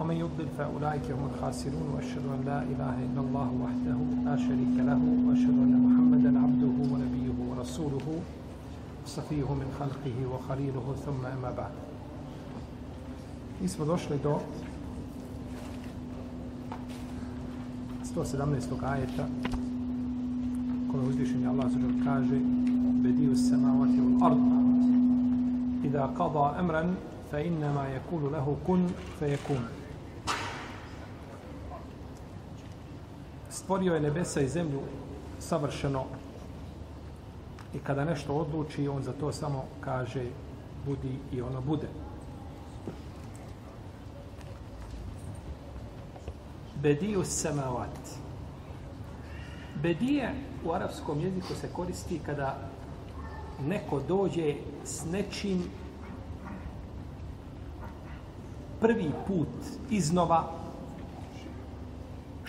ومن 0.00 0.16
يضلل 0.16 0.48
فأولئك 0.58 1.10
هم 1.10 1.28
الخاسرون 1.34 1.86
وأشهد 1.94 2.24
أن 2.34 2.40
لا 2.46 2.62
إله 2.62 2.94
إلا 3.06 3.20
الله 3.20 3.48
وحده 3.64 3.98
لا 4.24 4.36
شريك 4.36 4.74
له 4.88 5.00
وأشهد 5.26 5.56
أن 5.66 5.74
محمدا 5.86 6.38
عبده 6.44 6.76
ونبيه 6.92 7.36
ورسوله 7.50 8.06
صفيه 9.06 9.54
من 9.54 9.68
خلقه 9.80 10.16
وخليله 10.32 10.94
ثم 11.06 11.26
أما 11.26 11.50
بعد 11.50 11.72
smo 13.68 13.84
došli 13.84 14.18
do 14.22 14.40
117. 18.14 18.84
ajeta 18.84 19.26
kojom 20.92 21.08
uzvišenje 21.08 21.48
Allah 21.48 21.66
zađer 21.72 21.90
kaže 22.04 22.40
bediju 23.02 23.36
samavati 23.36 24.00
da 25.92 26.10
kada 26.16 26.54
emran 26.60 26.96
fa 27.30 27.40
innama 27.40 27.84
yakulu 27.86 28.30
lahu 28.30 28.56
kun 28.66 28.88
fa 29.18 29.26
yakun 29.26 29.79
stvorio 33.70 33.94
je 33.94 34.00
nebesa 34.00 34.40
i 34.40 34.48
zemlju 34.48 34.80
savršeno. 35.38 36.04
I 37.74 37.78
kada 37.78 38.04
nešto 38.04 38.34
odluči 38.34 38.88
on 38.88 39.02
za 39.02 39.12
to 39.12 39.32
samo 39.32 39.64
kaže 39.80 40.24
budi 40.86 41.18
i 41.32 41.42
ono 41.42 41.60
bude. 41.60 41.86
Bediju 46.82 47.24
samavat 47.24 47.98
bedije 49.82 50.34
u 50.64 50.72
arapskom 50.72 51.20
jeziku 51.20 51.54
se 51.54 51.68
koristi 51.72 52.20
kada 52.26 52.58
neko 53.66 54.00
dođe 54.08 54.54
s 54.84 55.04
nečim 55.04 55.62
prvi 58.80 59.10
put 59.26 59.54
iznova 59.90 60.59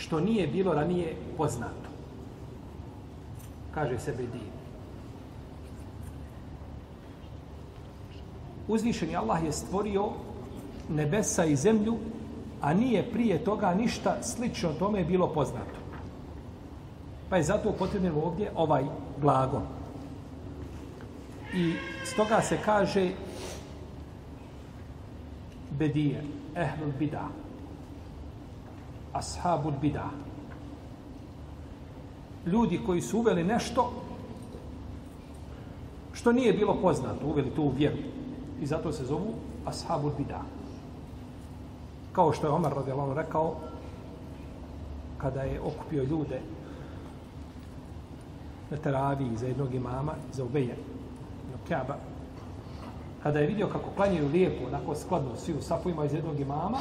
što 0.01 0.19
nije 0.19 0.47
bilo 0.47 0.73
ranije 0.73 1.15
poznato. 1.37 1.89
Kaže 3.73 3.99
se 3.99 4.11
din. 4.11 4.49
Uzvišeni 8.67 9.15
Allah 9.15 9.43
je 9.43 9.51
stvorio 9.51 10.09
nebesa 10.89 11.45
i 11.45 11.55
zemlju, 11.55 11.97
a 12.61 12.73
nije 12.73 13.11
prije 13.11 13.43
toga 13.43 13.73
ništa 13.73 14.17
slično 14.23 14.73
tome 14.73 15.03
bilo 15.03 15.27
poznato. 15.33 15.77
Pa 17.29 17.37
je 17.37 17.43
zato 17.43 17.71
potrebno 17.71 18.21
ovdje 18.23 18.51
ovaj 18.55 18.83
glagon. 19.21 19.63
I 21.53 21.73
stoga 22.05 22.41
se 22.41 22.57
kaže 22.65 23.11
bedije, 25.71 26.23
ehlul 26.55 26.91
bida, 26.99 27.27
ashabul 29.13 29.73
bida. 29.81 30.09
Ljudi 32.45 32.79
koji 32.85 33.01
su 33.01 33.19
uveli 33.19 33.43
nešto 33.43 33.91
što 36.13 36.31
nije 36.31 36.53
bilo 36.53 36.77
poznato, 36.81 37.25
uveli 37.25 37.49
to 37.49 37.61
u 37.61 37.73
vjeru. 37.77 37.97
I 38.61 38.65
zato 38.65 38.91
se 38.91 39.05
zovu 39.05 39.33
ashabul 39.65 40.11
bida. 40.17 40.41
Kao 42.11 42.33
što 42.33 42.47
je 42.47 42.53
Omar 42.53 42.73
radijalano 42.73 43.13
rekao, 43.13 43.55
kada 45.17 45.41
je 45.41 45.61
okupio 45.61 46.03
ljude 46.03 46.41
na 48.71 48.77
teraviji 48.77 49.37
za 49.37 49.47
jednog 49.47 49.73
imama, 49.73 50.13
za 50.33 50.43
ubeje, 50.43 50.75
na 51.51 51.57
Kaaba, 51.69 51.97
kada 53.23 53.39
je 53.39 53.47
vidio 53.47 53.67
kako 53.67 53.89
klanjaju 53.95 54.29
lijepo, 54.29 54.67
onako 54.67 54.95
skladno, 54.95 55.35
svi 55.35 55.53
u 55.53 55.61
safujima 55.61 56.05
iz 56.05 56.13
jednog 56.13 56.39
imama, 56.39 56.77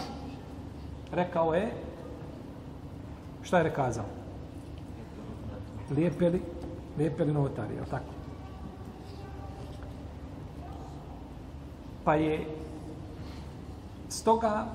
rekao 1.13 1.55
je, 1.55 1.73
šta 3.43 3.59
je 3.59 3.63
rekazao? 3.63 4.05
Lijepe 5.91 6.29
li, 6.29 6.43
lijepe 6.99 7.25
li 7.25 7.33
novotari, 7.33 7.75
je 7.75 7.85
tako? 7.91 8.13
Pa 12.05 12.15
je 12.15 12.47
stoga 14.09 14.67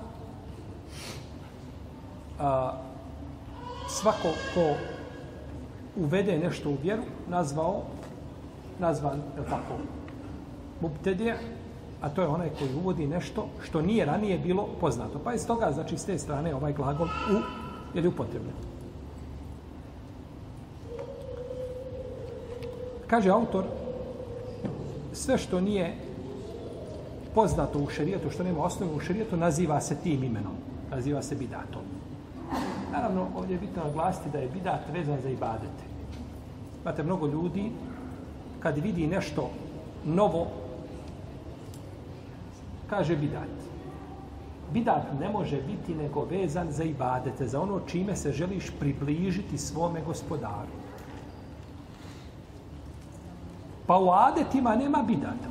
a, 2.39 2.73
svako 3.87 4.27
ko 4.53 4.75
uvede 5.95 6.37
nešto 6.37 6.69
u 6.69 6.77
vjeru, 6.83 7.03
nazvao, 7.27 7.81
nazvan, 8.79 9.17
je 9.37 9.43
tako, 9.49 9.73
mubtedija, 10.81 11.35
a 12.01 12.09
to 12.09 12.21
je 12.21 12.27
onaj 12.27 12.49
koji 12.59 12.75
uvodi 12.75 13.07
nešto 13.07 13.47
što 13.63 13.81
nije 13.81 14.05
ranije 14.05 14.39
bilo 14.39 14.67
poznato. 14.79 15.19
Pa 15.23 15.33
iz 15.33 15.47
toga, 15.47 15.71
znači, 15.71 15.97
s 15.97 16.05
te 16.05 16.17
strane 16.17 16.55
ovaj 16.55 16.73
glagol 16.73 17.07
u, 17.07 17.64
je 17.95 18.01
li 18.01 18.07
upotrebljen. 18.07 18.56
Kaže 23.07 23.29
autor, 23.29 23.63
sve 25.13 25.38
što 25.38 25.61
nije 25.61 25.95
poznato 27.35 27.79
u 27.79 27.89
šerijetu, 27.89 28.29
što 28.29 28.44
nema 28.44 28.63
osnovu 28.63 28.95
u 28.95 29.00
šerijetu, 29.00 29.38
naziva 29.38 29.81
se 29.81 29.95
tim 29.95 30.23
imenom. 30.23 30.55
Naziva 30.91 31.22
se 31.22 31.35
bidatom. 31.35 31.81
Naravno, 32.91 33.28
ovdje 33.35 33.53
je 33.53 33.59
bitno 33.59 33.84
naglasiti 33.84 34.29
da 34.29 34.38
je 34.38 34.50
bidat 34.50 34.81
vezan 34.94 35.22
za 35.22 35.29
ibadete. 35.29 35.84
Imate 36.81 37.03
mnogo 37.03 37.28
ljudi, 37.28 37.72
kad 38.59 38.78
vidi 38.78 39.07
nešto 39.07 39.50
novo, 40.05 40.47
kaže 42.89 43.16
bidat. 43.16 43.74
Bidat 44.73 45.03
ne 45.19 45.29
može 45.29 45.61
biti 45.61 45.95
nego 45.95 46.25
vezan 46.25 46.71
za 46.71 46.83
ibadete, 46.83 47.47
za 47.47 47.61
ono 47.61 47.79
čime 47.87 48.15
se 48.15 48.31
želiš 48.31 48.71
približiti 48.79 49.57
svome 49.57 50.01
gospodaru. 50.01 50.71
Pa 53.87 53.97
u 53.99 54.09
adetima 54.09 54.75
nema 54.75 55.03
bidata. 55.03 55.49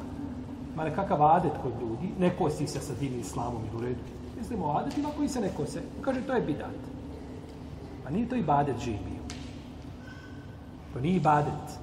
Ma 0.76 0.84
nekakav 0.84 1.22
adet 1.22 1.52
kod 1.62 1.72
ljudi, 1.80 2.12
ne 2.18 2.30
kosi 2.38 2.66
se 2.66 2.80
sa 2.80 2.94
divnim 3.00 3.20
islamom 3.20 3.62
i 3.72 3.76
u 3.76 3.80
redu. 3.80 4.00
Mislimo 4.38 4.66
o 4.66 4.76
adetima 4.76 5.08
koji 5.16 5.28
se 5.28 5.40
ne 5.40 5.50
kose. 5.56 5.82
Kaže, 6.00 6.20
to 6.20 6.32
je 6.32 6.40
bidat. 6.40 6.80
Pa 8.04 8.10
nije 8.10 8.28
to 8.28 8.36
ibadet 8.36 8.78
živ 8.78 8.94
bio. 8.94 9.22
To 10.92 11.00
nije 11.00 11.16
ibadet. 11.16 11.78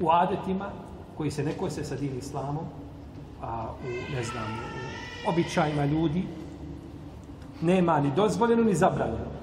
U 0.00 0.10
adetima 0.10 0.70
koji 1.16 1.30
se 1.30 1.44
ne 1.44 1.52
kose 1.52 1.84
sa 1.84 1.96
divnim 1.96 2.18
islamom, 2.18 2.64
a 3.44 3.68
u, 3.72 4.14
ne 4.14 4.24
znam, 4.24 4.44
u 5.26 5.30
običajima 5.30 5.84
ljudi, 5.84 6.24
nema 7.60 8.00
ni 8.00 8.12
dozvoljeno, 8.16 8.64
ni 8.64 8.74
zabranjeno. 8.74 9.34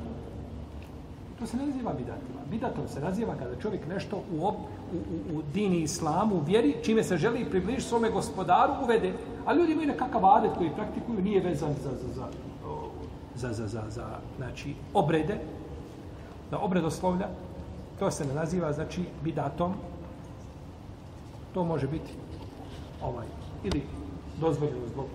To 1.39 1.47
se 1.47 1.57
ne 1.57 1.65
naziva 1.65 1.93
bidatima. 1.93 2.41
Bidatom 2.49 2.87
se 2.87 2.99
naziva 2.99 3.35
kada 3.35 3.61
čovjek 3.61 3.87
nešto 3.87 4.23
u, 4.33 4.47
ob, 4.47 4.55
u, 4.55 4.97
u, 4.97 5.37
u 5.37 5.41
dini 5.53 5.81
islamu, 5.81 6.35
u 6.35 6.39
vjeri, 6.39 6.75
čime 6.83 7.03
se 7.03 7.17
želi 7.17 7.49
približiti 7.49 7.89
svome 7.89 8.09
gospodaru, 8.09 8.73
uvede. 8.83 9.13
A 9.45 9.53
ljudi 9.53 9.71
imaju 9.71 9.87
nekakav 9.87 10.25
adet 10.25 10.51
koji 10.57 10.69
praktikuju, 10.75 11.21
nije 11.21 11.41
vezan 11.41 11.73
za, 11.83 11.89
za, 11.89 12.13
za, 12.13 12.27
za, 13.35 13.53
za, 13.53 13.67
za, 13.67 13.83
za 13.89 14.05
znači, 14.37 14.75
obrede, 14.93 15.37
da 16.51 16.59
obredoslovlja. 16.59 17.27
To 17.99 18.11
se 18.11 18.25
ne 18.25 18.33
naziva, 18.33 18.73
znači, 18.73 19.03
bidatom. 19.23 19.73
To 21.53 21.63
može 21.63 21.87
biti 21.87 22.11
ovaj, 23.03 23.27
ili 23.63 23.81
dozvoljeno 24.39 24.87
zbog 24.87 25.05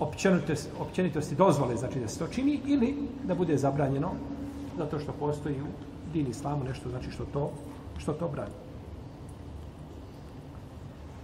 općenitosti, 0.00 0.68
općenitosti 0.80 1.34
dozvole, 1.34 1.76
znači 1.76 2.00
da 2.00 2.08
se 2.08 2.18
to 2.18 2.28
čini, 2.28 2.60
ili 2.66 2.94
da 3.24 3.34
bude 3.34 3.56
zabranjeno 3.56 4.10
zato 4.78 4.98
što 4.98 5.12
postoji 5.12 5.54
u 5.62 5.66
dini 6.12 6.30
islamu 6.30 6.64
nešto 6.64 6.90
znači 6.90 7.10
što 7.10 7.24
to 7.24 7.50
što 7.98 8.12
to 8.12 8.28
brani. 8.28 8.54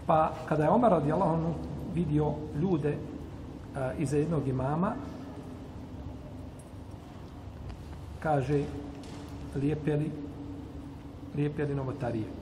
Pa 0.07 0.33
kada 0.49 0.65
je 0.65 0.71
Omar 0.71 0.91
radijallahu 0.91 1.35
anhu 1.35 1.55
vidio 1.95 2.33
ljude 2.61 2.97
a, 3.77 3.93
iza 3.99 4.17
jednog 4.17 4.49
imama 4.49 4.95
kaže 8.21 8.65
lijepeli 9.57 10.11
lijepeli 11.37 11.75
novotarije. 11.75 12.42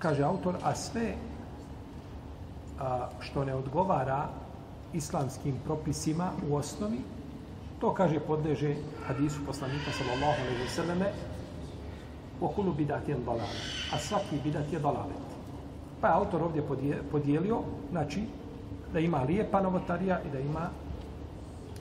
Kaže 0.00 0.24
autor, 0.24 0.56
a 0.64 0.74
sve 0.74 1.14
a, 2.80 3.08
što 3.20 3.44
ne 3.44 3.54
odgovara 3.54 4.28
islamskim 4.92 5.54
propisima 5.64 6.32
u 6.50 6.56
osnovi, 6.56 6.98
To 7.80 7.96
kaže 7.96 8.20
podleže 8.20 8.76
hadisu 9.08 9.40
poslanika 9.48 9.88
sallallahu 9.88 10.36
alejhi 10.44 10.62
ve 10.62 10.68
selleme 10.68 11.08
wa 12.40 12.48
kullu 12.52 12.76
bidatin 12.76 13.24
dalal. 13.24 13.48
A 13.92 13.96
svaki 13.96 14.36
bidat 14.44 14.68
je 14.72 14.78
dalalet. 14.78 15.24
Pa 16.00 16.08
je 16.08 16.14
autor 16.14 16.42
ovdje 16.42 16.62
podijelio, 17.10 17.60
znači, 17.90 18.24
da 18.92 18.98
ima 19.00 19.22
lijepa 19.24 19.60
novotarija 19.60 20.20
i 20.20 20.30
da 20.30 20.40
ima 20.40 20.68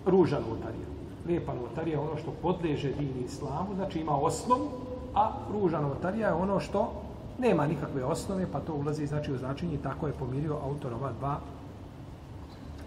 ruža 0.06 0.40
novotarija. 0.40 0.88
Lijepa 1.28 1.54
novotarija 1.54 2.00
je 2.00 2.04
ono 2.08 2.18
što 2.18 2.32
podleže 2.32 2.92
dini 2.92 3.24
islamu, 3.26 3.76
znači 3.76 4.00
ima 4.00 4.16
osnovu, 4.16 4.70
a 5.16 5.32
ruža 5.52 5.82
novotarija 5.82 6.28
je 6.28 6.34
ono 6.34 6.60
što 6.60 6.92
nema 7.40 7.68
nikakve 7.68 8.06
osnove, 8.06 8.48
pa 8.52 8.60
to 8.60 8.74
ulazi 8.74 9.08
znači 9.08 9.34
u 9.34 9.38
značenje 9.38 9.74
i 9.74 9.84
tako 9.84 10.08
je 10.08 10.14
pomirio 10.14 10.58
autor 10.64 10.94
ova 10.94 11.12
dva 11.20 11.40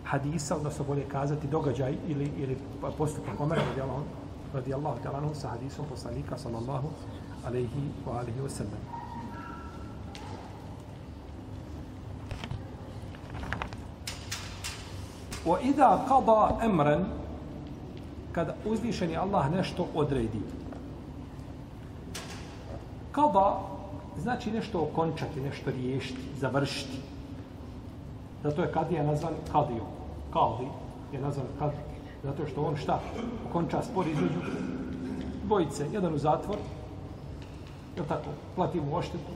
hadisa, 0.05 0.57
odnosno 0.57 0.85
bolje 0.85 1.05
kazati 1.09 1.47
događaj 1.47 1.95
ili, 2.09 2.31
ili 2.37 2.57
postupak 2.99 3.41
Omera 3.41 3.63
radijallahu, 3.69 4.03
radijallahu 4.55 4.99
ta'ala 5.03 5.19
anhu 5.19 5.35
sa 5.35 5.49
hadisom 5.49 5.85
poslanika 5.91 6.39
sallallahu 6.39 6.89
alaihi 7.47 7.91
wa 8.07 8.19
alihi 8.19 8.41
wa 8.41 8.49
sallam. 8.49 8.83
Wa 15.47 15.61
idha 15.63 16.05
qada 16.09 16.59
amran 16.61 17.05
kada 18.33 18.55
uzvišeni 18.65 19.17
Allah 19.17 19.51
nešto 19.51 19.87
odredi. 19.95 20.41
Kada 23.13 23.73
znači 24.19 24.51
nešto 24.51 24.83
okončati, 24.83 25.41
nešto 25.41 25.71
riješiti, 25.71 26.21
završiti. 26.37 26.99
Zato 28.43 28.63
je 28.63 28.73
kadija 28.73 29.03
nazvan 29.03 29.33
kadijom. 29.53 29.87
Kadi 30.33 30.69
je 31.13 31.21
nazvan 31.21 31.47
kadijom. 31.59 31.85
zato 32.23 32.47
što 32.47 32.63
on 32.63 32.77
šta? 32.77 33.01
Okonča 33.51 33.83
spor 33.83 34.07
između 34.07 34.41
dvojice. 35.45 35.87
Jedan 35.93 36.15
u 36.15 36.19
zatvor, 36.19 36.57
je 37.97 38.03
tako, 38.09 38.31
plati 38.57 38.81
mu 38.81 38.97
oštetu, 38.97 39.33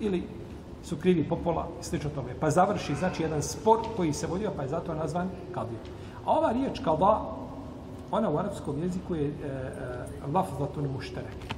ili 0.00 0.22
su 0.82 0.96
krivi 0.96 1.28
popola, 1.28 1.68
slično 1.80 2.10
tome. 2.10 2.34
Pa 2.40 2.50
završi, 2.50 2.94
znači, 2.94 3.22
jedan 3.22 3.42
spor 3.42 3.78
koji 3.96 4.12
se 4.12 4.26
vodio, 4.26 4.50
pa 4.56 4.62
je 4.62 4.68
zato 4.68 4.94
nazvan 4.94 5.28
kadijom. 5.54 5.80
A 6.24 6.32
ova 6.32 6.52
riječ 6.52 6.78
kada, 6.84 7.20
ona 8.10 8.30
u 8.30 8.38
arapskom 8.38 8.82
jeziku 8.82 9.14
je 9.14 9.26
e, 9.26 9.30
e, 9.30 10.32
lafzatun 10.32 10.88
mušterek. 10.94 11.57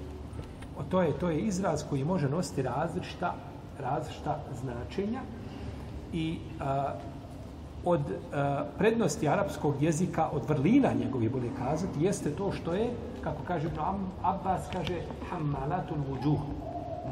O, 0.80 0.82
to 0.90 1.02
je 1.02 1.12
to 1.12 1.30
je 1.30 1.40
izraz 1.40 1.84
koji 1.90 2.04
može 2.04 2.28
nositi 2.28 2.62
različita 2.62 3.34
različita 3.80 4.38
značenja 4.62 5.20
i 6.12 6.38
a, 6.60 6.92
od 7.84 8.00
a, 8.32 8.64
prednosti 8.78 9.28
arapskog 9.28 9.82
jezika, 9.82 10.28
od 10.32 10.48
vrlina 10.48 10.92
njegovih, 10.92 11.30
bolje 11.30 11.50
kazati, 11.58 12.04
jeste 12.04 12.30
to 12.30 12.52
što 12.52 12.74
je, 12.74 12.90
kako 13.24 13.42
kaže 13.46 13.66
Ibn 13.66 13.78
Abbas, 14.22 14.60
kaže 14.72 15.00
hammalatul 15.30 15.96
wujuh 16.10 16.40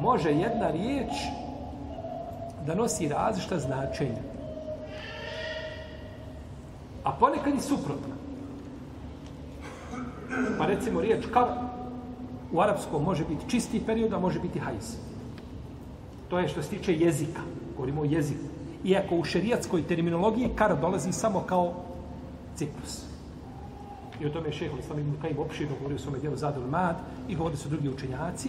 Može 0.00 0.30
jedna 0.30 0.70
riječ 0.70 1.12
da 2.66 2.74
nosi 2.74 3.08
različita 3.08 3.58
značenja. 3.58 4.22
A 7.04 7.12
ponekad 7.12 7.54
i 7.54 7.60
suprotna. 7.60 8.14
Pa 10.58 10.66
recimo 10.66 11.00
riječ 11.00 11.26
kar 11.32 11.67
u 12.52 12.60
arapskom 12.60 13.02
može 13.02 13.24
biti 13.24 13.50
čisti 13.50 13.80
period, 13.86 14.12
a 14.12 14.18
može 14.18 14.40
biti 14.40 14.58
hajz. 14.58 14.96
To 16.28 16.38
je 16.38 16.48
što 16.48 16.62
se 16.62 16.68
tiče 16.68 16.94
jezika. 16.94 17.42
Govorimo 17.76 18.00
o 18.00 18.04
jeziku. 18.04 18.44
Iako 18.84 19.16
u 19.16 19.24
šerijatskoj 19.24 19.82
terminologiji 19.82 20.50
kar 20.54 20.80
dolazi 20.80 21.12
samo 21.12 21.40
kao 21.40 21.74
ciklus. 22.56 23.08
I 24.20 24.26
o 24.26 24.30
tome 24.30 24.48
je 24.48 24.52
šehol 24.52 24.78
Islam 24.78 24.98
ibn 24.98 25.20
Kajim 25.20 25.38
opširno 25.38 25.76
govorio 25.76 25.96
u 25.96 25.98
svome 25.98 26.18
dijelu 26.18 26.36
Zadul 26.36 26.66
Mad 26.66 26.96
i 27.28 27.36
govorili 27.36 27.58
su 27.58 27.68
drugi 27.68 27.88
učenjaci, 27.88 28.48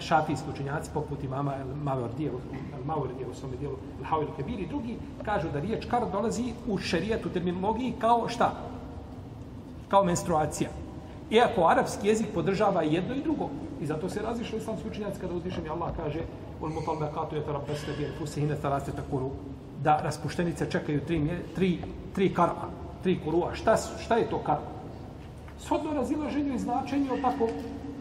šafijski 0.00 0.50
učenjaci 0.50 0.90
poput 0.94 1.24
imama 1.24 1.54
El 1.56 1.74
Maverdije, 1.82 2.30
El 2.78 2.84
Maverdije 2.84 3.26
u 3.30 3.34
svome 3.34 3.56
dijelu 3.56 3.76
El 3.98 4.06
Hawil 4.10 4.36
Kebir 4.36 4.60
i 4.60 4.66
drugi 4.66 4.96
kažu 5.24 5.48
da 5.52 5.60
riječ 5.60 5.86
kar 5.90 6.02
dolazi 6.12 6.52
u 6.68 6.78
šerijatu 6.78 7.28
terminologiji 7.28 7.94
kao 7.98 8.28
šta? 8.28 8.52
Kao 9.88 10.04
menstruacija. 10.04 10.70
Iako 11.30 11.66
arapski 11.68 12.08
jezik 12.08 12.26
podržava 12.34 12.82
jedno 12.82 13.14
i 13.14 13.22
drugo. 13.22 13.48
I 13.80 13.86
zato 13.86 14.08
se 14.08 14.22
razišli 14.22 14.58
islamski 14.58 14.88
učenjaci 14.88 15.20
kada 15.20 15.34
uzvišeni 15.34 15.68
Allah 15.68 15.96
kaže 15.96 16.20
ul 16.60 16.70
mutalbaqatu 16.70 17.36
yatarabbasna 17.36 17.96
bi 17.98 18.06
anfusihinna 18.06 18.56
thalathata 18.56 19.02
takuru 19.02 19.30
da 19.82 20.00
raspuštenice 20.02 20.70
čekaju 20.70 21.00
tri, 21.06 21.30
tri, 21.54 21.78
tri 22.14 22.34
karpa, 22.34 22.68
tri 23.02 23.18
kurua. 23.24 23.54
Šta, 23.54 23.76
su, 23.76 23.98
šta 23.98 24.16
je 24.16 24.30
to 24.30 24.38
karpa? 24.38 24.70
Shodno 25.58 25.92
razilaženju 25.92 26.54
i 26.54 26.58
značenju 26.58 27.12
o 27.14 27.16
tako 27.22 27.48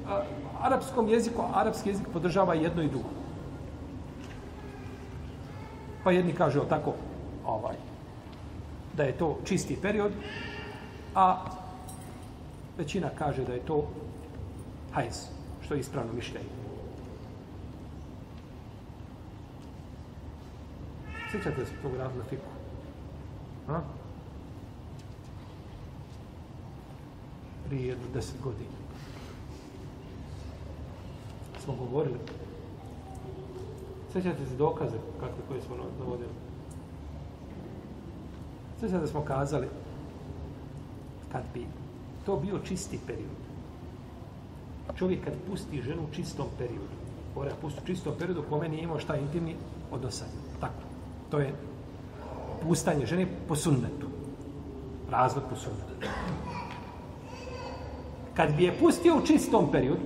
a, 0.08 0.22
arapskom 0.62 1.10
jeziku, 1.10 1.42
arapski 1.54 1.90
jezik 1.90 2.08
podržava 2.14 2.54
jedno 2.54 2.84
i 2.84 2.88
drugo. 2.88 3.10
Pa 6.04 6.12
jedni 6.12 6.34
kaže 6.34 6.60
o 6.62 6.66
tako 6.66 6.94
ovaj, 7.46 7.76
da 8.98 9.04
je 9.04 9.18
to 9.18 9.38
čisti 9.46 9.76
period, 9.82 10.12
a 11.16 11.46
većina 12.78 13.10
kaže 13.18 13.44
da 13.46 13.54
je 13.54 13.66
to 13.66 13.88
hajz, 14.92 15.16
što 15.62 15.74
je 15.74 15.80
ispravno 15.80 16.14
mišljenje. 16.14 16.50
Sjećate 21.32 21.66
se 21.66 21.72
tog 21.82 21.96
radila 21.96 22.24
fiku? 22.30 22.50
Ha? 23.68 23.82
Prije 27.68 27.88
jedno 27.88 28.06
deset 28.14 28.42
godina. 28.42 28.78
Smo 31.64 31.76
govorili. 31.76 32.20
Sjećate 34.14 34.46
se 34.46 34.56
dokaze 34.56 34.98
kakve 35.20 35.44
koje 35.48 35.62
smo 35.62 35.76
navodili? 36.00 36.30
Sjećate 38.80 39.02
da 39.02 39.08
smo 39.08 39.22
kazali 39.22 39.68
kad 41.32 41.44
bi 41.54 41.68
to 42.26 42.36
bio 42.36 42.60
čisti 42.60 43.00
period. 43.08 43.46
Čovjek 44.96 45.24
kad 45.24 45.34
pusti 45.50 45.82
ženu 45.82 46.02
u 46.02 46.14
čistom 46.16 46.46
periodu, 46.58 46.96
mora 47.36 47.52
pusti 47.62 47.80
u 47.84 47.88
čistom 47.88 48.14
periodu, 48.20 48.44
kome 48.50 48.70
nije 48.70 48.84
imao 48.84 49.00
šta 49.00 49.18
intimni 49.18 49.56
odnosa. 49.92 50.26
Tako. 50.60 50.84
To 51.32 51.40
je 51.40 51.54
pustanje 52.64 53.06
žene 53.06 53.28
po 53.48 53.56
sunnetu. 53.56 54.08
Razvod 55.12 55.44
po 55.50 55.56
sunnetu. 55.56 56.08
Kad 58.34 58.56
bi 58.56 58.64
je 58.64 58.78
pustio 58.80 59.18
u 59.18 59.26
čistom 59.26 59.72
periodu, 59.72 60.00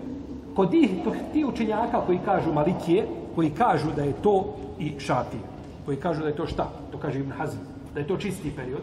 kod 0.56 0.74
ih, 0.74 0.90
ti 1.34 1.46
učenjaka 1.46 2.02
koji 2.06 2.20
kažu 2.26 2.54
malikije, 2.54 3.08
koji 3.36 3.50
kažu 3.50 3.92
da 3.96 4.04
je 4.04 4.14
to 4.22 4.56
i 4.80 5.00
šafije, 5.00 5.42
koji 5.86 5.98
kažu 5.98 6.22
da 6.22 6.28
je 6.28 6.36
to 6.36 6.48
šta? 6.48 6.70
To 6.92 6.98
kaže 6.98 7.20
Ibn 7.20 7.32
Hazm, 7.32 7.58
da 7.94 8.00
je 8.00 8.08
to 8.08 8.18
čisti 8.18 8.52
period. 8.56 8.82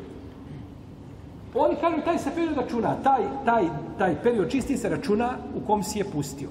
Oni 1.58 1.76
kažu 1.80 1.96
taj 2.04 2.18
se 2.18 2.30
period 2.34 2.56
računa, 2.56 2.96
taj, 3.02 3.22
taj, 3.44 3.64
taj 3.98 4.22
period 4.22 4.50
čisti 4.50 4.76
se 4.76 4.88
računa 4.88 5.30
u 5.54 5.66
kom 5.66 5.82
si 5.82 5.98
je 5.98 6.04
pustio. 6.04 6.48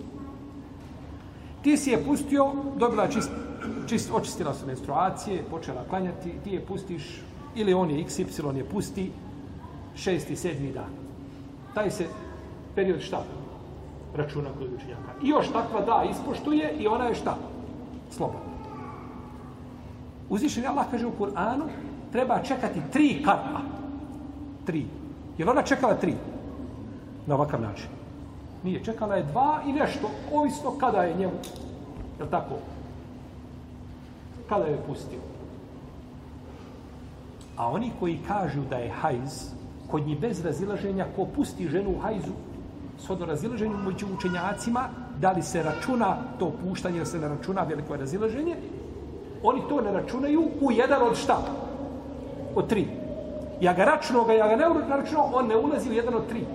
Ti 1.62 1.78
si 1.78 1.90
je 1.90 2.04
pustio, 2.04 2.52
dobila 2.78 3.08
čist, 3.08 3.32
čist, 3.88 4.12
očistila 4.14 4.54
se 4.54 4.66
menstruacije, 4.66 5.44
počela 5.50 5.84
klanjati, 5.90 6.34
ti 6.44 6.52
je 6.52 6.66
pustiš, 6.66 7.22
ili 7.56 7.74
on 7.74 7.90
je 7.90 8.06
XY 8.06 8.56
je 8.56 8.64
pusti, 8.64 9.12
šesti, 9.96 10.36
sedmi 10.36 10.72
dan. 10.72 10.90
Taj 11.74 11.92
se 11.92 12.06
period 12.76 13.02
šta? 13.02 13.24
Računa 14.16 14.50
kod 14.58 14.74
učenjaka. 14.74 15.12
I 15.24 15.30
još 15.30 15.52
takva 15.52 15.82
da 15.82 16.04
ispoštuje 16.12 16.74
i 16.80 16.88
ona 16.88 17.06
je 17.06 17.16
šta? 17.16 17.38
Slobodna. 18.12 18.56
Uzvišen 20.30 20.66
Allah 20.68 20.86
kaže 20.92 21.08
u 21.08 21.12
Kur'anu, 21.20 21.68
treba 22.12 22.40
čekati 22.40 22.82
tri 22.92 23.22
karpa. 23.26 23.85
Tri. 24.66 24.86
Je 25.38 25.46
li 25.46 25.52
ona 25.52 25.62
čekala 25.62 25.94
tri? 25.94 26.14
Na 27.28 27.36
ovakav 27.36 27.62
način. 27.62 27.88
Nije. 28.64 28.84
Čekala 28.84 29.16
je 29.16 29.24
dva 29.24 29.62
i 29.66 29.74
nešto, 29.74 30.10
ovisno 30.34 30.72
kada 30.80 31.04
je 31.04 31.18
njemu. 31.18 31.34
Je 32.18 32.24
li 32.24 32.32
tako? 32.32 32.56
Kada 34.50 34.66
je 34.66 34.84
pustio. 34.88 35.20
A 37.58 37.70
oni 37.72 37.92
koji 38.00 38.20
kažu 38.28 38.62
da 38.70 38.76
je 38.76 38.90
hajz, 38.90 39.52
kod 39.92 40.08
njih 40.08 40.20
bez 40.20 40.46
razilaženja, 40.46 41.06
ko 41.16 41.26
pusti 41.36 41.68
ženu 41.68 41.90
u 41.90 42.00
hajzu, 42.00 42.34
s 43.00 43.10
odno 43.10 43.26
razilaženju 43.26 43.78
među 43.78 44.08
učenjacima, 44.18 44.90
da 45.22 45.32
li 45.32 45.44
se 45.44 45.64
računa 45.64 46.18
to 46.40 46.52
puštanje, 46.64 47.00
da 47.00 47.06
se 47.06 47.20
ne 47.20 47.28
računa 47.28 47.64
veliko 47.64 47.96
razilaženje, 47.96 48.56
oni 49.44 49.62
to 49.70 49.82
ne 49.82 49.92
računaju 49.92 50.44
u 50.62 50.72
jedan 50.72 51.02
od 51.02 51.18
šta? 51.18 51.38
Od 52.56 52.68
tri. 52.68 52.88
Ja 53.62 53.74
ga 53.74 53.84
računao 53.84 54.24
ga, 54.24 54.34
ja 54.34 54.48
ga 54.48 54.56
ne 54.56 54.66
računao, 54.90 55.32
on 55.34 55.48
ne 55.48 55.58
ulazi 55.58 55.90
u 55.90 55.94
jedan 55.94 56.16
od 56.16 56.28
tri. 56.30 56.46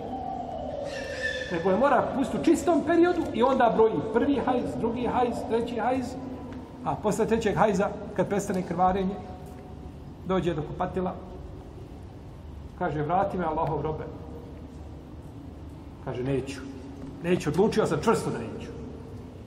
Nego 1.52 1.70
je 1.70 1.76
mora 1.76 2.08
pustiti 2.16 2.40
u 2.40 2.44
čistom 2.44 2.82
periodu 2.86 3.22
i 3.34 3.42
onda 3.42 3.72
broji 3.76 4.00
prvi 4.12 4.40
hajz, 4.46 4.74
drugi 4.78 5.06
hajz, 5.06 5.34
treći 5.48 5.78
hajz, 5.78 6.06
a 6.84 6.94
posle 6.94 7.26
trećeg 7.26 7.56
hajza, 7.56 7.88
kad 8.16 8.28
prestane 8.28 8.62
krvarenje, 8.62 9.14
dođe 10.26 10.54
do 10.54 10.62
kupatila, 10.62 11.14
kaže, 12.78 13.02
vrati 13.02 13.38
me 13.38 13.44
Allahov 13.44 13.82
robe. 13.82 14.04
Kaže, 16.04 16.22
neću. 16.22 16.60
Neću, 17.22 17.50
odlučio 17.50 17.86
sam 17.86 18.02
čvrsto 18.02 18.30
da 18.30 18.38
neću. 18.38 18.70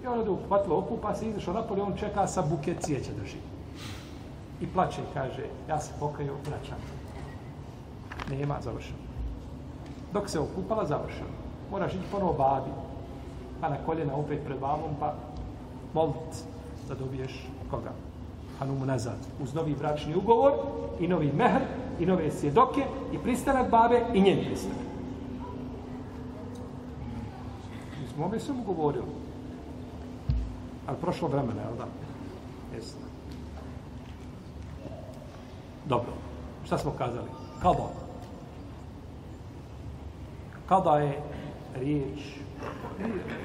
I 0.04 0.08
on 0.08 0.20
ode 0.20 0.30
u 0.30 0.38
kupatilo 0.38 0.78
okupa 0.78 1.16
se, 1.16 1.30
izašao 1.30 1.54
napolje, 1.54 1.82
on 1.82 1.96
čeka 1.98 2.28
sa 2.28 2.42
buket 2.42 2.82
cvijeća 2.82 3.12
drži. 3.22 3.38
I 4.62 4.68
plače 4.68 5.02
i 5.02 5.14
kaže, 5.14 5.46
ja 5.70 5.80
se 5.80 5.92
pokaju, 6.00 6.34
vraćam. 6.46 7.03
Nema, 8.30 8.58
završeno. 8.62 8.98
Dok 10.14 10.30
se 10.30 10.40
okupala, 10.40 10.86
završeno. 10.86 11.30
Moraš 11.72 11.94
ići 11.94 12.04
ponovo 12.12 12.34
babi. 12.34 12.72
Pa 13.62 13.70
na 13.70 13.78
koljena 13.86 14.16
opet 14.16 14.40
pred 14.46 14.60
babom, 14.60 14.92
pa 15.00 15.14
molit 15.94 16.46
da 16.88 16.96
dobiješ 16.96 17.48
koga? 17.72 17.92
Hanumu 18.60 18.86
nazad. 18.86 19.18
Uz 19.44 19.54
novi 19.54 19.76
bračni 19.76 20.16
ugovor 20.16 20.54
i 21.00 21.08
novi 21.08 21.32
mehr 21.38 21.62
i 22.00 22.06
nove 22.06 22.32
svjedoke 22.32 22.84
i 23.14 23.18
pristanak 23.18 23.70
babe 23.70 24.02
i 24.14 24.22
njen 24.22 24.46
pristanak. 24.46 24.78
Mi 28.02 28.08
smo 28.08 28.26
ovdje 28.26 28.40
sam 28.40 28.64
govorili. 28.66 29.06
Ali 30.88 30.98
prošlo 31.02 31.28
vremena, 31.28 31.62
jel 31.62 31.78
da? 31.78 31.86
Jesi. 32.76 32.96
Dobro. 35.86 36.14
Šta 36.66 36.78
smo 36.78 36.92
kazali? 36.92 37.28
Kada? 37.62 38.03
Kada 40.68 40.98
je 40.98 41.22
riječ 41.76 42.20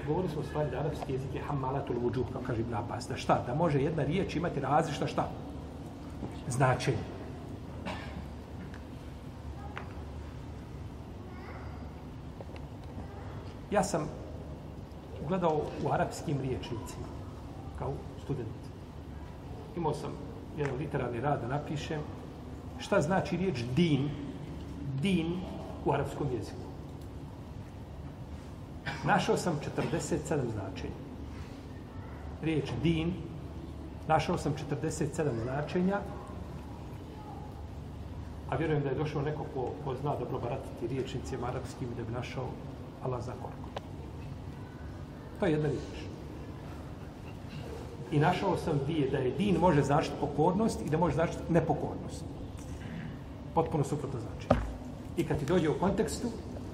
govorili 0.06 0.32
smo 0.32 0.42
stvari 0.42 0.70
da 0.70 0.78
arapski 0.78 1.12
jezik 1.12 1.34
je 1.34 1.42
hamalatul 1.42 1.96
vuđuh, 2.02 2.26
kao 2.32 2.42
kaže 2.46 2.60
Ibn 2.60 2.74
Abbas. 2.74 3.08
Da 3.08 3.16
šta? 3.16 3.42
Da 3.46 3.54
može 3.54 3.82
jedna 3.82 4.02
riječ 4.02 4.36
imati 4.36 4.60
različita 4.60 5.06
šta? 5.06 5.28
Značenje. 6.48 6.96
Ja 13.70 13.84
sam 13.84 14.08
gledao 15.28 15.60
u 15.84 15.92
arapskim 15.92 16.40
riječnicima 16.40 17.06
kao 17.78 17.92
student. 18.24 18.48
Imao 19.76 19.94
sam 19.94 20.10
jedan 20.56 20.76
literarni 20.76 21.20
rad 21.20 21.40
da 21.40 21.48
napišem 21.48 22.00
šta 22.78 23.00
znači 23.00 23.36
riječ 23.36 23.58
din, 23.76 24.10
din 25.02 25.40
u 25.84 25.92
arapskom 25.92 26.26
jeziku. 26.32 26.67
Našao 29.04 29.36
sam 29.36 29.60
47 29.76 30.18
značenja. 30.26 30.98
Riječ 32.42 32.70
din, 32.82 33.12
našao 34.08 34.38
sam 34.38 34.54
47 34.70 35.42
značenja, 35.42 36.00
a 38.50 38.56
vjerujem 38.56 38.82
da 38.82 38.88
je 38.88 38.94
došao 38.94 39.22
neko 39.22 39.44
ko, 39.54 39.70
ko 39.84 39.94
zna 39.94 40.16
dobro 40.16 40.38
baratiti 40.38 40.86
riječnicima 40.86 41.46
arapskim 41.46 41.88
da 41.96 42.04
bi 42.04 42.12
našao 42.12 42.46
Allah 43.04 43.24
za 43.24 43.32
korku. 43.32 43.82
To 45.40 45.46
je 45.46 45.52
jedna 45.52 45.68
riječ. 45.68 46.08
I 48.10 48.18
našao 48.18 48.56
sam 48.56 48.78
dvije, 48.84 49.10
da 49.10 49.18
je 49.18 49.30
din 49.30 49.56
može 49.56 49.82
značiti 49.82 50.16
pokornost 50.20 50.80
i 50.86 50.90
da 50.90 50.98
može 50.98 51.14
značiti 51.14 51.42
nepokornost. 51.48 52.24
Potpuno 53.54 53.84
suprotno 53.84 54.20
znači. 54.20 54.62
I 55.16 55.24
kad 55.24 55.38
ti 55.38 55.44
dođe 55.44 55.68
u 55.68 55.78
kontekstu, 55.78 56.28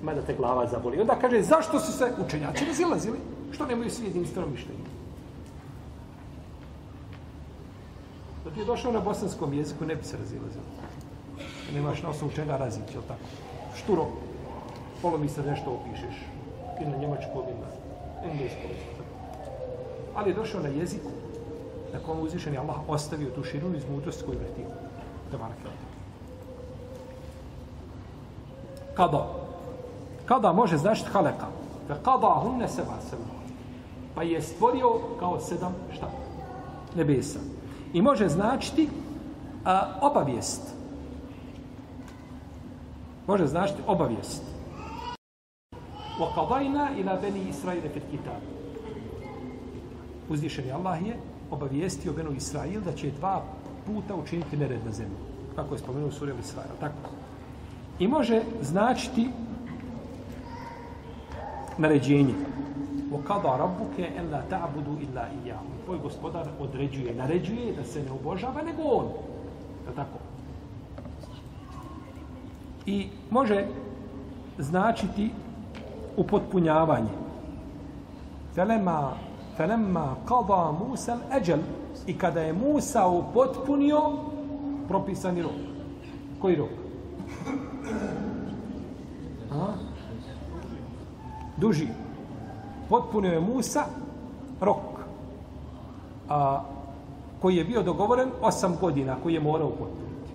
mada 0.05 0.23
te 0.23 0.35
glava 0.35 0.67
zaboli. 0.67 1.01
Onda 1.01 1.17
kaže, 1.21 1.43
zašto 1.43 1.81
su 1.81 1.93
se 1.93 2.13
učenjači 2.27 2.65
razilazili? 2.65 3.19
Što 3.53 3.67
nemaju 3.67 3.91
svi 3.91 4.07
jedinstveno 4.07 4.49
mišljenje? 4.49 4.85
Da 8.45 8.51
ti 8.51 8.61
je 8.61 8.67
došao 8.67 8.93
na 8.93 9.01
bosanskom 9.01 9.53
jeziku, 9.53 9.87
ne 9.87 9.97
bi 9.97 10.05
se 10.05 10.17
razilazili. 10.17 10.65
Nemaš 11.75 12.03
na 12.03 12.09
osnovu 12.09 12.33
čega 12.33 12.57
razići, 12.57 12.93
jel 12.93 13.03
tako? 13.03 13.29
Šturo, 13.77 14.07
polo 15.03 15.19
mi 15.19 15.29
se 15.29 15.43
nešto 15.43 15.71
opišeš. 15.71 16.15
Ili 16.81 16.91
na 16.91 16.97
njemačkom, 16.97 17.43
ili 17.49 17.61
na 17.61 17.71
engleskom. 18.31 18.71
Ali 20.15 20.31
je 20.31 20.35
došao 20.35 20.63
na 20.63 20.69
jeziku 20.69 21.11
na 21.95 22.01
kom 22.01 22.21
uzvišen 22.21 22.53
je 22.53 22.59
Allah 22.59 22.77
ostavio 22.89 23.31
tu 23.31 23.45
širinu 23.45 23.77
iz 23.77 23.85
mudrosti 23.91 24.25
koju 24.27 24.39
vrti. 24.39 24.65
Kada? 28.95 29.44
Kada 30.27 30.53
može 30.53 30.77
značiti 30.79 31.11
haleka? 31.13 31.47
Fe 31.87 31.95
kada 32.05 32.41
hunne 32.43 32.69
seba 32.69 33.01
seba. 33.11 33.23
Pa 34.15 34.23
je 34.23 34.43
stvorio 34.43 34.89
kao 35.21 35.41
sedam 35.41 35.75
šta? 35.93 36.11
Nebesa. 36.97 37.39
I 37.93 38.03
može 38.03 38.29
značiti 38.29 38.89
a, 39.65 39.99
obavijest. 40.01 40.75
Može 43.27 43.47
značiti 43.47 43.83
obavijest. 43.87 44.43
Wa 46.19 46.29
qadajna 46.35 46.89
ila 47.01 47.17
bani 47.23 47.49
Israila 47.49 47.89
fit 47.95 48.03
kitab. 48.11 48.43
Uzvišeni 50.29 50.73
Allah 50.73 51.07
je 51.07 51.17
obavijestio 51.51 52.13
Benu 52.13 52.33
Israil 52.33 52.81
da 52.81 52.93
će 52.93 53.11
dva 53.11 53.43
puta 53.87 54.15
učiniti 54.15 54.57
nered 54.57 54.87
na 54.87 54.93
zemlji. 54.93 55.17
Kako 55.57 55.75
je 55.75 55.79
spomenuo 55.79 56.11
sura 56.11 56.33
Israil. 56.41 56.75
Tako. 56.81 57.11
I 57.99 58.09
može 58.09 58.43
značiti 58.63 59.29
naređenje. 61.79 62.35
O 63.13 63.19
kada 63.29 63.57
rabbuke 63.57 64.11
en 64.17 64.31
la 64.33 64.43
ta'budu 64.51 64.99
illa 65.03 65.27
iyahu. 65.45 65.85
Tvoj 65.85 65.99
gospodar 65.99 66.49
određuje, 66.61 67.15
naređuje 67.15 67.73
da 67.73 67.85
se 67.85 68.03
ne 68.03 68.11
obožava 68.11 68.63
nego 68.63 68.83
on. 68.83 69.07
Je 69.89 69.95
tako? 69.97 70.19
I 72.87 73.09
može 73.31 73.67
značiti 74.59 75.31
upotpunjavanje. 76.17 77.11
Felema 78.55 79.13
Felema 79.57 80.17
kada 80.27 80.73
Musa 80.73 81.17
al-ajal 81.31 81.61
i 82.07 82.19
kada 82.19 82.41
je 82.41 82.53
Musa 82.53 83.07
upotpunio 83.07 84.01
propisani 84.89 85.43
rok. 85.43 85.53
Koji 86.41 86.57
rok? 86.57 86.71
A? 89.53 89.94
Duži. 91.65 91.89
Potpunio 92.89 93.33
je 93.33 93.41
Musa 93.41 93.85
rok 94.61 95.01
a, 96.29 96.63
koji 97.41 97.57
je 97.57 97.65
bio 97.65 97.83
dogovoren 97.83 98.31
osam 98.41 98.77
godina 98.81 99.17
koji 99.23 99.35
je 99.35 99.41
morao 99.41 99.71
potpuniti. 99.71 100.33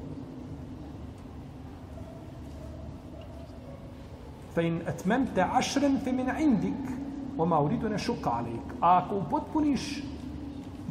Fa 4.56 4.62
in 4.62 4.82
atmamta 4.88 5.50
ashran 5.54 6.00
fa 6.04 6.12
min 6.12 6.30
indik 6.40 6.98
wa 7.38 7.46
ma 7.46 7.60
uridu 7.62 7.88
alayk. 7.88 8.66
A 8.82 8.98
ako 8.98 9.22
potpuniš 9.30 10.04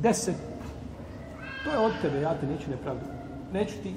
10 0.03 0.33
to 1.65 1.71
je 1.71 1.79
od 1.79 1.93
tebe, 2.03 2.21
ja 2.21 2.35
te 2.41 2.47
neću 2.47 2.71
nepravdu. 2.71 3.05
Neću 3.53 3.75
ti 3.83 3.95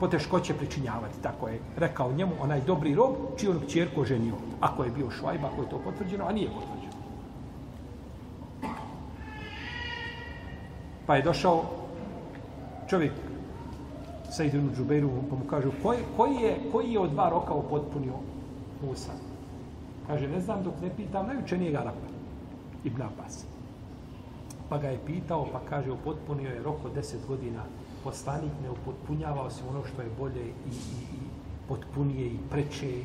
poteškoće 0.00 0.54
pričinjavati. 0.54 1.22
Tako 1.22 1.48
je 1.48 1.60
rekao 1.76 2.12
njemu 2.12 2.32
onaj 2.40 2.60
dobri 2.60 2.94
rob, 2.94 3.14
čiju 3.36 3.50
onog 3.50 3.62
čerko 3.68 4.04
ženio. 4.04 4.34
Ako 4.60 4.84
je 4.84 4.90
bio 4.90 5.10
švajba, 5.10 5.48
ako 5.52 5.62
je 5.62 5.70
to 5.70 5.78
potvrđeno, 5.84 6.24
a 6.28 6.32
nije 6.32 6.48
potvrđeno. 6.48 6.92
Pa 11.06 11.16
je 11.16 11.22
došao 11.22 11.62
čovjek 12.88 13.12
sa 14.30 14.44
Idrinu 14.44 14.70
Džubeiru, 14.76 15.10
pa 15.30 15.36
mu 15.36 15.44
kažu, 15.50 15.70
koji, 15.82 15.98
koji, 16.16 16.34
je, 16.34 16.58
koji 16.72 16.92
je 16.92 17.00
od 17.00 17.10
dva 17.10 17.28
roka 17.30 17.54
upotpunio 17.54 18.14
Musa? 18.82 19.12
Kaže, 20.06 20.28
ne 20.28 20.40
znam 20.40 20.62
dok 20.62 20.74
ne 20.82 20.90
pitam, 20.96 21.26
najučenijeg 21.26 21.74
Arapa, 21.74 22.08
Ibn 22.84 23.02
Abbas. 23.02 23.44
Pa 24.68 24.78
ga 24.78 24.88
je 24.88 24.98
pitao, 25.06 25.46
pa 25.52 25.60
kaže, 25.68 25.90
upotpunio 25.90 26.50
je 26.50 26.62
rok 26.62 26.84
od 26.84 26.94
deset 26.94 27.26
godina 27.26 27.62
poslanik 28.04 28.52
ne 28.62 28.70
upotpunjava 28.70 29.50
se 29.50 29.62
ono 29.70 29.84
što 29.92 30.02
je 30.02 30.10
bolje 30.18 30.44
i, 30.44 30.50
i, 30.50 30.74
i 31.14 31.20
potpunije 31.68 32.26
i 32.26 32.38
preče. 32.50 33.02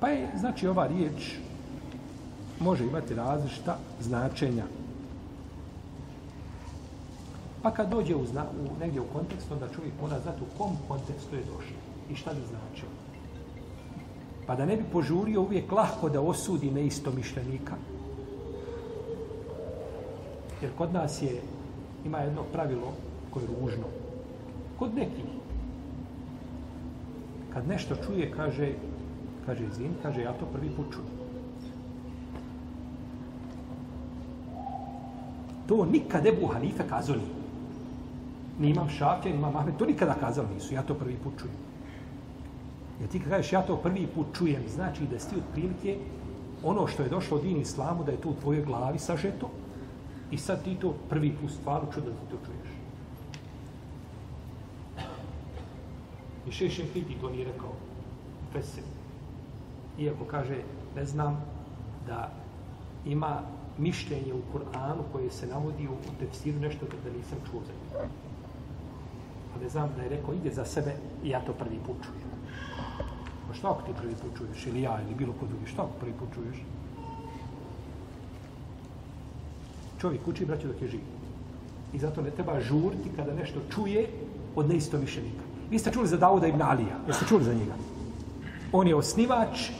Pa 0.00 0.08
je, 0.08 0.30
znači, 0.38 0.66
ova 0.66 0.86
riječ 0.86 1.36
može 2.60 2.84
imati 2.84 3.14
različita 3.14 3.78
značenja. 4.00 4.64
Pa 7.62 7.70
kad 7.70 7.90
dođe 7.90 8.14
u, 8.16 8.26
zna, 8.26 8.44
u, 8.44 8.78
negdje 8.80 9.00
u 9.00 9.12
kontekst, 9.12 9.52
onda 9.52 9.68
čovjek 9.74 9.94
mora 10.00 10.20
znati 10.20 10.42
u 10.42 10.58
kom 10.58 10.76
kontekstu 10.88 11.36
je 11.36 11.42
došlo 11.42 11.76
i 12.10 12.14
šta 12.14 12.30
bi 12.34 12.40
značio. 12.40 12.88
Pa 14.46 14.54
da 14.56 14.66
ne 14.66 14.76
bi 14.76 14.84
požurio 14.92 15.40
uvijek 15.40 15.72
lahko 15.72 16.08
da 16.08 16.20
osudi 16.20 16.70
neistomišljenika. 16.70 17.74
Jer 20.62 20.70
kod 20.78 20.92
nas 20.92 21.22
je 21.22 21.42
ima 22.04 22.18
jedno 22.18 22.42
pravilo 22.52 22.92
koje 23.30 23.42
je 23.42 23.48
ružno. 23.60 23.84
Kod 24.78 24.94
nekih, 24.94 25.24
kad 27.52 27.68
nešto 27.68 27.96
čuje, 28.06 28.30
kaže, 28.36 28.72
kaže, 29.46 29.64
izvin, 29.64 29.94
kaže, 30.02 30.22
ja 30.22 30.32
to 30.32 30.46
prvi 30.46 30.70
put 30.76 30.86
čujem. 30.92 31.20
To 35.66 35.84
nikad 35.84 36.26
Ebu 36.26 36.46
Hanife 36.46 36.88
kazao 36.88 37.16
nije. 37.16 37.40
Ni 38.58 38.70
imam 38.70 38.88
šafja, 38.88 39.32
ni 39.32 39.38
imam 39.38 39.56
Ahmed, 39.56 39.76
to 39.76 39.86
nikada 39.86 40.14
kazao 40.14 40.44
nisu, 40.54 40.74
ja 40.74 40.82
to 40.82 40.94
prvi 40.94 41.16
put 41.24 41.32
čujem. 41.38 41.56
Jer 43.00 43.08
ti 43.08 43.20
kažeš 43.20 43.52
ja 43.52 43.62
to 43.62 43.76
prvi 43.76 44.06
put 44.06 44.26
čujem, 44.38 44.62
znači 44.68 45.06
da 45.06 45.18
si 45.18 45.30
ti 45.30 45.36
otprilike 45.36 45.96
ono 46.64 46.86
što 46.86 47.02
je 47.02 47.08
došlo 47.08 47.36
od 47.36 47.42
din 47.42 47.60
islamu, 47.60 48.04
da 48.04 48.12
je 48.12 48.20
tu 48.20 48.30
u 48.30 48.40
tvojoj 48.40 48.64
glavi 48.64 48.98
sažeto 48.98 49.50
i 50.30 50.38
sad 50.38 50.64
ti 50.64 50.74
to 50.74 50.94
prvi 51.08 51.32
put 51.40 51.50
stvaru 51.50 51.86
čudo 51.94 52.10
da 52.10 52.16
ti 52.16 52.30
to 52.30 52.36
čuješ. 52.46 52.70
I 56.48 56.52
Šešin 56.52 56.86
Piti 56.92 57.16
to 57.20 57.30
nije 57.30 57.44
rekao. 57.44 57.72
Fesir. 58.52 58.84
Iako 59.98 60.24
kaže, 60.24 60.62
ne 60.96 61.04
znam 61.04 61.44
da 62.06 62.30
ima 63.06 63.40
mišljenje 63.78 64.32
u 64.34 64.42
Kur'anu 64.52 65.02
koje 65.12 65.30
se 65.30 65.46
navodi 65.46 65.88
u 65.88 65.96
tefsiru 66.18 66.60
nešto 66.60 66.86
da 67.04 67.10
nisam 67.16 67.38
čuo 67.50 67.60
za 67.60 67.72
njega. 67.72 68.08
Pa 69.54 69.60
ne 69.60 69.68
znam 69.68 69.90
da 69.96 70.02
je 70.02 70.08
rekao, 70.08 70.34
ide 70.34 70.50
za 70.50 70.64
sebe 70.64 70.94
i 71.24 71.28
ja 71.28 71.40
to 71.40 71.52
prvi 71.52 71.78
put 71.86 71.96
čujem. 72.04 72.30
Pa 73.48 73.54
šta 73.54 73.70
ako 73.70 73.82
ti 73.82 73.92
prvi 74.00 74.14
put 74.14 74.38
čuješ, 74.38 74.66
ili 74.66 74.82
ja, 74.82 75.02
ili 75.02 75.14
bilo 75.14 75.32
ko 75.40 75.46
drugi, 75.46 75.66
šta 75.66 75.82
ako 75.82 75.92
prvi 76.00 76.12
put 76.12 76.28
čuješ? 76.34 76.56
Čovjek 80.00 80.28
uči, 80.28 80.46
braću, 80.46 80.68
dok 80.68 80.82
je 80.82 80.88
živ. 80.88 81.00
I 81.92 81.98
zato 81.98 82.22
ne 82.22 82.30
treba 82.30 82.60
žurti 82.60 83.10
kada 83.16 83.34
nešto 83.34 83.60
čuje 83.74 84.08
od 84.56 84.68
neistomišljenika. 84.68 85.44
Vi 85.70 85.78
ste 85.78 85.90
čuli 85.90 86.08
za 86.08 86.16
Dauda 86.16 86.46
ibn 86.46 86.62
Alija, 86.62 86.96
jeste 87.06 87.26
čuli 87.28 87.44
za 87.44 87.54
njega? 87.54 87.74
On 88.72 88.88
je 88.88 88.94
osnivač 88.94 89.70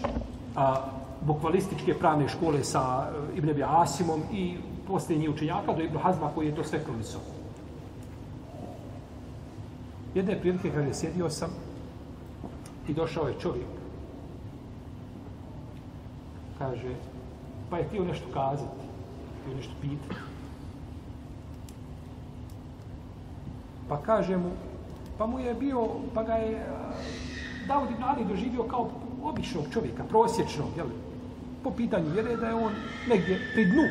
a, 0.56 0.76
bukvalističke 1.20 1.94
pravne 1.94 2.28
škole 2.28 2.64
sa 2.64 3.08
e, 3.08 3.38
Ibn 3.38 3.50
Abi 3.50 3.62
Asimom 3.62 4.22
i 4.32 4.56
posljednji 4.86 5.28
učenjaka 5.28 5.72
do 5.72 5.82
Ibn 5.82 5.98
Hazma 5.98 6.30
koji 6.34 6.46
je 6.46 6.54
to 6.54 6.64
sve 6.64 6.84
kronisao. 6.84 7.20
Jedne 10.14 10.40
prilike, 10.40 10.70
kaže, 10.70 10.94
sjedio 10.94 11.30
sam 11.30 11.50
i 12.88 12.94
došao 12.94 13.28
je 13.28 13.34
čovjek. 13.40 13.66
Kaže, 16.58 16.94
pa 17.70 17.78
je 17.78 17.84
htio 17.84 18.04
nešto 18.04 18.26
kazati, 18.34 18.89
htio 19.50 19.56
nešto 19.56 19.74
pita. 19.80 20.14
Pa 23.88 23.96
kaže 23.96 24.36
mu, 24.36 24.50
pa 25.18 25.26
mu 25.26 25.38
je 25.38 25.54
bio, 25.54 25.88
pa 26.14 26.22
ga 26.22 26.34
je 26.34 26.66
Davud 27.66 27.90
ibn 27.90 28.02
Ali 28.02 28.24
doživio 28.24 28.62
kao 28.62 28.90
običnog 29.22 29.64
čovjeka, 29.72 30.04
prosječnog, 30.04 30.68
jel? 30.76 30.86
Po 31.64 31.70
pitanju 31.70 32.10
vjere 32.10 32.36
da 32.36 32.46
je 32.46 32.54
on 32.54 32.72
negdje 33.08 33.40
pri 33.54 33.64
dnu. 33.64 33.86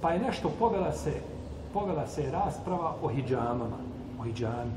Pa 0.00 0.10
je 0.10 0.20
nešto 0.20 0.52
povela 0.58 0.92
se, 0.92 1.12
povela 1.72 2.06
se 2.06 2.30
rasprava 2.30 2.96
o 3.02 3.08
hijjamama, 3.08 3.78
o 4.20 4.22
hijjami. 4.22 4.72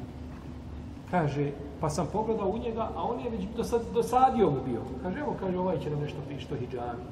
Kaže, 1.12 1.51
pa 1.81 1.89
sam 1.89 2.07
pogledao 2.12 2.50
u 2.50 2.57
njega, 2.57 2.89
a 2.96 3.03
on 3.03 3.19
je 3.19 3.29
već 3.29 3.41
dosad, 3.55 3.81
dosadio 3.93 4.50
mu 4.50 4.62
bio. 4.65 4.81
Kaže, 5.03 5.19
evo, 5.19 5.36
kaže, 5.39 5.57
ovaj 5.57 5.79
će 5.79 5.89
nam 5.89 6.00
nešto 6.00 6.17
pričati 6.27 6.53
o 6.53 6.57
hijjami. 6.57 7.03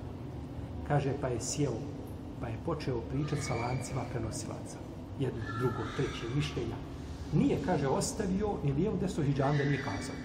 Kaže, 0.87 1.13
pa 1.21 1.27
je 1.27 1.41
sjeo, 1.41 1.77
pa 2.41 2.47
je 2.47 2.57
počeo 2.65 2.99
pričati 3.01 3.41
sa 3.41 3.55
lancima 3.55 4.01
prenosilaca 4.11 4.77
jedno, 5.19 5.41
drugo, 5.59 5.83
treće 5.95 6.35
mišljenja. 6.35 6.75
Nije, 7.33 7.57
kaže, 7.65 7.87
ostavio 7.87 8.49
ni 8.63 8.73
lijevo 8.73 8.97
desno 9.01 9.23
hijđam 9.23 9.57
da 9.57 9.63
nije 9.63 9.77
kazao. 9.77 10.15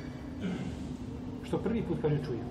Što 1.43 1.59
prvi 1.59 1.83
put, 1.83 1.99
kaže, 2.03 2.19
čujem. 2.27 2.47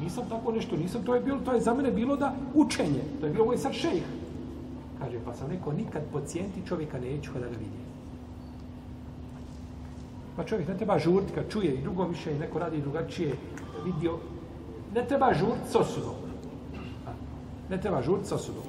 Nisam 0.00 0.28
tako 0.28 0.52
nešto, 0.52 0.76
nisam, 0.76 1.04
to 1.04 1.14
je 1.14 1.20
bilo, 1.20 1.38
to 1.38 1.52
je 1.52 1.60
za 1.60 1.74
mene 1.74 1.90
bilo 1.90 2.16
da 2.16 2.34
učenje. 2.54 3.02
To 3.20 3.26
je 3.26 3.32
bilo, 3.32 3.44
ovo 3.44 3.52
je 3.52 3.58
sad 3.58 3.72
šejh. 3.72 4.02
Kaže, 4.98 5.18
pa 5.24 5.34
sam 5.34 5.50
rekao, 5.50 5.72
nikad 5.72 6.02
pacijenti 6.12 6.66
čovjeka 6.68 6.98
neću 6.98 7.32
kada 7.32 7.46
ga 7.46 7.52
vidi. 7.52 7.80
Pa 10.36 10.44
čovjek 10.44 10.68
ne 10.68 10.76
treba 10.76 10.98
žurti 10.98 11.32
kad 11.34 11.50
čuje 11.50 11.74
i 11.74 11.82
drugo 11.82 12.08
mišljenje, 12.08 12.38
neko 12.38 12.58
radi 12.58 12.80
drugačije 12.80 13.36
vidio. 13.84 14.18
Ne 14.94 15.06
treba 15.08 15.34
žurti 15.34 15.70
s 15.70 15.74
osudom. 15.74 16.29
Ne 17.70 17.80
treba 17.80 18.02
žuriti 18.02 18.28
sa 18.28 18.34
osudom. 18.34 18.62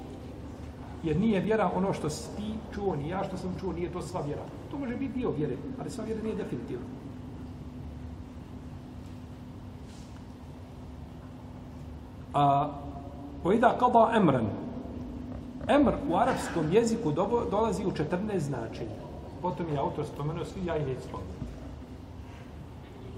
Jer 1.03 1.19
nije 1.19 1.39
vjera 1.39 1.71
ono 1.75 1.93
što 1.93 2.09
si 2.09 2.35
ti 2.37 2.53
čuo, 2.73 2.95
ni 2.95 3.09
ja 3.09 3.23
što 3.23 3.37
sam 3.37 3.55
čuo, 3.59 3.73
nije 3.73 3.91
to 3.91 4.01
sva 4.01 4.21
vjera. 4.21 4.41
To 4.71 4.77
može 4.77 4.95
biti 4.95 5.19
dio 5.19 5.31
vjere, 5.31 5.57
ali 5.79 5.89
sva 5.89 6.03
vjera 6.03 6.23
nije 6.23 6.35
definitivna. 6.35 6.85
A, 12.33 12.69
Oida 13.43 13.75
kada 13.79 14.11
emren. 14.15 14.45
Emr 15.67 15.93
u 16.09 16.15
arapskom 16.15 16.65
jeziku 16.71 17.11
do, 17.11 17.47
dolazi 17.51 17.85
u 17.85 17.91
14 17.91 18.37
značenja. 18.37 19.01
Potom 19.41 19.65
je 19.69 19.79
autor 19.79 20.05
spomenuo 20.05 20.45
svi 20.45 20.65
ja 20.65 20.77
i 20.77 20.85
neću 20.85 21.01
spomenuti. 21.01 21.45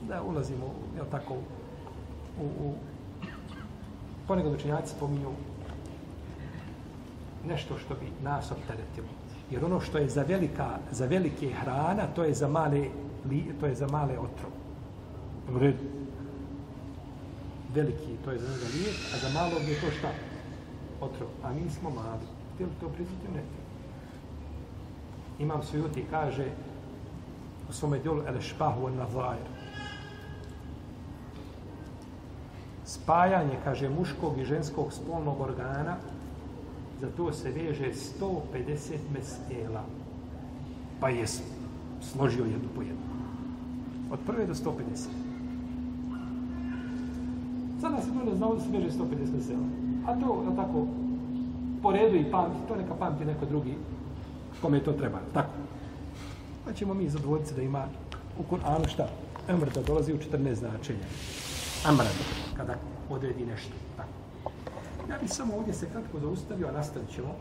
Da 0.07 0.23
ulazimo, 0.23 0.65
jel 0.95 1.05
tako, 1.11 1.33
u, 2.41 2.45
u 2.65 2.73
ponekad 4.27 4.53
učenjaci 4.53 4.95
spominju 4.95 5.29
nešto 7.47 7.77
što 7.77 7.93
bi 7.93 8.11
nas 8.23 8.51
opteretilo. 8.51 9.07
Jer 9.51 9.65
ono 9.65 9.79
što 9.79 9.97
je 9.97 10.09
za 10.09 10.23
velika, 10.23 10.77
za 10.91 11.05
velike 11.05 11.49
hrana, 11.49 12.07
to 12.15 12.23
je 12.23 12.33
za 12.33 12.47
male, 12.47 12.87
li, 13.29 13.55
to 13.59 13.65
je 13.65 13.75
za 13.75 13.87
male 13.87 14.17
otrov. 14.19 14.51
U 15.55 15.59
redu. 15.59 15.83
Veliki, 17.73 18.17
to 18.25 18.31
je 18.31 18.39
za 18.39 18.47
njega 18.47 18.65
lijek, 18.73 18.95
a 19.13 19.17
za 19.17 19.29
malog 19.39 19.63
je 19.67 19.81
to 19.81 19.91
šta? 19.99 20.09
Otrov. 21.01 21.29
A 21.43 21.53
mi 21.53 21.69
smo 21.69 21.89
mali. 21.89 22.27
Htjeli 22.53 22.71
to 22.79 22.89
priznati? 22.89 23.27
Ne. 23.33 23.43
Imam 25.39 25.63
sujuti 25.63 26.05
kaže 26.09 26.45
u 27.69 27.73
svome 27.73 27.99
djelu 27.99 28.21
ele 28.27 28.41
špahu 28.41 28.89
na 28.89 29.05
vlajer. 29.13 29.47
Spajanje, 32.85 33.57
kaže, 33.63 33.89
muškog 33.89 34.39
i 34.39 34.45
ženskog 34.45 34.93
spolnog 34.93 35.41
organa 35.41 35.97
za 37.01 37.07
to 37.17 37.33
se 37.33 37.51
veže 37.51 37.91
150 38.19 38.97
mesela. 39.13 39.83
Pa 40.99 41.09
je 41.09 41.25
složio 42.01 42.45
jednu 42.45 42.69
po 42.75 42.81
jednu. 42.81 43.13
Od 44.11 44.19
prve 44.25 44.45
do 44.45 44.53
150. 44.53 45.07
Sada 47.81 48.01
se 48.01 48.07
to 48.25 48.35
znao 48.35 48.55
da 48.55 48.61
se 48.61 48.69
veže 48.71 48.89
150 48.89 49.35
mesela. 49.35 49.65
A 50.07 50.15
to, 50.19 50.45
je 50.49 50.55
tako, 50.55 50.87
po 51.81 51.91
redu 51.91 52.15
i 52.15 52.31
pamti, 52.31 52.57
to 52.67 52.75
neka 52.75 52.95
pamti 52.95 53.25
neko 53.25 53.45
drugi 53.45 53.73
kome 54.63 54.79
to 54.79 54.93
treba. 54.93 55.19
Tako. 55.33 55.51
Pa 56.65 56.73
ćemo 56.73 56.93
mi 56.93 57.09
zadovoljiti 57.09 57.49
se 57.49 57.55
da 57.55 57.61
ima 57.61 57.85
u 58.39 58.43
Kur'anu 58.43 58.87
šta? 58.87 59.07
Emr 59.49 59.69
da 59.75 59.81
dolazi 59.81 60.13
u 60.13 60.17
14 60.17 60.53
značenja. 60.53 61.07
Amrda, 61.85 62.09
kada 62.57 62.75
odredi 63.09 63.45
nešto. 63.45 63.71
Ja 65.09 65.17
bih 65.21 65.33
samo 65.33 65.55
ovdje 65.55 65.73
se 65.73 65.89
kratko 65.89 66.19
zaustavio, 66.19 66.67
a 66.67 66.71
nastavit 66.71 67.09
ćemo. 67.15 67.35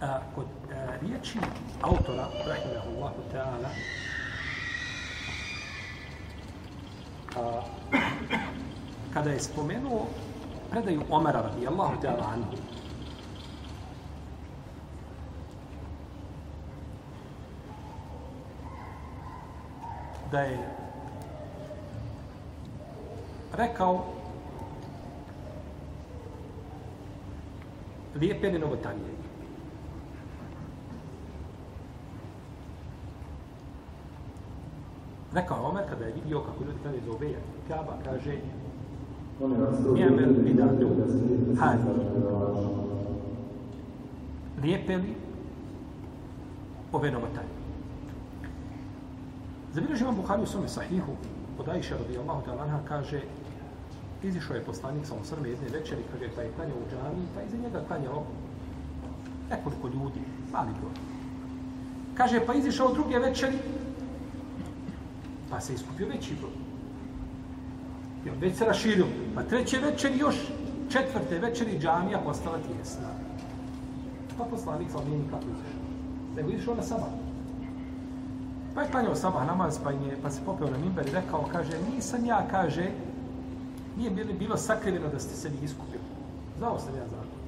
A, 0.00 0.18
kod 0.34 0.46
a, 0.46 0.96
riječi 1.00 1.38
autora, 1.82 2.26
rahimahullahu 2.46 3.20
ta'ala, 3.32 3.68
a, 7.36 7.62
kada 9.14 9.30
je 9.30 9.40
spomenuo 9.40 10.06
predaju 10.70 11.02
Omara 11.10 11.40
radijallahu 11.40 12.00
ta'ala 12.02 12.24
anhu, 12.32 12.56
da 20.30 20.40
je 20.40 20.68
rekao 23.52 24.19
lijepene 28.14 28.58
novotarije. 28.58 29.10
Rekao 35.34 35.64
Omer 35.64 35.84
kada 35.90 36.04
je 36.04 36.12
vidio 36.12 36.40
kako 36.40 36.64
ljudi 36.64 36.78
kada 36.82 36.94
je 36.94 37.02
zove 37.06 37.34
Kaba, 37.68 37.98
kaže 38.04 38.38
Njemel 39.94 40.32
bidatu 40.44 40.88
hajde. 41.58 41.82
Lijepe 44.62 44.96
li 44.96 45.14
ove 46.92 47.10
novotarije? 47.10 47.60
Zabilježi 49.72 50.04
vam 50.04 50.16
Buhari 50.16 50.42
u 50.42 50.46
svome 50.46 50.68
sahihu 50.68 51.12
od 51.58 51.68
Aisha 51.68 51.96
radijallahu 51.96 52.42
ta'ala 52.46 52.78
kaže 52.88 53.20
izišao 54.22 54.56
je 54.56 54.64
poslanik 54.64 55.06
sa 55.06 55.14
osrme 55.14 55.48
jedne 55.48 55.68
večeri, 55.68 56.02
kaže, 56.12 56.30
pa 56.36 56.42
je 56.42 56.52
klanjao 56.56 56.76
u 56.76 56.90
džami, 56.90 57.26
pa 57.34 57.42
iza 57.42 57.56
njega 57.56 57.84
klanjao 57.88 58.24
nekoliko 59.50 59.88
ljudi, 59.88 60.20
mali 60.52 60.72
broj. 60.80 60.92
Kaže, 62.14 62.40
pa 62.46 62.54
izišao 62.54 62.92
druge 62.92 63.18
večeri, 63.18 63.58
pa 65.50 65.60
se 65.60 65.74
iskupio 65.74 66.08
veći 66.08 66.34
broj. 66.40 66.52
I 68.24 68.30
on 68.30 68.36
već 68.38 68.56
se 68.56 68.64
raširio. 68.64 69.06
Pa 69.34 69.42
treće 69.42 69.78
večeri 69.78 70.18
još 70.18 70.36
četvrte 70.90 71.38
večeri 71.38 71.78
džamija 71.78 72.18
postala 72.18 72.58
tijesna. 72.58 73.08
Pa 74.38 74.44
poslanik 74.44 74.90
sa 74.90 75.04
nije 75.04 75.18
nikako 75.18 75.44
izišao. 75.44 75.80
Nego 76.36 76.50
izišao 76.50 76.74
na 76.74 76.82
sabah. 76.82 77.08
Pa 78.74 78.82
je 78.82 78.90
klanjao 78.90 79.14
sabah 79.14 79.46
namaz, 79.46 79.78
pa, 79.84 79.90
je, 79.90 80.18
pa 80.22 80.30
se 80.30 80.40
popeo 80.46 80.70
na 80.70 80.78
mimber 80.78 81.06
i 81.08 81.10
rekao, 81.10 81.48
kaže, 81.52 81.78
nisam 81.94 82.24
ja, 82.24 82.46
kaže, 82.50 82.90
nije 84.00 84.10
bilo, 84.10 84.32
bilo 84.38 84.56
sakriveno 84.56 85.08
da 85.08 85.20
ste 85.20 85.36
se 85.36 85.48
vi 85.48 85.64
iskupili. 85.64 86.02
Znao 86.58 86.78
sam 86.78 86.96
ja 86.96 87.04
zakon. 87.04 87.40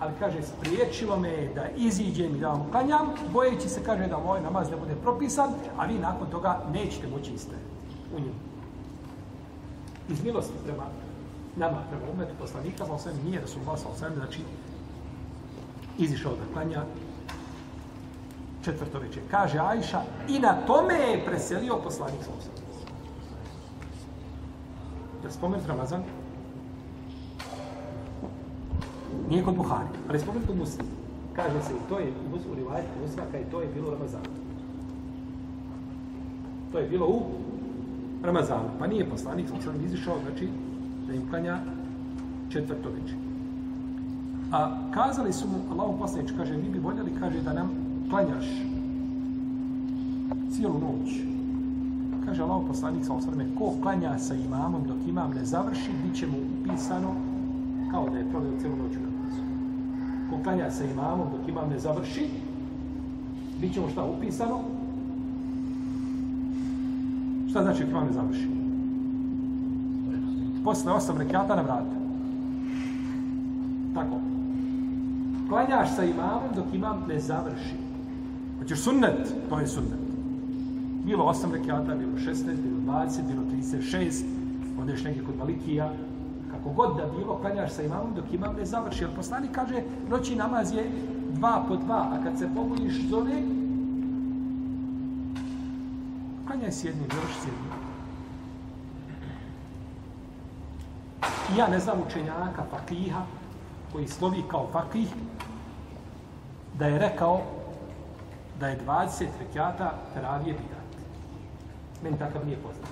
Ali, 0.00 0.12
kaže, 0.18 0.42
spriječilo 0.42 1.16
me 1.16 1.48
da 1.54 1.68
iziđem 1.76 2.36
i 2.36 2.38
da 2.38 2.48
vam 2.48 2.66
klanjam, 2.70 3.06
bojeći 3.32 3.68
se, 3.68 3.84
kaže, 3.84 4.06
da 4.06 4.18
moj 4.18 4.40
namaz 4.40 4.70
ne 4.70 4.76
bude 4.76 4.94
propisan, 5.02 5.50
a 5.76 5.86
vi 5.86 5.98
nakon 5.98 6.30
toga 6.30 6.62
nećete 6.72 7.08
moći 7.08 7.32
istajati 7.32 7.64
u 8.16 8.20
njemu. 8.20 8.40
Iz 10.08 10.24
milosti 10.24 10.52
prema 10.64 10.84
nama, 11.56 11.78
prema 11.90 12.12
umetu 12.12 12.34
poslanika, 12.38 12.86
sa 12.86 12.92
osvijem 12.92 13.18
nije 13.24 13.40
da 13.40 13.46
su 13.46 13.58
glasa 13.64 13.88
osvijem, 13.88 14.14
znači, 14.14 14.40
izišao 15.98 16.32
da 16.32 16.52
klanja 16.52 16.84
četvrto 18.64 18.98
večer. 18.98 19.22
Kaže 19.30 19.58
Ajša, 19.58 20.02
i 20.28 20.38
na 20.38 20.52
tome 20.66 20.94
je 20.94 21.24
preselio 21.26 21.76
poslanik 21.76 22.22
sa 22.24 22.30
osvijem. 22.38 22.63
Jel 25.24 25.32
spomenut 25.32 25.66
Ramazan? 25.66 26.02
Nije 29.28 29.44
kod 29.44 29.56
Buhari, 29.56 29.88
ali 30.08 30.18
spomenut 30.18 30.46
kod 30.46 30.56
Muslima. 30.56 30.88
Kaže 31.36 31.62
se, 31.62 31.72
i 31.72 31.88
to 31.88 31.98
je 31.98 32.12
u 32.52 32.54
Rivajetu 32.54 32.88
Muslima, 33.02 33.22
to 33.50 33.60
je 33.60 33.68
bilo 33.74 33.88
u 33.88 33.90
Ramazanu. 33.90 34.24
To 36.72 36.78
je 36.78 36.88
bilo 36.88 37.06
u 37.06 37.22
Ramazanu. 38.22 38.68
Pa 38.78 38.86
nije 38.86 39.10
poslanik, 39.10 39.48
sam 39.48 39.62
sam 39.62 39.84
izišao, 39.84 40.18
znači, 40.22 40.48
da 41.06 41.14
im 41.14 41.28
klanja 41.30 41.58
četvrto 42.48 42.88
večer. 42.88 43.16
A 44.52 44.76
kazali 44.90 45.32
su 45.32 45.48
mu, 45.48 45.58
Allahu 45.72 45.98
poslanič, 45.98 46.32
kaže, 46.36 46.56
mi 46.56 46.68
bi 46.68 46.78
voljeli, 46.78 47.12
kaže, 47.20 47.40
da 47.40 47.52
nam 47.52 47.70
klanjaš 48.10 48.46
cijelu 50.50 50.74
noć. 50.74 51.33
Kaže 52.24 52.42
Allah 52.42 52.62
poslanik, 52.66 53.04
sa 53.04 53.14
osvrme, 53.14 53.46
ko 53.58 53.74
klanja 53.82 54.18
sa 54.18 54.34
imamom 54.34 54.82
dok 54.88 54.96
imam 55.08 55.30
ne 55.30 55.44
završi, 55.44 55.90
bit 56.04 56.16
će 56.16 56.26
mu 56.26 56.38
upisano 56.60 57.14
kao 57.90 58.08
da 58.10 58.18
je 58.18 58.30
provio 58.30 58.60
celu 58.60 58.76
noć 58.76 58.96
u 58.96 59.00
namazu. 59.00 59.42
Ko 60.30 60.38
klanja 60.42 60.70
sa 60.70 60.84
imamom 60.84 61.28
dok 61.32 61.48
imam 61.48 61.70
ne 61.70 61.78
završi, 61.78 62.28
bit 63.60 63.74
će 63.74 63.80
mu 63.80 63.88
šta 63.88 64.04
upisano? 64.04 64.60
Šta 67.50 67.62
znači 67.62 67.82
dok 67.82 67.90
imam 67.90 68.06
ne 68.06 68.12
završi? 68.12 68.48
Posle 70.64 70.92
osam 70.92 71.18
rekiata 71.18 71.56
na 71.56 71.62
vrata. 71.62 71.96
Tako. 73.94 74.20
Klanjaš 75.48 75.96
sa 75.96 76.04
imamom 76.04 76.50
dok 76.56 76.74
imam 76.74 77.04
ne 77.08 77.20
završi. 77.20 77.76
Hoćeš 78.58 78.80
sunnet? 78.80 79.34
To 79.48 79.58
je 79.58 79.66
sunnet. 79.66 80.03
Bilo 81.04 81.24
osam 81.24 81.52
rekiata, 81.52 81.94
bilo 81.94 82.12
16, 82.18 82.44
bilo 82.44 82.96
20, 82.98 83.22
bilo 83.28 83.42
36, 83.42 84.24
odeš 84.82 85.04
negdje 85.04 85.24
kod 85.24 85.36
Malikija, 85.38 85.92
kako 86.50 86.70
god 86.70 86.96
da 86.96 87.18
bilo, 87.18 87.38
klanjaš 87.38 87.72
sa 87.72 87.82
imamom 87.82 88.14
dok 88.14 88.24
imam 88.32 88.56
ne 88.56 88.66
završi. 88.66 89.04
Jer 89.04 89.16
poslanik 89.16 89.52
kaže, 89.52 89.82
noći 90.10 90.36
namaz 90.36 90.72
je 90.72 90.90
dva 91.30 91.64
po 91.68 91.76
dva, 91.76 92.08
a 92.12 92.24
kad 92.24 92.38
se 92.38 92.48
pobudiš 92.54 93.08
zove, 93.08 93.42
klanjaj 96.46 96.72
s 96.72 96.84
jednim, 96.84 97.08
završi 97.14 97.40
s 97.40 97.46
jednim. 97.46 97.84
I 101.54 101.58
ja 101.58 101.68
ne 101.68 101.78
znam 101.78 101.98
učenjaka, 102.06 102.62
fakiha, 102.70 103.22
koji 103.92 104.08
slovi 104.08 104.42
kao 104.50 104.68
fakih, 104.72 105.08
da 106.78 106.86
je 106.86 106.98
rekao 106.98 107.40
da 108.60 108.68
je 108.68 108.80
20 108.86 109.26
rekiata 109.40 109.94
teravije 110.14 110.52
bidat. 110.52 110.83
Meni 112.04 112.18
takav 112.18 112.46
nije 112.46 112.56
poznat. 112.56 112.88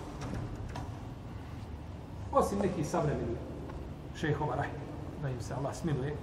Osim 2.33 2.59
nekih 2.59 2.87
savremeni 2.89 3.37
šehova 4.17 4.55
rahim, 4.57 4.81
da 5.23 5.29
im 5.29 5.41
se 5.41 5.55
Allah 5.55 5.75
smiluje, 5.75 6.15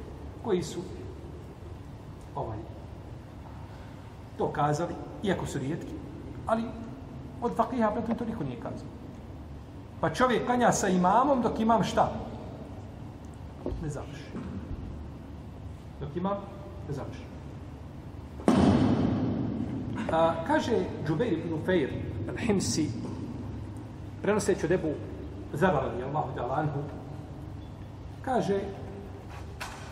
koji 0.43 0.63
su 0.63 0.79
ovaj, 2.35 2.57
to 4.37 4.51
kazali, 4.51 4.93
iako 5.23 5.45
su 5.45 5.59
rijetki, 5.59 5.93
ali 6.45 6.63
od 7.41 7.55
fakriha 7.55 7.91
pretom 7.91 8.15
to 8.15 8.25
niko 8.25 8.43
nije 8.43 8.59
kazao. 8.59 8.87
Pa 10.01 10.09
čovjek 10.09 10.45
klanja 10.45 10.71
sa 10.71 10.87
imamom 10.87 11.41
dok 11.41 11.59
imam 11.59 11.83
šta? 11.83 12.11
Ne 13.81 13.89
završi. 13.89 14.23
Dok 16.01 16.15
imam, 16.15 16.37
ne 16.87 16.93
završi. 16.93 17.23
A, 20.11 20.33
kaže 20.47 20.85
Džubeir 21.07 21.33
ibn 21.33 21.65
Fejr, 21.65 21.89
al-Himsi, 22.29 22.87
prenoseći 24.21 24.65
od 24.65 24.71
Ebu 24.71 24.89
Zara 25.53 25.79
radi 25.79 26.03
Allahu 26.03 26.29
da 26.35 26.53
Anhu, 26.53 26.79
kaže, 28.21 28.59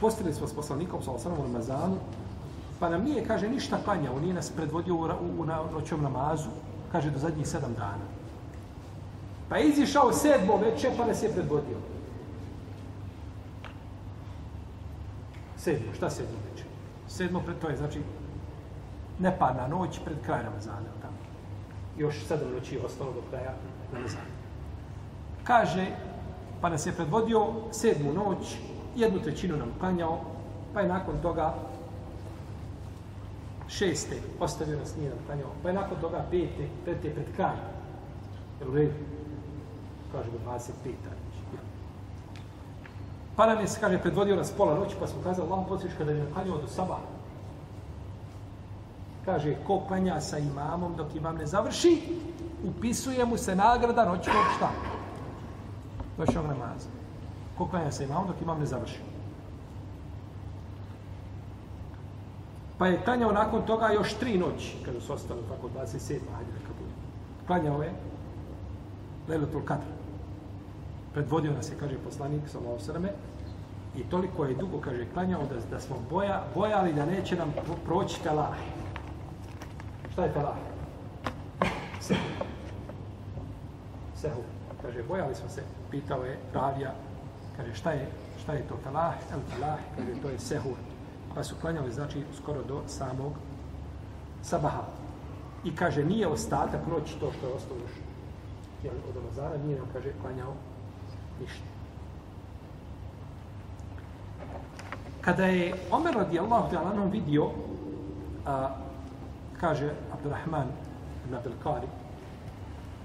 postili 0.02 0.34
smo 0.34 0.48
s 0.48 0.54
poslanikom 0.54 1.02
sa 1.04 1.12
osanom 1.12 1.40
u 1.40 1.44
Ramazanu, 1.44 1.98
pa 2.80 2.90
nam 2.90 3.04
nije, 3.04 3.26
kaže, 3.26 3.50
ništa 3.50 3.78
klanjao, 3.84 4.20
nije 4.20 4.34
nas 4.34 4.50
predvodio 4.50 4.96
u, 4.96 5.00
u, 5.00 5.42
u 5.42 5.46
noćom 5.74 6.04
namazu, 6.04 6.50
kaže, 6.92 7.12
do 7.12 7.20
zadnjih 7.20 7.48
sedam 7.48 7.74
dana. 7.74 8.06
Pa 9.50 9.58
je 9.58 9.70
izišao 9.70 10.14
sedmo 10.14 10.58
veče, 10.58 10.92
pa 10.98 11.06
nas 11.06 11.24
je 11.24 11.34
predvodio. 11.34 11.78
Sedmo, 15.58 15.94
šta 15.96 16.10
sedmo 16.10 16.38
veče? 16.52 16.64
Sedmo, 17.08 17.40
pred, 17.40 17.60
to 17.60 17.70
je, 17.70 17.78
znači, 17.78 18.02
nepadna 19.20 19.68
noć 19.68 20.00
pred 20.06 20.18
kraj 20.26 20.44
Ramazana. 20.44 20.98
Još 21.98 22.26
sedam 22.28 22.52
noći 22.54 22.76
je 22.76 22.86
ostalo 22.86 23.12
do 23.14 23.22
kraja 23.30 23.54
Ramazana. 23.94 24.24
Kaže, 25.44 25.86
pa 26.62 26.70
nas 26.70 26.86
je 26.86 26.92
predvodio 26.92 27.48
sedmu 27.72 28.14
noć, 28.14 28.58
jednu 28.96 29.20
trećinu 29.20 29.58
nam 29.58 29.72
klanjao, 29.80 30.20
pa 30.74 30.82
je 30.82 30.88
nakon 30.88 31.16
toga 31.22 31.56
šeste, 33.68 34.16
ostavio 34.40 34.80
nas 34.80 34.96
nije 34.96 35.10
nam 35.10 35.20
klanjao, 35.26 35.50
pa 35.64 35.70
je 35.70 35.76
nakon 35.76 35.98
toga 36.02 36.26
pete, 36.32 36.68
pete 36.86 37.14
pred 37.14 37.36
kraj. 37.36 37.56
Jel 38.60 38.72
u 38.72 38.76
redu? 38.76 38.94
Kaže 40.12 40.32
do 40.32 40.38
25. 40.52 40.94
Pa 43.36 43.46
nam 43.46 43.60
je, 43.60 43.66
kaže, 43.80 44.02
predvodio 44.02 44.36
nas 44.36 44.52
pola 44.52 44.74
noći, 44.74 44.96
pa 45.00 45.08
smo 45.08 45.22
kazali, 45.24 45.52
Allah 45.52 45.66
posliš 45.70 45.94
kada 45.98 46.12
je 46.12 46.32
klanjao 46.34 46.58
do 46.58 46.68
sabaha 46.68 47.17
Kaže, 49.28 49.58
ko 49.68 49.84
klanja 49.84 50.22
sa 50.24 50.38
imamom 50.40 50.96
dok 50.96 51.16
imam 51.16 51.36
ne 51.36 51.46
završi, 51.46 52.02
upisuje 52.64 53.26
mu 53.26 53.38
se 53.38 53.56
nagrada 53.56 54.06
noćnog 54.06 54.46
šta? 54.56 54.70
Noćnog 56.18 56.46
namaza. 56.46 56.88
Ko 57.58 57.68
klanja 57.68 57.92
sa 57.92 58.04
imamom 58.04 58.28
dok 58.28 58.42
imam 58.42 58.60
ne 58.60 58.66
završi. 58.66 59.00
Pa 62.78 62.88
je 62.88 63.02
klanjao 63.04 63.32
nakon 63.32 63.66
toga 63.66 63.90
još 63.92 64.14
tri 64.14 64.38
noći, 64.38 64.78
kada 64.86 65.02
su 65.02 65.14
ostali 65.14 65.42
tako 65.50 65.68
27. 65.76 66.14
Ajde, 66.14 66.52
neka 66.60 66.72
bude. 66.80 66.94
Klanjao 67.48 67.84
je 67.84 67.94
Leletul 69.28 69.62
Kadr. 69.66 69.92
Predvodio 71.14 71.52
nas 71.52 71.72
je, 71.72 71.76
kaže 71.80 71.98
poslanik, 72.06 72.48
sa 72.48 72.60
osrame, 72.76 73.12
i 73.98 74.04
toliko 74.04 74.46
je 74.46 74.56
dugo, 74.56 74.80
kaže, 74.80 75.06
klanjao 75.14 75.42
da, 75.42 75.56
da 75.72 75.80
smo 75.80 75.96
boja, 76.10 76.44
bojali 76.56 76.94
da 76.94 77.06
neće 77.06 77.36
nam 77.36 77.54
proći 77.86 78.24
telah. 78.24 78.56
Šta 80.18 80.26
je 80.26 80.34
telah? 80.34 80.58
Sehu. 82.02 82.30
Sehu. 84.16 84.42
Kaže, 84.82 85.04
bojali 85.04 85.36
smo 85.36 85.50
se, 85.50 85.62
pitao 85.92 86.24
je 86.26 86.40
Ravija, 86.54 86.94
kaže, 87.58 87.74
šta 87.76 87.92
je, 87.92 88.08
šta 88.42 88.54
je 88.54 88.68
to 88.68 88.76
telah? 88.84 89.14
El 89.34 89.40
telah, 89.54 89.78
kaže, 89.96 90.22
to 90.22 90.30
je 90.30 90.40
sehu. 90.40 90.70
Pa 91.36 91.44
su 91.44 91.56
klanjali, 91.62 91.92
znači, 91.92 92.24
skoro 92.38 92.64
do 92.64 92.82
samog 92.88 93.34
sabaha. 94.42 94.82
I 95.64 95.76
kaže, 95.76 96.06
nije 96.06 96.28
ostatak 96.28 96.88
noći 96.88 97.20
to 97.20 97.32
što 97.38 97.48
je 97.48 97.54
ostalo 97.54 97.80
još 97.80 97.94
jel, 98.84 98.94
od 99.10 99.18
Amazara 99.18 99.58
nije 99.66 99.78
nam, 99.78 99.88
kaže, 99.94 100.12
klanjao 100.22 100.54
ništa. 101.42 101.66
Kada 105.22 105.46
je 105.46 105.76
Omer 105.92 106.16
radijallahu 106.16 106.76
ta'ala 106.76 107.12
vidio, 107.12 107.50
a, 108.46 108.87
kaže 109.60 109.94
Abdurrahman 110.14 110.68
ibn 111.26 111.36
Abdelkari, 111.36 111.88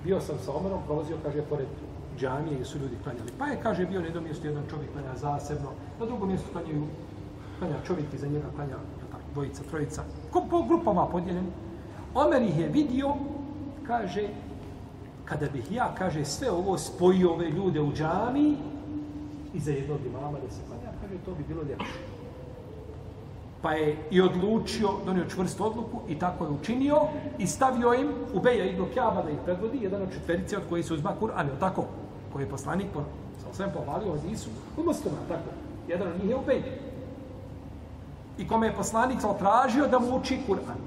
bio 0.04 0.20
sam 0.20 0.38
sa 0.38 0.52
Omerom, 0.52 0.82
prolazio, 0.86 1.16
kaže, 1.22 1.42
pored 1.42 1.66
džamije 2.18 2.54
gdje 2.54 2.64
su 2.64 2.78
ljudi 2.78 2.96
klanjali. 3.02 3.32
Pa 3.38 3.46
je, 3.46 3.60
kaže, 3.62 3.86
bio 3.86 4.00
na 4.00 4.06
jednom 4.06 4.24
mjestu 4.24 4.46
jedan 4.46 4.62
čovjek 4.70 4.92
klanja 4.92 5.16
zasebno, 5.16 5.70
na 6.00 6.06
drugom 6.06 6.28
mjestu 6.28 6.52
klanjaju, 6.52 6.84
klanja 7.58 7.76
čovjek 7.86 8.14
iza 8.14 8.26
njega 8.26 8.46
klanja 8.56 8.76
tako, 9.10 9.22
dvojica, 9.32 9.62
trojica, 9.70 10.02
ko 10.30 10.44
po 10.50 10.62
grupama 10.62 11.06
podijeljeni. 11.06 11.48
Omer 12.14 12.42
ih 12.42 12.58
je 12.58 12.68
vidio, 12.68 13.14
kaže, 13.86 14.28
kada 15.24 15.46
bih 15.52 15.72
ja, 15.72 15.94
kaže, 15.98 16.24
sve 16.24 16.50
ovo 16.50 16.78
spojio 16.78 17.32
ove 17.32 17.50
ljude 17.50 17.80
u 17.80 17.92
džamiji, 17.92 18.56
i 19.54 19.60
za 19.60 19.70
jednog 19.70 19.98
imama 20.06 20.38
da 20.38 20.50
se 20.50 20.60
klanja, 20.68 20.92
kaže, 21.00 21.14
to 21.24 21.34
bi 21.34 21.44
bilo 21.48 21.62
ljepše. 21.62 22.11
Pa 23.62 23.72
je 23.72 23.96
i 24.10 24.20
odlučio, 24.20 24.88
donio 25.06 25.28
čvrstu 25.28 25.66
odluku 25.66 26.00
i 26.08 26.18
tako 26.18 26.44
je 26.44 26.50
učinio 26.50 26.96
i 27.38 27.46
stavio 27.46 27.94
im 27.94 28.08
u 28.34 28.40
Beja 28.40 28.64
ibn 28.64 28.84
Kjaba 28.92 29.22
da 29.22 29.30
ih 29.30 29.38
predvodi, 29.44 29.78
jedan 29.82 30.02
od 30.02 30.12
četverice 30.12 30.56
od 30.56 30.62
koji 30.68 30.82
se 30.82 30.94
uzma 30.94 31.14
Kur'an, 31.20 31.46
je 31.46 31.60
tako? 31.60 31.84
Koji 32.32 32.42
je 32.42 32.50
poslanik, 32.50 32.86
po, 32.94 33.02
sa 33.42 33.54
sve 33.54 33.72
pohvalio 33.72 34.12
od 34.12 34.24
Isu, 34.32 34.50
u 34.76 34.82
muslima, 34.82 35.16
tako? 35.28 35.50
Jedan 35.88 36.08
od 36.08 36.20
njih 36.20 36.30
je 36.30 36.36
u 36.36 36.44
Beja. 36.46 36.62
I 38.38 38.48
kome 38.48 38.66
je 38.66 38.76
poslanik 38.76 39.18
tražio 39.38 39.86
da 39.86 39.98
mu 39.98 40.16
uči 40.16 40.38
Kur'an. 40.48 40.80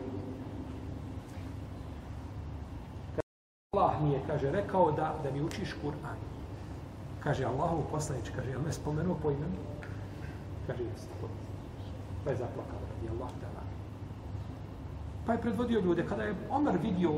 Allah 3.73 4.01
mi 4.01 4.11
je, 4.13 4.21
kaže, 4.27 4.51
rekao 4.51 4.91
da, 4.91 5.15
da 5.23 5.31
mi 5.31 5.41
učiš 5.41 5.75
Kur'an. 5.83 6.19
Kaže, 7.23 7.45
Allahov 7.45 7.81
poslanič, 7.91 8.29
kaže, 8.35 8.49
jel 8.49 8.61
me 8.61 8.73
spomenuo 8.73 9.15
po 9.23 9.31
imenu? 9.31 9.57
Kaže, 10.67 10.83
jeste. 10.83 11.54
Pa 12.25 12.31
je 12.31 12.37
zaplakao, 12.37 12.79
radi 12.89 13.09
Allah 13.09 13.29
tala. 13.41 13.63
Pa 15.25 15.33
je 15.33 15.41
predvodio 15.41 15.79
ljude, 15.79 16.05
kada 16.09 16.23
je 16.23 16.35
Omer 16.49 16.77
vidio 16.83 17.11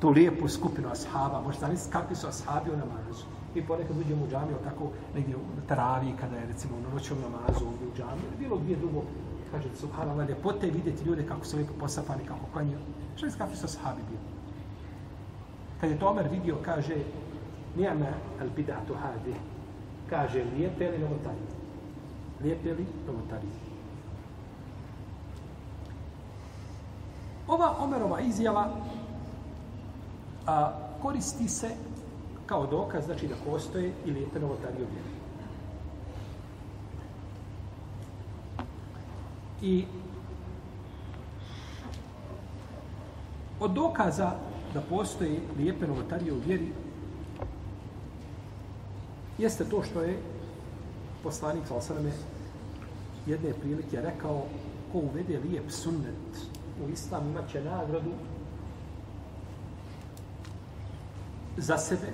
tu 0.00 0.08
lijepu 0.08 0.48
skupinu 0.48 0.88
ashaba, 0.88 1.42
možda 1.44 1.60
zamisliti 1.60 1.92
kakvi 1.92 2.16
su 2.16 2.26
ashabi 2.26 2.70
u 2.70 2.76
namazu. 2.76 3.24
I 3.54 3.62
ponekad 3.62 3.96
uđemo 3.98 4.24
u 4.24 4.30
džamiju, 4.30 4.56
tako 4.64 4.90
negdje 5.14 5.36
u 5.36 5.40
taravi, 5.68 6.12
kada 6.20 6.36
je 6.36 6.46
recimo 6.46 6.76
u 6.76 6.94
noćom 6.94 7.18
namazu 7.20 7.66
ovdje 7.66 7.88
u 7.88 7.96
džamiju, 7.96 8.38
bilo 8.38 8.56
gdje 8.56 8.76
drugo, 8.76 9.02
kaže, 9.52 9.68
subhanallah, 9.80 10.28
ljepote 10.28 10.66
je 10.66 10.72
vidjeti 10.72 11.04
ljude 11.04 11.26
kako 11.26 11.44
su 11.44 11.56
lijepo 11.56 11.72
posapani, 11.80 12.24
kako 12.24 12.46
klanju. 12.52 12.78
Što 13.16 13.26
je 13.26 13.32
kakvi 13.38 13.56
su 13.56 13.64
ashabi 13.64 14.02
bili? 14.08 14.20
Kad 15.80 15.90
je 15.90 15.98
Tomer 15.98 16.28
vidio, 16.28 16.56
kaže, 16.64 16.96
nijama 17.76 18.06
al 18.40 18.48
bidatu 18.56 18.94
hadi, 18.94 19.34
kaže, 20.10 20.44
lijepe 20.56 20.90
li 20.90 20.98
novotari? 20.98 21.44
Lijepe 22.42 22.72
li 22.72 22.86
novotari? 23.06 23.69
Ova 27.50 27.74
Omerova 27.80 28.20
izjava 28.20 28.68
a, 30.46 30.72
koristi 31.02 31.48
se 31.48 31.70
kao 32.46 32.66
dokaz, 32.66 33.04
znači 33.04 33.28
da 33.28 33.34
postoje 33.46 33.92
ili 34.04 34.18
lijepe 34.18 34.40
novotari 34.40 34.76
vjeri. 34.76 35.10
I 39.62 39.84
od 43.60 43.70
dokaza 43.70 44.30
da 44.74 44.80
postoji 44.80 45.40
lijepe 45.58 45.86
novotarije 45.86 46.32
u 46.32 46.38
vjeri 46.46 46.72
jeste 49.38 49.64
to 49.64 49.82
što 49.82 50.02
je 50.02 50.18
poslanik 51.22 51.66
Salasaleme 51.66 52.12
jedne 53.26 53.52
prilike 53.52 54.00
rekao 54.00 54.42
ko 54.92 54.98
uvede 54.98 55.38
lijep 55.38 55.70
sunnet 55.70 56.59
u 56.86 56.90
islam 56.90 57.30
imat 57.30 57.50
će 57.50 57.64
nagradu 57.64 58.10
za 61.56 61.78
sebe 61.78 62.12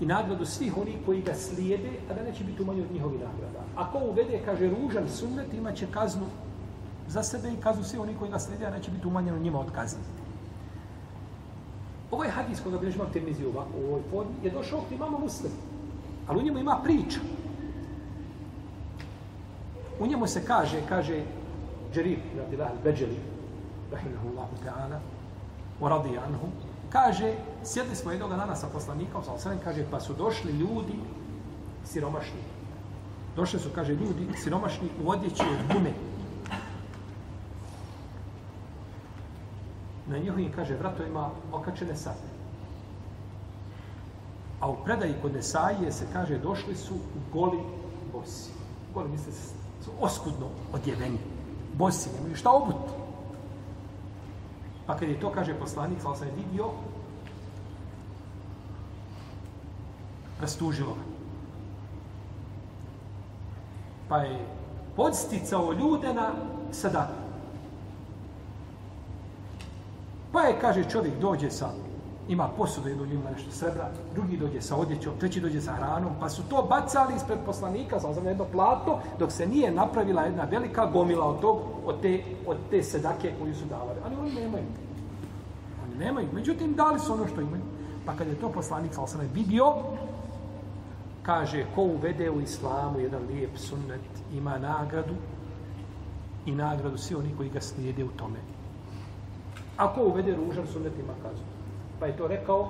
i 0.00 0.06
nagradu 0.06 0.44
svih 0.44 0.76
onih 0.76 0.96
koji 1.06 1.22
ga 1.22 1.34
slijede, 1.34 1.90
a 2.10 2.14
da 2.14 2.22
neće 2.22 2.44
biti 2.44 2.62
umanji 2.62 2.82
od 2.82 2.92
njihovi 2.92 3.18
nagrada. 3.18 3.64
Ako 3.76 3.98
uvede, 3.98 4.42
kaže, 4.44 4.70
ružan 4.70 5.08
sunnet, 5.08 5.54
imat 5.54 5.76
će 5.76 5.86
kaznu 5.90 6.26
za 7.08 7.22
sebe 7.22 7.48
i 7.48 7.60
kaznu 7.62 7.84
svih 7.84 8.00
onih 8.00 8.18
koji 8.18 8.30
ga 8.30 8.38
slijede, 8.38 8.66
a 8.66 8.70
neće 8.70 8.90
biti 8.90 9.06
umanjeno 9.06 9.38
njima 9.38 9.60
od 9.60 9.70
kazni. 9.74 10.02
Ovo 12.10 12.16
ovaj 12.22 12.28
je 12.28 12.32
hadis 12.32 12.60
koga 12.60 12.78
bilježi 12.78 12.96
imam 12.96 13.12
termizi 13.12 13.46
u 13.46 13.48
ovoj 13.48 14.02
formi, 14.10 14.32
je 14.42 14.50
došao 14.50 14.80
kod 14.80 14.92
imamo 14.92 15.18
muslim. 15.18 15.52
Ali 16.26 16.38
u 16.38 16.42
njemu 16.42 16.58
ima 16.58 16.80
priča. 16.84 17.20
U 20.00 20.06
njemu 20.06 20.26
se 20.26 20.44
kaže, 20.44 20.80
kaže 20.88 21.22
Džerif, 21.94 22.18
radilah 22.36 22.70
al-Beđeli, 22.70 23.16
rahimahullahu 23.92 24.56
ta'ala, 24.64 25.00
wa 25.80 25.88
radi 25.88 26.18
anhu, 26.18 26.48
kaže, 26.90 27.34
sjedli 27.64 27.96
smo 27.96 28.10
jednog 28.10 28.30
dana 28.30 28.56
sa 28.56 28.66
poslanikom, 28.72 29.24
sa 29.24 29.32
osanem, 29.32 29.58
kaže, 29.64 29.84
pa 29.90 30.00
su 30.00 30.14
došli 30.14 30.52
ljudi 30.52 30.98
siromašni. 31.84 32.40
Došli 33.36 33.60
su, 33.60 33.68
kaže, 33.74 33.94
ljudi 33.94 34.28
siromašni 34.36 34.88
u 35.04 35.10
odjeći 35.10 35.42
od 35.42 35.74
gume. 35.74 35.92
na 40.08 40.18
njihovim, 40.18 40.52
kaže, 40.52 40.76
vratovima 40.76 41.30
okačene 41.52 41.96
sape. 41.96 42.28
A 44.60 44.70
u 44.70 44.76
predaji 44.84 45.14
kod 45.22 45.32
Nesaije 45.32 45.92
se 45.92 46.06
kaže, 46.12 46.38
došli 46.38 46.76
su 46.76 46.94
u 46.94 47.32
goli 47.32 47.58
bosi. 48.12 48.50
Goli, 48.94 49.08
misle, 49.08 49.32
su 49.84 49.90
oskudno 50.00 50.46
odjeveni. 50.72 51.18
Bosi, 51.74 52.10
nemaju 52.16 52.36
šta 52.36 52.50
obuti. 52.50 52.97
Pa 54.88 54.96
kad 54.96 55.08
je 55.08 55.20
to, 55.20 55.28
kaže 55.28 55.52
poslanik, 55.52 56.00
sa 56.00 56.14
sam 56.16 56.28
je 56.28 56.34
vidio, 56.34 56.70
rastužilo 60.40 60.94
ga. 60.96 61.04
Pa 64.08 64.18
je 64.18 64.46
podsticao 64.96 65.72
ljude 65.72 66.14
na 66.14 66.32
sadaku. 66.72 67.20
Pa 70.32 70.40
je, 70.40 70.60
kaže, 70.60 70.90
čovjek 70.90 71.20
dođe 71.20 71.50
sa, 71.50 71.68
ima 72.28 72.48
posudu, 72.56 72.88
jednu 72.88 73.04
ima 73.04 73.30
nešto 73.30 73.50
srebra, 73.50 73.90
drugi 74.14 74.36
dođe 74.36 74.60
sa 74.60 74.76
odjećom, 74.76 75.12
treći 75.18 75.40
dođe 75.40 75.60
sa 75.60 75.72
hranom, 75.72 76.12
pa 76.20 76.28
su 76.28 76.42
to 76.50 76.66
bacali 76.70 77.16
ispred 77.16 77.38
poslanika, 77.46 78.00
sam 78.00 78.26
jedno 78.26 78.44
plato, 78.44 79.00
dok 79.18 79.32
se 79.32 79.46
nije 79.46 79.70
napravila 79.70 80.22
jedna 80.22 80.44
velika 80.44 80.86
gomila 80.86 81.26
od, 81.26 81.40
tog, 81.40 81.58
od, 81.86 82.00
te, 82.00 82.22
od 82.46 82.56
te 82.70 82.82
sedake 82.82 83.32
koju 83.40 83.54
su 83.54 83.64
davali. 83.64 84.00
Ali 84.04 84.16
oni 84.16 84.34
nemaju. 84.34 84.64
Oni 85.84 85.98
nemaju. 85.98 86.28
Međutim, 86.32 86.74
dali 86.74 87.00
su 87.00 87.12
ono 87.12 87.26
što 87.26 87.40
imaju. 87.40 87.62
Pa 88.06 88.12
kad 88.12 88.28
je 88.28 88.40
to 88.40 88.48
poslanik, 88.48 88.94
sa 88.94 89.06
sam 89.06 89.20
vidio, 89.34 89.74
kaže, 91.22 91.64
ko 91.74 91.82
uvede 91.82 92.30
u 92.30 92.40
islamu 92.40 93.00
jedan 93.00 93.22
lijep 93.26 93.58
sunnet, 93.58 94.00
ima 94.32 94.58
nagradu 94.58 95.14
i 96.46 96.52
nagradu 96.52 96.98
svi 96.98 97.14
oni 97.14 97.34
koji 97.36 97.48
ga 97.48 97.60
slijede 97.60 98.04
u 98.04 98.08
tome. 98.08 98.38
Ako 99.76 100.02
uvede 100.02 100.36
ružan 100.36 100.66
sunnet 100.66 100.92
ima 100.98 101.12
kaznu. 101.22 101.57
Pa 102.00 102.06
je 102.06 102.16
to 102.16 102.28
rekao 102.28 102.68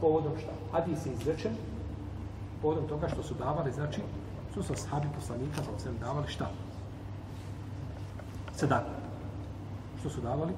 povodom 0.00 0.32
šta? 0.38 0.52
Hadis 0.72 1.06
je 1.06 1.12
izrečen 1.12 1.52
povodom 2.62 2.88
toga 2.88 3.08
što 3.08 3.22
su 3.22 3.34
davali, 3.34 3.72
znači, 3.72 4.00
su 4.54 4.62
sa 4.62 4.76
sahabi 4.76 5.08
poslanika, 5.14 5.62
sa 5.64 5.70
osvijem 5.76 5.98
davali 6.00 6.28
šta? 6.28 6.50
Sedaku. 8.56 8.90
Što 10.00 10.10
su 10.10 10.20
davali? 10.20 10.52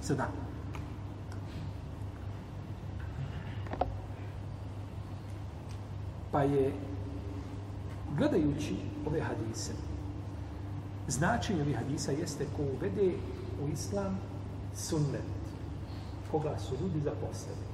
Sedaku. 0.00 0.32
Pa 6.32 6.42
je, 6.42 6.72
gledajući 8.16 8.76
ove 9.06 9.20
hadise, 9.20 9.72
značenje 11.08 11.62
ovih 11.62 11.76
hadisa 11.76 12.12
jeste 12.12 12.46
ko 12.56 12.62
uvede 12.62 13.12
u 13.64 13.68
islam 13.68 14.18
sunnet 14.74 15.37
koga 16.30 16.58
su 16.58 16.74
ljudi 16.80 17.00
zaposlili 17.00 17.68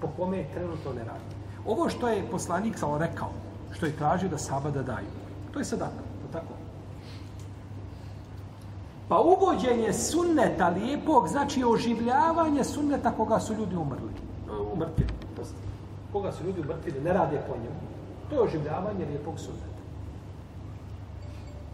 po 0.00 0.08
kome 0.16 0.38
je 0.38 0.50
trenutno 0.54 0.92
ne 0.92 1.04
radi. 1.04 1.34
Ovo 1.66 1.88
što 1.88 2.08
je 2.08 2.30
poslanik 2.30 2.78
samo 2.78 2.98
rekao, 2.98 3.30
što 3.72 3.86
je 3.86 3.96
tražio 3.96 4.28
da 4.28 4.38
saba 4.38 4.70
da 4.70 4.82
daju, 4.82 5.06
to 5.52 5.58
je 5.58 5.64
sadaka, 5.64 6.02
to 6.22 6.32
tako? 6.32 6.54
Pa 9.08 9.18
uvođenje 9.18 9.92
sunneta 9.92 10.68
lijepog 10.68 11.28
znači 11.28 11.64
oživljavanje 11.64 12.64
sunneta 12.64 13.10
koga 13.10 13.40
su 13.40 13.54
ljudi 13.54 13.76
umrli. 13.76 14.12
E, 14.48 14.52
umrtili. 14.72 15.08
Koga 16.12 16.32
su 16.32 16.44
ljudi 16.44 16.60
umrtili, 16.60 17.00
ne 17.00 17.12
rade 17.12 17.40
po 17.48 17.54
njemu. 17.56 17.80
To 18.30 18.34
je 18.34 18.42
oživljavanje 18.42 19.06
lijepog 19.06 19.38
sunneta. 19.38 19.78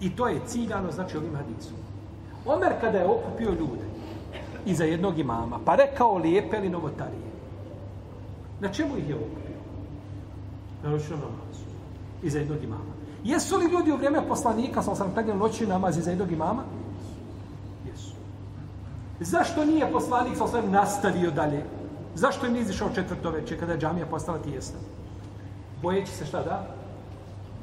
I 0.01 0.17
to 0.17 0.29
je 0.29 0.41
ciljano, 0.47 0.93
znači 0.93 1.17
ovim 1.17 1.37
hadisom. 1.37 1.77
Omer 2.47 2.73
kada 2.81 2.99
je 2.99 3.07
okupio 3.07 3.51
ljude 3.51 3.94
iza 4.67 4.85
jednog 4.85 5.19
imama, 5.19 5.59
pa 5.65 5.75
rekao 5.75 6.19
lijepe 6.19 6.59
li 6.59 6.69
novotarije. 6.69 7.35
Na 8.61 8.69
čemu 8.69 8.97
ih 8.97 9.09
je 9.09 9.15
okupio? 9.15 9.57
Na 10.83 10.91
noćnom 10.91 11.21
namazu. 11.21 11.65
Iza 12.23 12.39
jednog 12.39 12.63
imama. 12.63 12.95
Jesu 13.25 13.57
li 13.57 13.73
ljudi 13.73 13.93
u 13.93 13.97
vrijeme 13.97 14.29
poslanika, 14.29 14.83
sam 14.83 14.97
sam 14.97 15.13
klanjao 15.15 15.37
noćni 15.37 15.67
namaz 15.67 15.99
iza 15.99 16.11
jednog 16.11 16.33
imama? 16.33 16.63
Jesu. 17.87 18.15
Zašto 19.21 19.65
nije 19.65 19.93
poslanik 19.93 20.37
sam 20.37 20.49
sam 20.49 20.71
nastavio 20.71 21.31
dalje? 21.31 21.65
Zašto 22.15 22.47
je 22.47 22.53
nije 22.53 22.63
izišao 22.63 22.91
četvrto 22.95 23.31
večer 23.31 23.61
kada 23.61 23.73
je 23.73 23.79
džamija 23.79 24.07
postala 24.07 24.39
tijesna? 24.39 24.79
Bojeći 25.83 26.13
se 26.13 26.27
šta 26.27 26.39
da? 26.39 26.67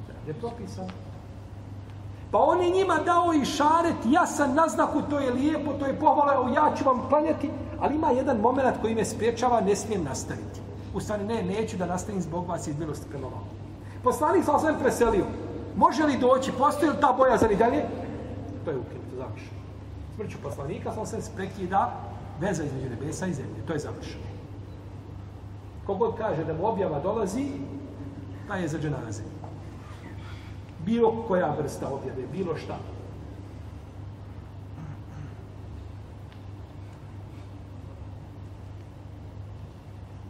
Da 0.08 0.32
je 0.32 0.34
propisano. 0.34 0.90
Pa 2.32 2.38
on 2.38 2.62
je 2.62 2.70
njima 2.70 2.98
dao 3.06 3.34
i 3.34 3.46
šaret, 3.46 3.96
jasan 4.06 4.54
naznaku, 4.54 5.02
to 5.10 5.20
je 5.20 5.32
lijepo, 5.32 5.74
to 5.74 5.86
je 5.86 6.00
pohvala, 6.00 6.52
ja 6.56 6.76
ću 6.78 6.86
vam 6.86 7.10
klanjati, 7.10 7.50
ali 7.80 7.96
ima 7.96 8.12
jedan 8.12 8.38
moment 8.38 8.78
koji 8.82 8.96
me 8.96 9.06
spriječava, 9.06 9.62
ne 9.62 9.76
smijem 9.76 10.04
nastaviti. 10.04 10.62
U 10.94 11.00
stvari, 11.00 11.24
ne, 11.24 11.44
neću 11.44 11.78
da 11.78 11.86
nastavim 11.86 12.22
zbog 12.22 12.48
vas 12.48 12.68
iz 12.68 12.80
milosti 12.80 13.10
prema 13.10 13.28
vam. 13.28 13.50
Poslanik 14.04 14.46
sa 14.46 14.56
osvijem 14.56 14.80
preselio. 14.80 15.26
Može 15.76 16.04
li 16.04 16.18
doći, 16.18 16.52
postoji 16.52 16.92
li 16.92 16.98
ta 17.02 17.14
boja 17.14 17.38
za 17.38 17.48
dalje? 17.48 17.86
to 18.66 18.72
je 18.72 18.78
ukinuto, 18.78 19.16
završeno. 19.18 19.62
Smrću 20.16 20.38
poslanika, 20.44 20.94
sa 20.94 21.02
osvijem 21.02 21.24
prekida 21.36 21.94
veza 22.40 22.64
između 22.64 22.90
nebesa 22.90 23.28
i 23.28 23.34
zemlje, 23.34 23.66
to 23.68 23.74
je 23.74 23.80
završeno. 23.80 24.24
Kogod 25.86 26.18
kaže 26.18 26.44
da 26.44 26.54
mu 26.54 26.68
objava 26.68 27.00
dolazi, 27.00 27.46
ta 28.48 28.56
je 28.56 28.68
za 28.68 28.80
dženaze. 28.80 29.24
Bilo 30.86 31.24
koja 31.28 31.56
vrsta 31.60 31.94
objave, 31.94 32.28
bilo 32.32 32.58
šta. 32.58 32.78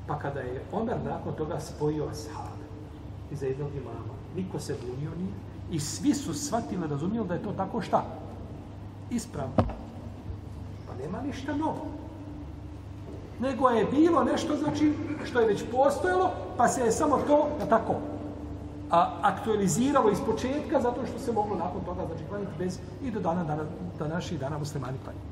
Pa 0.08 0.20
kada 0.20 0.40
je 0.40 0.64
Omer 0.72 0.98
nakon 1.06 1.34
toga 1.34 1.60
spojio 1.60 2.08
ashabe 2.08 2.66
iza 3.32 3.46
jednog 3.46 3.70
imama, 3.76 4.14
niko 4.36 4.60
se 4.60 4.76
bunio 4.82 5.12
nije 5.18 5.52
i 5.72 5.80
svi 5.80 6.14
su 6.14 6.34
shvatili, 6.34 6.88
razumijeli 6.88 7.28
da 7.28 7.34
je 7.34 7.44
to 7.44 7.52
tako 7.52 7.82
šta? 7.82 8.04
Ispravno. 9.10 9.54
Pa 10.88 10.96
nema 11.04 11.22
ništa 11.22 11.56
novo. 11.56 11.86
Nego 13.40 13.70
je 13.70 13.86
bilo 13.86 14.24
nešto, 14.24 14.56
znači, 14.58 14.94
što 15.26 15.40
je 15.40 15.48
već 15.48 15.64
postojalo, 15.72 16.32
pa 16.58 16.68
se 16.68 16.82
je 16.82 16.92
samo 16.92 17.18
to, 17.28 17.50
da 17.60 17.66
tako, 17.66 17.96
a, 18.92 19.20
aktualiziralo 19.22 20.12
iz 20.12 20.20
početka, 20.26 20.82
zato 20.82 21.06
što 21.06 21.20
se 21.20 21.32
moglo 21.32 21.56
nakon 21.56 21.82
toga, 21.86 22.06
znači, 22.06 22.24
klanjati 22.30 22.52
bez, 22.60 22.80
i 23.04 23.12
do 23.12 23.20
dana, 23.20 23.44
dana, 23.44 23.64
današnjih 24.00 24.40
dana 24.40 24.58
muslimani 24.58 24.98
klanjati. 25.04 25.26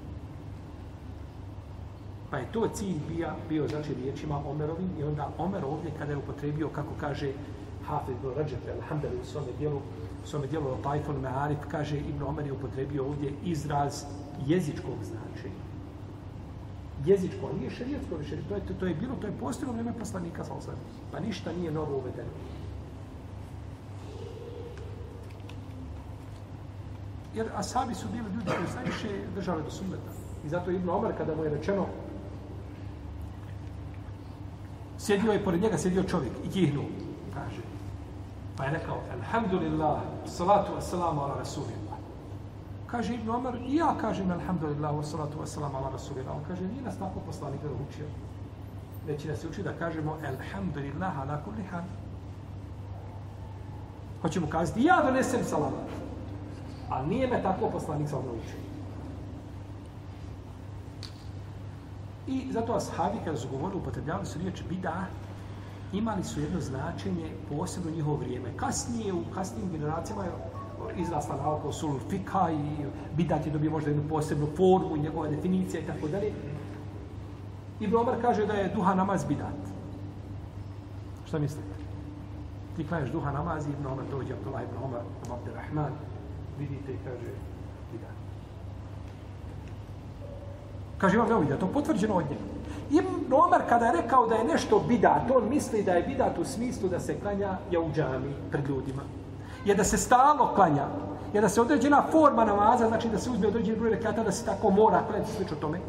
Pa 2.31 2.37
je 2.37 2.51
to 2.51 2.67
cilj 2.73 2.99
bija, 3.07 3.35
bio, 3.49 3.67
znači, 3.67 3.93
riječima 3.93 4.41
Omerovim 4.49 4.89
i 4.99 5.03
onda 5.03 5.29
Omer 5.37 5.65
ovdje, 5.65 5.91
kada 5.99 6.11
je 6.11 6.17
upotrebio, 6.17 6.69
kako 6.69 6.89
kaže 6.99 7.31
Hafiz 7.87 8.15
ibn 8.15 8.33
Rajab, 8.35 8.81
alhamdulillah, 8.81 9.21
u 9.21 9.25
svome 9.25 9.51
dijelu, 9.59 9.77
u 10.23 10.27
svome 10.27 10.47
dijelu 10.47 10.67
o 10.67 10.77
Tajfon 10.83 11.25
kaže 11.71 11.97
Ibn 11.97 12.23
Omer 12.23 12.45
je 12.45 12.53
upotrebio 12.53 13.05
ovdje 13.05 13.33
izraz 13.43 14.03
jezičkog 14.45 14.95
značenja. 15.03 15.63
Jezičko, 17.05 17.47
a 17.47 17.57
nije 17.59 17.69
šerijetsko 17.69 18.15
više. 18.15 18.37
To 18.49 18.55
je, 18.55 18.61
to, 18.79 18.85
je 18.85 18.93
bilo, 18.93 19.15
to 19.21 19.27
je 19.27 19.33
postojno 19.39 19.73
vreme 19.73 19.93
poslanika, 19.99 20.43
sa. 20.43 20.71
Pa 21.11 21.19
ništa 21.19 21.51
nije 21.53 21.71
novo 21.71 21.97
uvedeno. 21.97 22.29
Jer 27.35 27.47
asabi 27.55 27.95
su 27.95 28.07
bili 28.07 28.33
ljudi 28.33 28.45
koji 28.45 28.67
su 28.67 28.75
najviše 28.75 29.07
držali 29.35 29.63
do 29.63 29.71
sunneta. 29.71 30.11
I 30.45 30.49
zato 30.49 30.71
Ibn 30.71 30.89
Omar, 30.89 31.17
kada 31.17 31.35
mu 31.35 31.43
je 31.43 31.49
rečeno 31.49 31.85
sjedio 34.99 35.31
je 35.31 35.43
pored 35.43 35.61
njega, 35.61 35.77
sjedio 35.77 36.03
čovjek 36.03 36.33
i 36.45 36.49
kihnuo, 36.49 36.85
kaže. 37.33 37.61
Pa 38.57 38.63
je 38.63 38.71
rekao, 38.71 38.97
alhamdulillah, 39.13 40.01
salatu 40.25 40.71
wassalamu 40.77 41.19
ala 41.23 41.35
rasulillah. 41.37 41.97
Kaže 42.87 43.13
Ibn 43.13 43.29
Omar, 43.29 43.55
i 43.55 43.75
ja 43.75 43.95
kažem 44.01 44.31
alhamdulillah, 44.31 44.95
wa 44.95 45.03
salatu 45.03 45.39
wassalamu 45.39 45.77
ala 45.77 45.89
rasulillah. 45.89 46.35
On 46.35 46.43
kaže, 46.47 46.61
nije 46.67 46.81
nas 46.81 46.99
tako 46.99 47.19
poslanik 47.19 47.61
da 47.61 47.69
učio. 47.69 48.05
Već 49.07 49.25
nas 49.25 49.43
uči 49.43 49.63
da 49.63 49.73
kažemo 49.73 50.17
alhamdulillah 50.27 51.19
ala 51.19 51.41
kulli 51.43 51.63
hal. 51.71 51.83
Hoćemo 54.21 54.47
kazati, 54.47 54.83
ja 54.83 55.01
donesem 55.05 55.43
salavat. 55.43 56.08
A 56.89 57.05
nije 57.05 57.27
me 57.27 57.41
tako 57.43 57.69
poslanik 57.69 58.09
sam 58.09 58.25
naučio. 58.25 58.59
I 62.27 62.51
zato 62.51 62.73
ashabi 62.73 63.17
kada 63.25 63.37
su 63.37 63.47
govorili, 63.51 63.81
upotrebljavali 63.81 64.25
su 64.25 64.39
riječ 64.39 64.63
bida, 64.69 65.05
imali 65.93 66.23
su 66.23 66.41
jedno 66.41 66.59
značenje 66.59 67.31
posebno 67.49 67.91
njihovo 67.91 68.17
vrijeme. 68.17 68.49
Kasnije, 68.57 69.13
u 69.13 69.23
kasnijim 69.33 69.71
generacijama 69.71 70.23
je 70.23 70.31
izrasla 70.97 71.35
nauka 71.35 71.67
o 71.67 71.71
sulfika 71.71 72.09
fika 72.09 72.51
i 72.51 72.85
bidat 73.17 73.45
je 73.45 73.51
dobio 73.51 73.71
možda 73.71 73.89
jednu 73.89 74.03
posebnu 74.09 74.47
formu, 74.57 74.97
njegova 74.97 75.27
definicija 75.27 75.81
i 75.81 75.85
tako 75.85 76.07
dalje. 76.07 76.33
Ibn 77.79 77.95
Omar 77.95 78.21
kaže 78.21 78.45
da 78.45 78.53
je 78.53 78.73
duha 78.75 78.93
namaz 78.93 79.25
bidat. 79.25 79.59
Šta 81.27 81.39
mislite? 81.39 81.69
Ti 82.75 82.87
klanjaš 82.87 83.11
duha 83.11 83.31
namaz 83.31 83.67
i 83.67 83.69
Ibn 83.69 83.85
Omar 83.85 84.05
dođe, 84.11 84.33
Abdullah 84.33 84.63
Ibn 84.63 84.83
Omar, 84.83 85.01
Abdurrahman, 85.31 85.91
vidite 86.59 86.91
i 86.93 86.97
kaže 87.05 87.31
bidat. 87.91 88.15
Kaže 90.97 91.15
imam 91.15 91.29
neovdje, 91.29 91.59
to 91.59 91.67
potvrđeno 91.67 92.15
od 92.15 92.25
njega. 92.29 92.43
Ibn 92.89 93.33
Omar 93.33 93.61
kada 93.69 93.85
je 93.85 94.01
rekao 94.01 94.27
da 94.27 94.35
je 94.35 94.43
nešto 94.43 94.83
bidat, 94.87 95.31
on 95.35 95.49
misli 95.49 95.83
da 95.83 95.93
je 95.93 96.03
bidat 96.03 96.37
u 96.37 96.45
smislu 96.45 96.89
da 96.89 96.99
se 96.99 97.19
klanja 97.19 97.57
ja 97.71 97.79
u 97.79 97.91
džami 97.93 98.33
pred 98.51 98.69
ljudima. 98.69 99.01
Je 99.65 99.75
da 99.75 99.83
se 99.83 99.97
stalno 99.97 100.47
klanja. 100.55 100.87
Je 101.33 101.41
da 101.41 101.49
se 101.49 101.61
određena 101.61 102.03
forma 102.11 102.45
namaza, 102.45 102.87
znači 102.87 103.09
da 103.09 103.17
se 103.17 103.29
uzme 103.29 103.47
određeni 103.47 103.79
broj 103.79 103.89
rekata, 103.89 104.23
da 104.23 104.31
se 104.31 104.45
tako 104.45 104.69
mora 104.69 105.03
klanjati 105.07 105.31
slično 105.31 105.57
tome. 105.61 105.79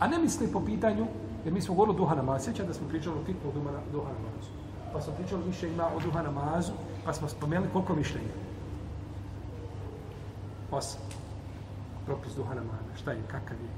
A 0.00 0.08
ne 0.08 0.18
misli 0.18 0.52
po 0.52 0.60
pitanju, 0.60 1.06
jer 1.44 1.54
mi 1.54 1.60
smo 1.60 1.74
govorili 1.74 1.96
duha 1.96 2.14
namaza, 2.14 2.44
sjećam 2.44 2.66
da 2.66 2.74
smo 2.74 2.88
pričali 2.88 3.16
o 3.16 3.24
fitnu 3.26 3.52
duha 3.92 4.08
namazu. 4.08 4.50
Pa 4.92 5.00
smo 5.00 5.12
pričali 5.12 5.42
više 5.46 5.68
ima 5.68 5.86
o 5.96 6.00
duha 6.00 6.22
namazu, 6.22 6.72
pa 7.04 7.12
smo 7.12 7.28
spomenuli 7.28 7.70
koliko 7.72 7.94
mišljenja. 7.94 8.43
Osam. 10.70 11.00
Propis 12.06 12.34
duha 12.34 12.54
namaza, 12.54 12.96
šta 12.96 13.12
je, 13.12 13.22
kakav 13.26 13.56
je. 13.62 13.68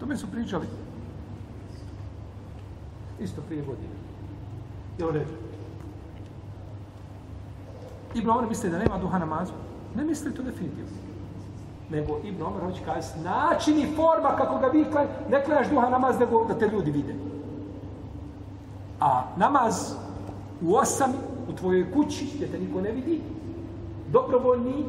To 0.00 0.06
mi 0.06 0.16
su 0.16 0.30
pričali. 0.30 0.66
Isto 3.20 3.42
prije 3.42 3.62
godine. 3.62 3.94
Je 4.98 5.12
redu. 5.12 5.32
Ibn 8.14 8.30
Omer 8.30 8.48
misli 8.48 8.70
da 8.70 8.78
nema 8.78 8.98
duha 8.98 9.18
namazu. 9.18 9.52
Ne 9.94 10.04
misli 10.04 10.34
to 10.34 10.42
definitivno. 10.42 10.90
Nego 11.90 12.18
Ibn 12.24 12.42
Omer 12.42 12.62
hoće 12.62 12.84
kazi 12.84 13.20
način 13.24 13.78
i 13.78 13.96
forma 13.96 14.36
kako 14.36 14.58
ga 14.58 14.66
vi 14.66 14.84
klaj, 14.92 15.06
ne 15.30 15.44
klanjaš 15.44 15.68
duha 15.70 15.88
namaz 15.88 16.18
nego 16.18 16.44
da 16.44 16.58
te 16.58 16.68
ljudi 16.68 16.90
vide. 16.90 17.14
A 19.00 19.22
namaz 19.36 19.94
u 20.62 20.74
osam 20.74 21.12
u 21.48 21.52
tvojoj 21.52 21.92
kući 21.92 22.30
gdje 22.34 22.46
te 22.46 22.58
niko 22.58 22.80
ne 22.80 22.92
vidi, 22.92 23.20
dobrovoljni 24.12 24.84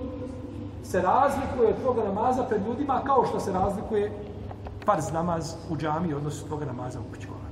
se 0.85 1.01
razlikuje 1.01 1.69
od 1.69 1.83
toga 1.83 2.03
namaza 2.03 2.43
pred 2.43 2.65
ljudima 2.67 3.01
kao 3.05 3.25
što 3.25 3.39
se 3.39 3.51
razlikuje 3.51 4.11
farz 4.85 5.11
namaz 5.13 5.55
u 5.69 5.77
džami 5.77 6.13
odnosno 6.13 6.49
toga 6.49 6.65
namaza 6.65 6.99
u 6.99 7.13
kući 7.13 7.27
koga 7.27 7.45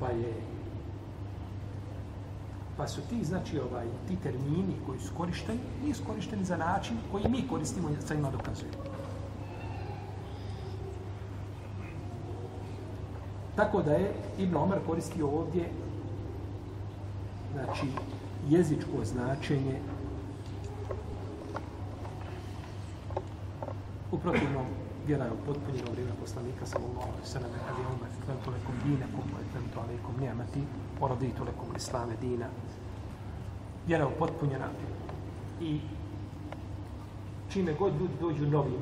Pa 0.00 0.08
je 0.08 0.34
pa 2.76 2.88
su 2.88 3.00
ti, 3.10 3.24
znači, 3.24 3.60
ovaj, 3.60 3.86
ti 4.08 4.16
termini 4.16 4.74
koji 4.86 5.00
su 5.00 5.12
korišteni, 5.16 5.58
nisu 5.84 6.02
korišteni 6.06 6.44
za 6.44 6.56
način 6.56 6.96
koji 7.12 7.24
mi 7.28 7.48
koristimo 7.48 7.88
sa 8.06 8.14
njima 8.14 8.30
dokazujemo. 8.30 8.78
Tako 13.56 13.82
da 13.82 13.92
je 13.92 14.14
Ibn 14.38 14.56
Omar 14.56 14.78
koristio 14.86 15.26
ovdje 15.26 15.68
znači 17.52 17.86
jezičko 18.48 19.04
značenje 19.04 19.80
U 24.12 24.18
protivnom, 24.18 24.66
vjera 25.06 25.24
je 25.24 25.32
upotpunjena 25.32 25.88
u 25.88 25.92
vrijeme 25.92 26.12
poslanika 26.20 26.66
sallallahu 26.66 27.08
alejhi 27.08 27.20
ve 27.20 27.26
sellem 27.26 27.50
kad 27.66 27.78
je 27.78 27.86
umar 27.86 28.10
krentu 28.24 28.50
lekom 28.50 28.74
dine 28.84 29.06
kum 29.14 29.28
je 29.40 29.44
krentu 29.52 29.80
alejkum 29.80 30.14
ni'mati 30.20 30.62
wa 31.00 31.08
raditu 31.08 31.44
lekum 31.44 31.76
islame 31.76 32.14
dina. 32.20 32.46
Vjera 33.86 34.04
je 34.04 34.10
upotpunjena 34.16 34.68
i 35.60 35.80
čime 37.48 37.74
god 37.74 38.00
ljudi 38.00 38.14
dođu 38.20 38.46
novi 38.46 38.78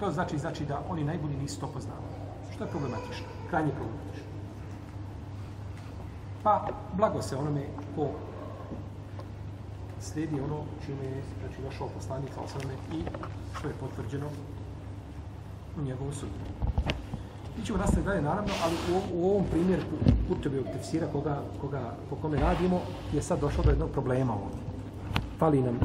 to 0.00 0.10
znači 0.10 0.38
znači 0.38 0.64
da 0.64 0.82
oni 0.88 1.04
najbolji 1.04 1.36
nisu 1.36 1.60
to 1.60 1.66
poznavali. 1.66 2.14
Što 2.54 2.64
je 2.64 2.70
problematično? 2.70 3.26
Krajnje 3.50 3.72
problematično 3.72 4.23
pa 6.44 6.68
blago 6.96 7.22
se 7.22 7.36
onome 7.36 7.66
ko 7.96 8.08
slijedi 10.00 10.40
ono 10.40 10.56
čime 10.86 11.04
je 11.04 11.22
znači, 11.40 11.62
došao 11.62 11.88
poslanik 11.88 12.30
sa 12.34 12.40
osrame 12.40 12.74
i 12.92 13.02
što 13.58 13.68
je 13.68 13.74
potvrđeno 13.80 14.26
u 15.78 15.82
njegovu 15.82 16.12
sudbu. 16.12 16.34
Mi 17.58 17.64
ćemo 17.64 17.78
nastaviti 17.78 18.08
dalje, 18.08 18.22
naravno, 18.22 18.52
ali 18.64 18.74
u, 18.92 19.20
u 19.20 19.30
ovom 19.30 19.44
primjeru 19.50 19.82
Kurtobijog 20.28 20.66
tefsira 20.66 21.06
koga, 21.12 21.42
koga, 21.60 21.94
po 22.10 22.16
kome 22.16 22.40
radimo 22.40 22.80
je 23.12 23.22
sad 23.22 23.40
došlo 23.40 23.64
do 23.64 23.70
jednog 23.70 23.90
problema 23.90 24.32
ovdje. 24.32 24.58
Fali 25.38 25.62
nam 25.62 25.78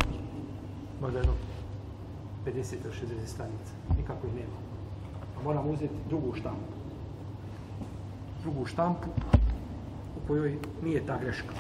možda 1.02 1.20
jedno 1.20 1.34
50 2.46 2.76
ili 2.86 2.94
60 3.24 3.28
stranica. 3.28 3.74
Nikako 3.98 4.28
ih 4.28 4.34
nema. 4.34 4.58
Moramo 5.44 5.70
uzeti 5.70 5.94
drugu 6.10 6.34
štampu. 6.36 6.72
Drugu 8.42 8.66
štampu 8.66 9.08
kojoj 10.30 10.58
nije 10.84 11.06
ta 11.06 11.18
greška. 11.18 11.54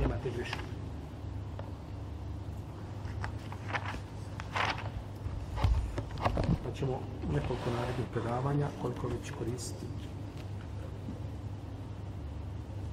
Nema 0.00 0.14
te 0.22 0.30
greške. 0.30 0.58
Pa 6.64 6.72
ćemo 6.74 7.00
nekoliko 7.32 7.70
narednih 7.70 8.06
predavanja, 8.12 8.68
koliko 8.82 9.08
već 9.08 9.30
koristiti 9.30 9.86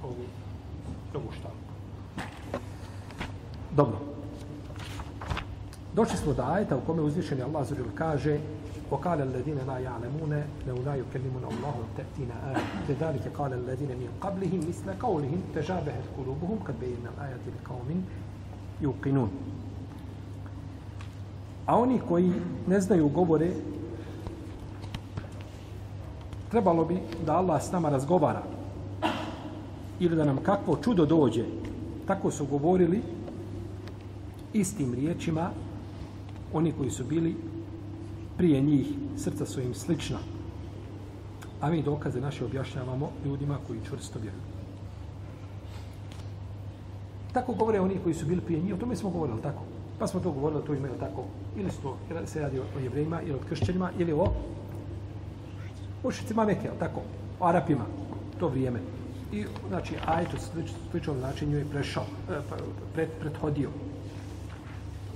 ovu, 0.02 0.24
ovu 1.14 1.32
štampu. 1.32 1.72
Dobro. 3.70 3.98
Došli 5.94 6.16
smo 6.16 6.32
do 6.32 6.42
ajeta 6.42 6.76
u 6.76 6.86
kome 6.86 7.02
uzvišeni 7.02 7.42
Allah 7.42 7.68
zađer 7.68 7.84
kaže 7.94 8.38
وقال 8.91 9.21
الذين 9.21 9.57
لا 9.67 9.77
يعلمون 9.79 10.43
لولا 10.67 10.95
يكلمنا 10.95 11.47
الله 11.51 11.75
تأتينا 11.97 12.35
آية 12.49 12.63
كذلك 12.87 13.31
قال 13.37 13.53
الذين 13.53 13.89
من 13.89 14.09
قبلهم 14.21 14.59
مثل 14.69 14.99
قولهم 14.99 15.41
تشابهت 15.55 16.03
قلوبهم 16.17 16.59
قد 16.67 16.79
بينا 16.79 17.09
الآية 17.17 17.45
لقوم 17.63 18.05
يوقنون 18.81 19.29
A 21.65 21.77
oni 21.77 21.99
koji 21.99 22.31
ne 22.67 22.81
znaju 22.81 23.09
govore, 23.09 23.51
trebalo 26.49 26.85
bi 26.85 26.99
da 27.25 27.37
Allah 27.37 27.63
s 27.63 27.71
nama 27.71 27.89
razgovara. 27.89 28.43
Ili 29.99 30.15
da 30.15 30.25
nam 30.25 30.37
kakvo 30.43 30.77
čudo 30.83 31.05
dođe. 31.05 31.45
Tako 32.07 32.31
su 32.31 32.45
govorili 32.45 33.01
istim 34.53 34.93
riječima 34.93 35.49
oni 36.53 36.71
koji 36.71 36.89
su 36.89 37.03
bili 37.03 37.35
prije 38.36 38.60
njih, 38.60 38.86
srca 39.16 39.46
su 39.46 39.60
im 39.60 39.74
slična. 39.74 40.18
A 41.60 41.70
mi 41.70 41.82
dokaze 41.82 42.20
naše 42.20 42.44
objašnjavamo 42.44 43.10
ljudima 43.24 43.58
koji 43.66 43.80
čvrsto 43.88 44.18
vjeruju. 44.18 44.42
Tako 47.32 47.52
govore 47.52 47.80
oni 47.80 47.98
koji 48.02 48.14
su 48.14 48.26
bili 48.26 48.40
prije 48.40 48.62
njih, 48.62 48.74
o 48.74 48.76
tome 48.76 48.96
smo 48.96 49.10
govorili, 49.10 49.42
tako? 49.42 49.62
Pa 49.98 50.06
smo 50.06 50.20
to 50.20 50.30
govorili, 50.32 50.64
to 50.66 50.74
imaju 50.74 50.94
tako, 51.00 51.24
ili 51.56 51.70
to, 51.82 51.96
se 52.26 52.40
radi 52.40 52.58
o 52.58 52.80
jevrejima, 52.82 53.22
ili 53.22 53.34
o 53.34 53.48
kršćanima, 53.48 53.90
ili 53.98 54.12
o 54.12 54.26
mušicima 56.04 56.44
Meke, 56.44 56.70
tako? 56.78 57.00
O 57.40 57.46
Arapima, 57.46 57.84
to 58.40 58.48
vrijeme. 58.48 58.80
I, 59.32 59.44
znači, 59.68 59.94
ajet 60.06 60.34
u 60.34 60.36
sličnom 60.90 61.18
značenju 61.18 61.58
je 61.58 61.64
prešao, 61.64 62.04
pre, 62.26 62.40
pred, 62.94 63.08
prethodio. 63.20 63.70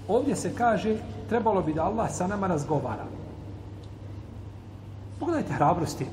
Ovdje 0.09 0.37
se 0.37 0.55
kaže, 0.55 0.97
trebalo 1.31 1.63
bi 1.63 1.73
da 1.73 1.85
Allah 1.85 2.11
sa 2.11 2.27
nama 2.27 2.47
razgovara. 2.47 3.05
Pogledajte 5.21 5.53
hrabrosti 5.53 6.07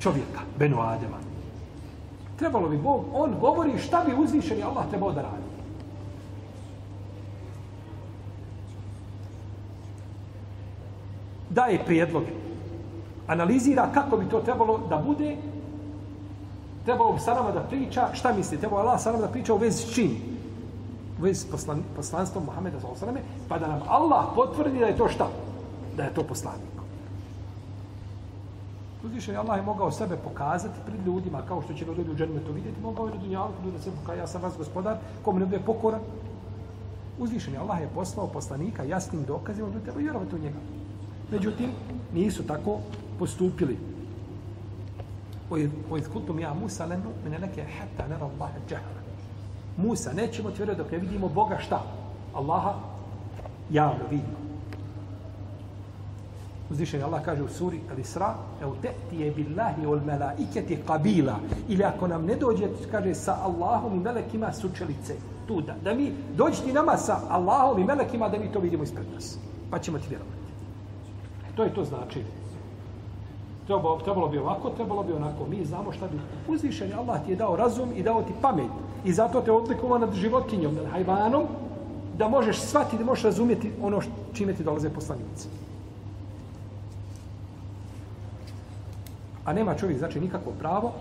čovjeka, 0.00 0.40
Benu 0.58 0.80
Adema. 0.80 1.18
Trebalo 2.38 2.68
bi 2.68 2.76
Bog, 2.76 3.04
on 3.12 3.34
govori 3.40 3.78
šta 3.78 4.04
bi 4.06 4.22
uzvišeni 4.22 4.62
Allah 4.62 4.84
trebao 4.90 5.12
da 5.12 5.22
radi. 5.22 5.48
Daje 11.50 11.84
prijedloge. 11.86 12.32
Analizira 13.26 13.90
kako 13.94 14.16
bi 14.16 14.28
to 14.28 14.40
trebalo 14.40 14.78
da 14.88 15.02
bude. 15.06 15.36
Trebalo 16.84 17.12
bi 17.12 17.20
sa 17.20 17.34
nama 17.34 17.50
da 17.50 17.60
priča, 17.60 18.08
šta 18.12 18.32
mislite? 18.32 18.60
trebalo 18.60 18.82
Allah 18.82 19.00
sa 19.00 19.12
nama 19.12 19.26
da 19.26 19.32
priča 19.32 19.54
u 19.54 19.58
vezi 19.58 19.82
s 19.82 19.94
čim? 19.94 20.37
U 21.18 21.22
vezi 21.22 21.40
s 21.40 21.50
poslan, 21.50 21.82
poslanstvom 21.96 22.44
Muhammeda 22.44 22.80
s.a.v. 22.80 23.20
Pa 23.48 23.58
da 23.58 23.68
nam 23.68 23.80
Allah 23.88 24.24
potvrdi 24.34 24.78
da 24.78 24.86
je 24.86 24.96
to 24.96 25.08
šta? 25.08 25.28
Da 25.96 26.02
je 26.02 26.14
to 26.14 26.22
poslanik. 26.22 26.78
Uzvišen 29.04 29.36
Allah 29.36 29.58
je 29.58 29.62
mogao 29.62 29.90
sebe 29.90 30.16
pokazati 30.16 30.80
pred 30.86 31.06
ljudima, 31.06 31.42
kao 31.48 31.62
što 31.62 31.74
će 31.74 31.84
ga 31.84 31.92
ljudi 31.92 32.10
u 32.10 32.14
džennetu 32.14 32.52
vidjeti, 32.52 32.80
mogao 32.80 33.06
je 33.06 33.14
na 33.14 33.20
dunjalu 33.20 33.52
da 33.72 33.78
se 33.82 33.90
pokaja, 34.00 34.18
ja 34.18 34.26
sam 34.26 34.42
vas 34.42 34.56
gospodar, 34.58 34.96
kom 35.24 35.38
ne 35.38 35.46
bude 35.46 35.60
pokoran. 35.66 36.00
Uzvišen 37.18 37.56
Allah 37.56 37.80
je 37.80 37.88
poslao 37.94 38.26
poslanika 38.26 38.82
jasnim 38.82 39.24
dokazima, 39.24 39.68
da 39.70 39.80
treba 39.80 39.98
vjerovati 39.98 40.34
u 40.34 40.38
njega. 40.38 40.58
Međutim, 41.30 41.70
nisu 42.14 42.46
tako 42.46 42.78
postupili. 43.18 43.78
O 45.90 45.96
izkultum 45.96 46.38
ja 46.38 46.54
Musa 46.54 46.86
lenu, 46.86 47.10
mene 47.24 47.38
neke 47.38 47.64
hata 47.78 48.08
nera 48.08 48.26
Allah 48.26 48.50
džahra. 48.68 49.07
Musa, 49.78 50.12
nećemo 50.12 50.50
ti 50.50 50.56
vjerovati 50.56 50.82
dok 50.82 50.92
ne 50.92 50.98
vidimo 50.98 51.28
Boga 51.28 51.58
šta? 51.58 51.82
Allaha 52.34 52.74
javno 53.70 54.04
vidimo. 54.10 54.38
Uzvišen 56.70 57.02
Allah 57.02 57.22
kaže 57.24 57.42
u 57.42 57.48
suri 57.48 57.80
Al-Isra, 57.90 58.34
evo 58.62 58.76
te 58.82 58.90
ti 59.10 59.16
je 59.16 59.30
billahi 59.30 59.86
ol 59.86 60.00
melaiketi 60.06 60.78
qabila. 60.86 61.34
Ili 61.68 61.84
ako 61.84 62.06
nam 62.06 62.24
ne 62.26 62.36
dođe, 62.36 62.68
kaže 62.90 63.14
sa 63.14 63.38
Allahom 63.42 63.94
i 63.94 64.00
melekima 64.00 64.52
sučelice. 64.52 65.14
Tu 65.46 65.60
da, 65.60 65.74
da 65.84 65.94
mi 65.94 66.12
dođi 66.36 66.62
ti 66.64 66.72
nama 66.72 66.96
sa 66.96 67.20
Allahom 67.28 67.78
i 67.78 67.84
melekima 67.84 68.28
da 68.28 68.38
mi 68.38 68.52
to 68.52 68.60
vidimo 68.60 68.82
ispred 68.82 69.06
nas. 69.14 69.38
Pa 69.70 69.78
ćemo 69.78 69.98
ti 69.98 70.04
vjerovati. 70.08 70.38
E, 71.48 71.56
to 71.56 71.64
je 71.64 71.74
to 71.74 71.84
znači. 71.84 72.24
Trebalo, 73.68 74.00
trebalo 74.00 74.28
bi 74.28 74.38
ovako, 74.38 74.70
trebalo 74.70 75.02
bi 75.02 75.12
onako. 75.12 75.46
Mi 75.46 75.64
znamo 75.64 75.92
šta 75.92 76.06
bi. 76.08 76.18
Uzvišen 76.48 76.92
Allah 76.98 77.24
ti 77.24 77.32
je 77.32 77.36
dao 77.36 77.56
razum 77.56 77.92
i 77.96 78.02
dao 78.02 78.22
ti 78.22 78.32
pamet. 78.42 78.70
I 79.04 79.12
zato 79.12 79.40
te 79.40 79.52
odlikova 79.52 79.98
nad 79.98 80.14
životinjom, 80.14 80.74
nad 80.74 80.86
hajvanom, 80.86 81.44
da 82.18 82.28
možeš 82.28 82.60
shvatiti, 82.60 82.98
da 82.98 83.04
možeš 83.04 83.24
razumjeti 83.24 83.72
ono 83.82 84.00
čime 84.32 84.54
ti 84.54 84.64
dolaze 84.64 84.90
poslanici. 84.90 85.48
A 89.44 89.52
nema 89.52 89.74
čovjek, 89.74 89.98
znači, 89.98 90.20
nikakvo 90.20 90.52
pravo 90.58 90.92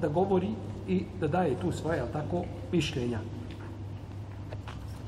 da 0.00 0.08
govori 0.08 0.50
i 0.88 1.04
da 1.20 1.28
daje 1.28 1.54
tu 1.60 1.72
svoje, 1.72 1.96
jel 1.96 2.06
tako, 2.12 2.42
mišljenja. 2.72 3.18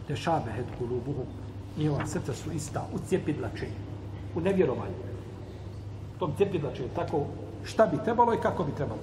Te 0.07 0.17
šabe 0.17 0.51
het 0.51 0.67
kulubuhu, 0.79 1.27
Njeva 1.79 2.07
srca 2.07 2.35
su 2.35 2.53
ista 2.53 2.87
u 2.95 2.99
cijepidlačenju, 3.09 3.79
u 4.37 4.41
nevjerovanju. 4.41 5.08
U 6.19 6.27
tom 6.27 6.35
znači, 6.61 6.83
tako, 6.95 7.27
šta 7.65 7.87
bi 7.87 7.99
trebalo 8.05 8.35
i 8.35 8.41
kako 8.43 8.65
bi 8.65 8.73
trebalo. 8.75 9.01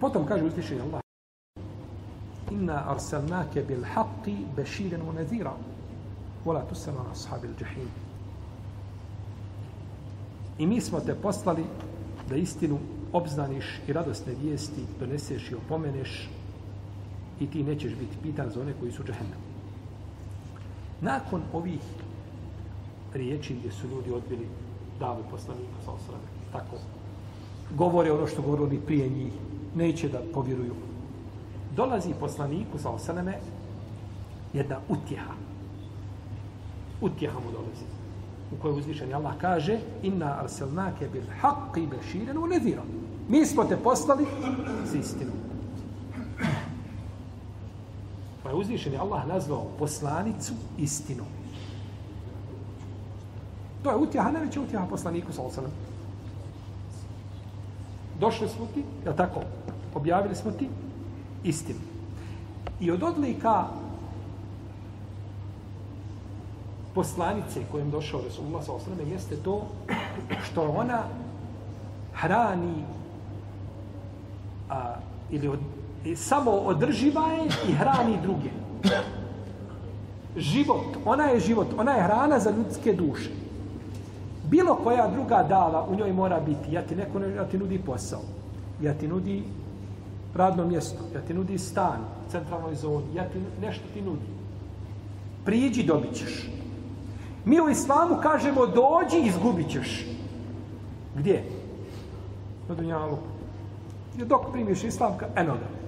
Potom 0.00 0.26
kaže 0.26 0.44
uzviše 0.44 0.80
Allah, 0.80 1.00
Inna 2.50 2.84
arsalnake 2.86 3.62
bil 3.62 3.84
haqqi 3.94 4.36
beširen 4.56 5.02
u 5.02 5.12
nazira 5.12 5.52
Vola 6.44 6.62
tu 6.68 6.74
se 6.74 6.92
na 6.92 7.04
ashabi 7.12 7.48
džahim. 7.58 7.88
I 10.58 10.66
mi 10.66 10.80
smo 10.80 11.00
te 11.00 11.14
poslali 11.14 11.64
da 12.28 12.36
istinu 12.36 12.78
obznaniš 13.12 13.80
i 13.88 13.92
radosne 13.92 14.34
vijesti 14.42 14.86
doneseš 15.00 15.50
i 15.50 15.54
opomeneš 15.54 16.30
i 17.40 17.46
ti 17.46 17.62
nećeš 17.62 17.92
biti 17.92 18.16
pitan 18.22 18.50
za 18.50 18.60
one 18.60 18.72
koji 18.80 18.92
su 18.92 19.04
džahennem. 19.04 19.49
Nakon 21.00 21.42
ovih 21.52 21.80
riječi 23.14 23.54
gdje 23.54 23.72
su 23.72 23.88
ljudi 23.88 24.12
odbili 24.12 24.48
davu 24.98 25.22
poslanika 25.30 25.80
sa 25.84 25.90
osrame, 25.90 26.28
tako, 26.52 26.76
govore 27.76 28.12
ono 28.12 28.26
što 28.26 28.42
govorili 28.42 28.80
prije 28.80 29.08
njih, 29.08 29.32
neće 29.74 30.08
da 30.08 30.20
povjeruju. 30.34 30.74
Dolazi 31.76 32.14
poslaniku 32.20 32.78
sa 32.78 32.90
osrame 32.90 33.38
jedna 34.52 34.78
utjeha, 34.88 35.34
utjeha 37.00 37.38
mu 37.38 37.52
dolazi. 37.52 37.84
U 38.52 38.62
kojoj 38.62 38.78
uzvišeni 38.78 39.14
Allah 39.14 39.32
kaže 39.40 39.78
inna 40.02 40.36
arselnake 40.42 41.08
bil 41.12 41.22
haqqi 41.42 41.88
beširen 41.90 42.38
u 42.38 42.46
nezirom. 42.46 42.84
Mi 43.28 43.46
smo 43.46 43.64
te 43.64 43.76
poslali 43.76 44.26
s 44.84 44.94
istinom. 44.94 45.49
Pa 48.50 48.56
je 48.56 48.98
Allah 48.98 49.26
nazvao 49.26 49.66
poslanicu 49.78 50.54
istinom. 50.78 51.26
To 53.82 53.90
je 53.90 53.96
utjeha, 53.96 54.30
najveća 54.30 54.60
utjeha 54.60 54.86
poslaniku 54.86 55.32
sa 55.32 55.42
osanem. 55.42 55.70
Došli 58.20 58.48
smo 58.48 58.66
ti, 58.74 58.84
je 59.06 59.16
tako? 59.16 59.40
Objavili 59.94 60.34
smo 60.34 60.50
ti 60.50 60.68
istinu. 61.44 61.78
I 62.80 62.90
od 62.90 63.02
odlika 63.02 63.66
poslanice 66.94 67.60
kojem 67.70 67.90
došao 67.90 68.20
Resulullah 68.20 68.64
sa 68.64 68.72
osrame 68.72 69.04
jeste 69.04 69.36
to 69.36 69.62
što 70.44 70.62
ona 70.62 71.02
hrani 72.14 72.84
a, 74.70 74.94
ili 75.30 75.48
od, 75.48 75.58
i 76.04 76.16
samo 76.16 76.50
održiva 76.50 77.26
je 77.26 77.46
i 77.68 77.72
hrani 77.72 78.18
druge. 78.22 78.50
Život, 80.36 80.96
ona 81.04 81.24
je 81.24 81.40
život, 81.40 81.66
ona 81.78 81.92
je 81.92 82.02
hrana 82.02 82.38
za 82.38 82.50
ljudske 82.50 82.92
duše. 82.92 83.30
Bilo 84.50 84.74
koja 84.74 85.08
druga 85.08 85.42
dava 85.48 85.86
u 85.90 85.94
njoj 85.94 86.12
mora 86.12 86.40
biti, 86.40 86.72
ja 86.72 86.82
ti 86.82 86.96
neko 86.96 87.18
ne, 87.18 87.34
ja 87.34 87.44
ti 87.44 87.58
nudi 87.58 87.78
posao, 87.78 88.20
ja 88.82 88.94
ti 88.94 89.08
nudi 89.08 89.42
radno 90.34 90.66
mjesto, 90.66 90.98
ja 91.14 91.20
ti 91.20 91.34
nudi 91.34 91.58
stan, 91.58 92.00
u 92.26 92.30
centralnoj 92.30 92.74
zoni, 92.74 93.14
ja 93.14 93.24
ti 93.24 93.38
nešto 93.60 93.84
ti 93.94 94.02
nudi. 94.02 94.26
Priđi, 95.44 95.82
dobit 95.82 96.14
ćeš. 96.14 96.50
Mi 97.44 97.60
u 97.60 97.68
islamu 97.68 98.16
kažemo 98.22 98.66
dođi 98.66 99.16
i 99.22 99.26
izgubit 99.26 99.70
ćeš. 99.70 100.06
Gdje? 101.16 101.44
Na 102.68 102.74
Dunjalu. 102.74 103.18
Dok 104.16 104.52
primiš 104.52 104.84
islam, 104.84 105.12
eno 105.36 105.54
ga. 105.54 105.79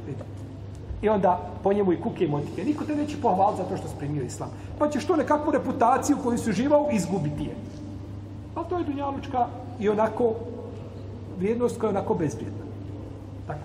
I 1.02 1.08
onda 1.08 1.50
po 1.62 1.72
njemu 1.72 1.92
i 1.92 2.00
kuke 2.00 2.24
i 2.24 2.28
motike. 2.28 2.64
Niko 2.64 2.84
te 2.84 2.96
neće 2.96 3.16
pohvaliti 3.22 3.62
za 3.62 3.68
to 3.68 3.76
što 3.76 3.88
si 3.88 3.94
primio 3.98 4.22
islam. 4.22 4.50
Pa 4.78 4.88
ćeš 4.88 5.06
to 5.06 5.16
nekakvu 5.16 5.52
reputaciju 5.52 6.16
koju 6.22 6.38
si 6.38 6.52
živao 6.52 6.88
izgubiti 6.92 7.44
je. 7.44 7.56
Ali 8.54 8.66
to 8.68 8.78
je 8.78 8.84
dunjalučka 8.84 9.46
i 9.80 9.88
onako 9.88 10.34
vrijednost 11.38 11.80
koja 11.80 11.90
je 11.90 11.96
onako 11.96 12.14
bezvrijedna. 12.14 12.64
Tako. 13.46 13.60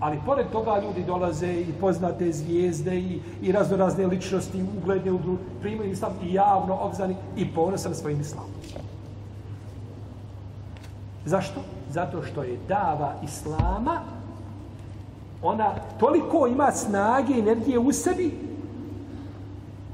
Ali 0.00 0.18
pored 0.26 0.46
toga 0.52 0.80
ljudi 0.82 1.04
dolaze 1.06 1.52
i 1.52 1.72
poznate 1.80 2.32
zvijezde 2.32 2.98
i, 2.98 3.20
i 3.42 3.52
raznorazne 3.52 4.06
ličnosti, 4.06 4.64
ugledne 4.78 5.12
u 5.12 5.18
drugu, 5.18 5.38
primaju 5.60 5.90
islam 5.90 6.12
i 6.22 6.34
javno 6.34 6.78
obzani 6.80 7.16
i 7.36 7.54
ponosan 7.54 7.94
svojim 7.94 8.20
islamom. 8.20 8.50
Zašto? 11.24 11.60
Zato 11.90 12.22
što 12.22 12.42
je 12.42 12.58
dava 12.68 13.14
islama 13.24 14.00
ona 15.42 15.74
toliko 16.00 16.46
ima 16.46 16.72
snage 16.72 17.34
i 17.34 17.38
energije 17.38 17.78
u 17.78 17.92
sebi 17.92 18.30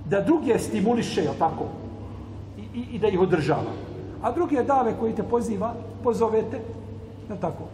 da 0.05 0.20
druge 0.20 0.59
stimuliše, 0.59 1.20
je 1.20 1.30
tako? 1.38 1.64
I, 2.59 2.61
i, 2.61 2.82
I 2.92 2.99
da 2.99 3.09
ih 3.09 3.20
održava. 3.20 3.72
A 4.22 4.32
druge 4.32 4.62
dave 4.62 4.95
koji 5.01 5.14
te 5.14 5.22
poziva, 5.22 5.74
pozovete, 6.03 6.61
jel 7.28 7.38
tako? 7.40 7.64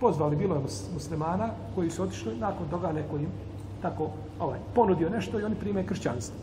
Pozvali, 0.00 0.36
bilo 0.36 0.54
je 0.54 0.60
muslimana 0.94 1.48
koji 1.74 1.90
su 1.90 2.02
otišli, 2.02 2.36
nakon 2.36 2.68
toga 2.70 2.92
neko 2.92 3.16
im 3.16 3.28
tako 3.82 4.10
ovaj, 4.40 4.58
ponudio 4.74 5.10
nešto 5.10 5.40
i 5.40 5.44
oni 5.44 5.54
prime 5.54 5.86
kršćanstvo. 5.86 6.36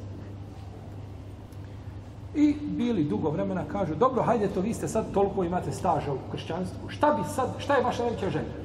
I 2.36 2.56
bili 2.62 3.04
dugo 3.04 3.30
vremena 3.30 3.64
kažu, 3.72 3.96
dobro, 3.96 4.24
hajde 4.24 4.48
to, 4.48 4.62
vi 4.62 4.74
ste 4.74 4.88
sad 4.88 5.14
toliko 5.14 5.44
imate 5.44 5.72
staža 5.72 6.14
u 6.14 6.32
kršćanstvu. 6.32 6.90
Šta 6.90 7.14
bi 7.14 7.24
sad, 7.36 7.50
šta 7.58 7.76
je 7.76 7.84
vaša 7.84 8.04
najveća 8.04 8.30
želja? 8.30 8.61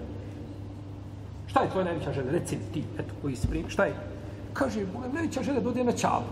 Šta 1.56 1.64
je 1.64 1.70
tvoja 1.70 1.84
najveća 1.84 2.12
želja? 2.12 2.30
Reci 2.30 2.56
mi 2.56 2.72
ti, 2.72 2.84
eto, 2.98 3.14
koji 3.22 3.36
si 3.36 3.48
prim, 3.48 3.68
šta 3.68 3.84
je? 3.84 3.94
Kaže, 4.52 4.84
moja 4.94 5.08
najveća 5.12 5.42
želja 5.42 5.60
da 5.60 5.68
odijem 5.68 5.86
na 5.86 5.92
čavu. 5.92 6.24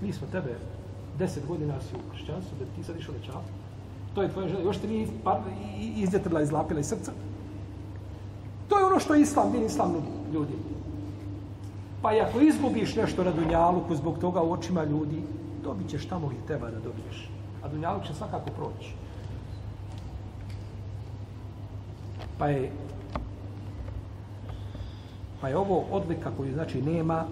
Mi 0.00 0.12
smo 0.12 0.26
tebe 0.32 0.54
deset 1.18 1.46
godina 1.46 1.74
si 1.80 1.96
u 1.96 2.10
kršćanstvu, 2.10 2.58
da 2.58 2.64
ti 2.64 2.84
sad 2.84 2.96
išao 2.98 3.14
na 3.14 3.26
čavu. 3.26 3.42
To 4.14 4.22
je 4.22 4.32
tvoja 4.32 4.48
želja. 4.48 4.62
Još 4.62 4.78
te 4.78 4.88
nije 4.88 5.08
pa- 5.24 5.40
izdetrla, 5.96 6.42
izlapila 6.42 6.80
iz 6.80 6.86
srca. 6.86 7.12
To 8.68 8.78
je 8.78 8.84
ono 8.84 8.98
što 8.98 9.14
je 9.14 9.22
islam, 9.22 9.52
din 9.52 9.64
islam 9.64 9.92
nudi 9.92 10.34
ljudi. 10.34 10.52
Pa 12.02 12.14
i 12.14 12.20
ako 12.20 12.40
izgubiš 12.40 12.96
nešto 12.96 13.24
na 13.24 13.32
Dunjaluku 13.32 13.94
zbog 13.94 14.18
toga 14.18 14.42
u 14.42 14.52
očima 14.52 14.84
ljudi, 14.84 15.22
dobit 15.64 15.90
ćeš 15.90 16.06
tamo 16.06 16.28
gdje 16.28 16.46
treba 16.46 16.70
da 16.70 16.78
dobiješ. 16.80 17.30
A 17.62 17.68
Dunjaluk 17.68 18.06
će 18.06 18.14
svakako 18.14 18.50
proći. 18.50 19.03
Pa 22.38 22.48
je 22.48 22.70
pa 25.44 25.48
je 25.48 25.56
ovo 25.56 25.84
odlika 25.90 26.30
koju 26.36 26.52
znači 26.52 26.82
nema 26.82 27.24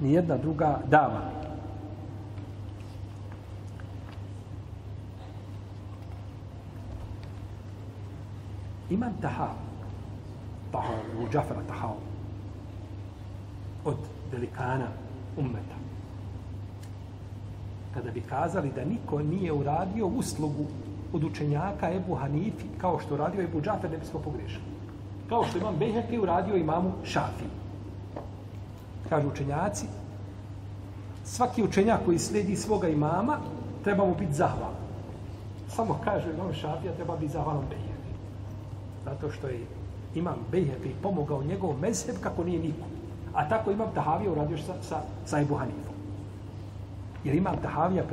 ni 0.00 0.12
jedna 0.12 0.36
druga 0.36 0.80
dava. 0.88 1.30
Imam 8.90 9.12
Taha, 9.20 9.48
Taha, 10.72 10.94
u 11.22 11.28
Džafara 11.32 11.62
Taha, 11.68 11.88
od 13.84 13.96
velikana 14.32 14.88
ummeta. 15.36 15.76
Kada 17.94 18.10
bi 18.10 18.20
kazali 18.20 18.70
da 18.74 18.84
niko 18.84 19.22
nije 19.22 19.52
uradio 19.52 20.06
uslugu 20.06 20.66
od 21.12 21.24
učenjaka 21.24 21.92
Ebu 21.92 22.14
Hanifi, 22.14 22.66
kao 22.78 23.00
što 23.00 23.16
radio 23.16 23.42
Ebu 23.42 23.60
Džafer, 23.60 23.90
ne 23.90 23.98
bismo 23.98 24.20
pogrešili. 24.20 24.64
Kao 25.28 25.44
što 25.44 25.58
imam 25.58 25.76
Bejheke 25.78 26.20
uradio 26.20 26.56
imamu 26.56 26.92
Šafi. 27.04 27.44
Kažu 29.08 29.28
učenjaci, 29.28 29.86
svaki 31.24 31.62
učenjak 31.62 32.00
koji 32.04 32.18
sledi 32.18 32.56
svoga 32.56 32.88
imama, 32.88 33.38
treba 33.84 34.04
mu 34.04 34.14
biti 34.14 34.32
zahvalan. 34.32 34.74
Samo 35.68 35.98
kaže 36.04 36.30
imam 36.30 36.52
Šafija, 36.54 36.92
treba 36.92 37.16
biti 37.16 37.32
zahvalan 37.32 37.64
Bejheke. 37.68 38.10
Zato 39.04 39.30
što 39.30 39.46
je 39.48 39.60
imam 40.14 40.36
Beheki 40.50 40.90
pomogao 41.02 41.42
njegov 41.42 41.78
mezheb 41.80 42.16
kako 42.20 42.44
nije 42.44 42.58
niko. 42.58 42.86
A 43.34 43.48
tako 43.48 43.70
imam 43.70 43.88
Tahavija 43.94 44.32
uradio 44.32 44.58
sa, 44.58 44.74
sa, 44.82 45.00
sa 45.26 45.40
Ebu 45.40 45.54
Hanifom. 45.54 45.89
Jer 47.24 47.34
imam 47.34 47.56
Tahavija 47.62 48.04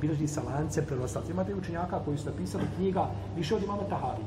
bilježi 0.00 0.26
sa 0.28 0.42
lance 0.42 0.86
prenoslaca. 0.86 1.32
Imate 1.32 1.54
učenjaka 1.54 2.00
koji 2.04 2.18
su 2.18 2.26
napisali 2.26 2.64
knjiga 2.76 3.06
više 3.36 3.54
od 3.54 3.62
imama 3.62 3.82
Tahavija. 3.82 4.26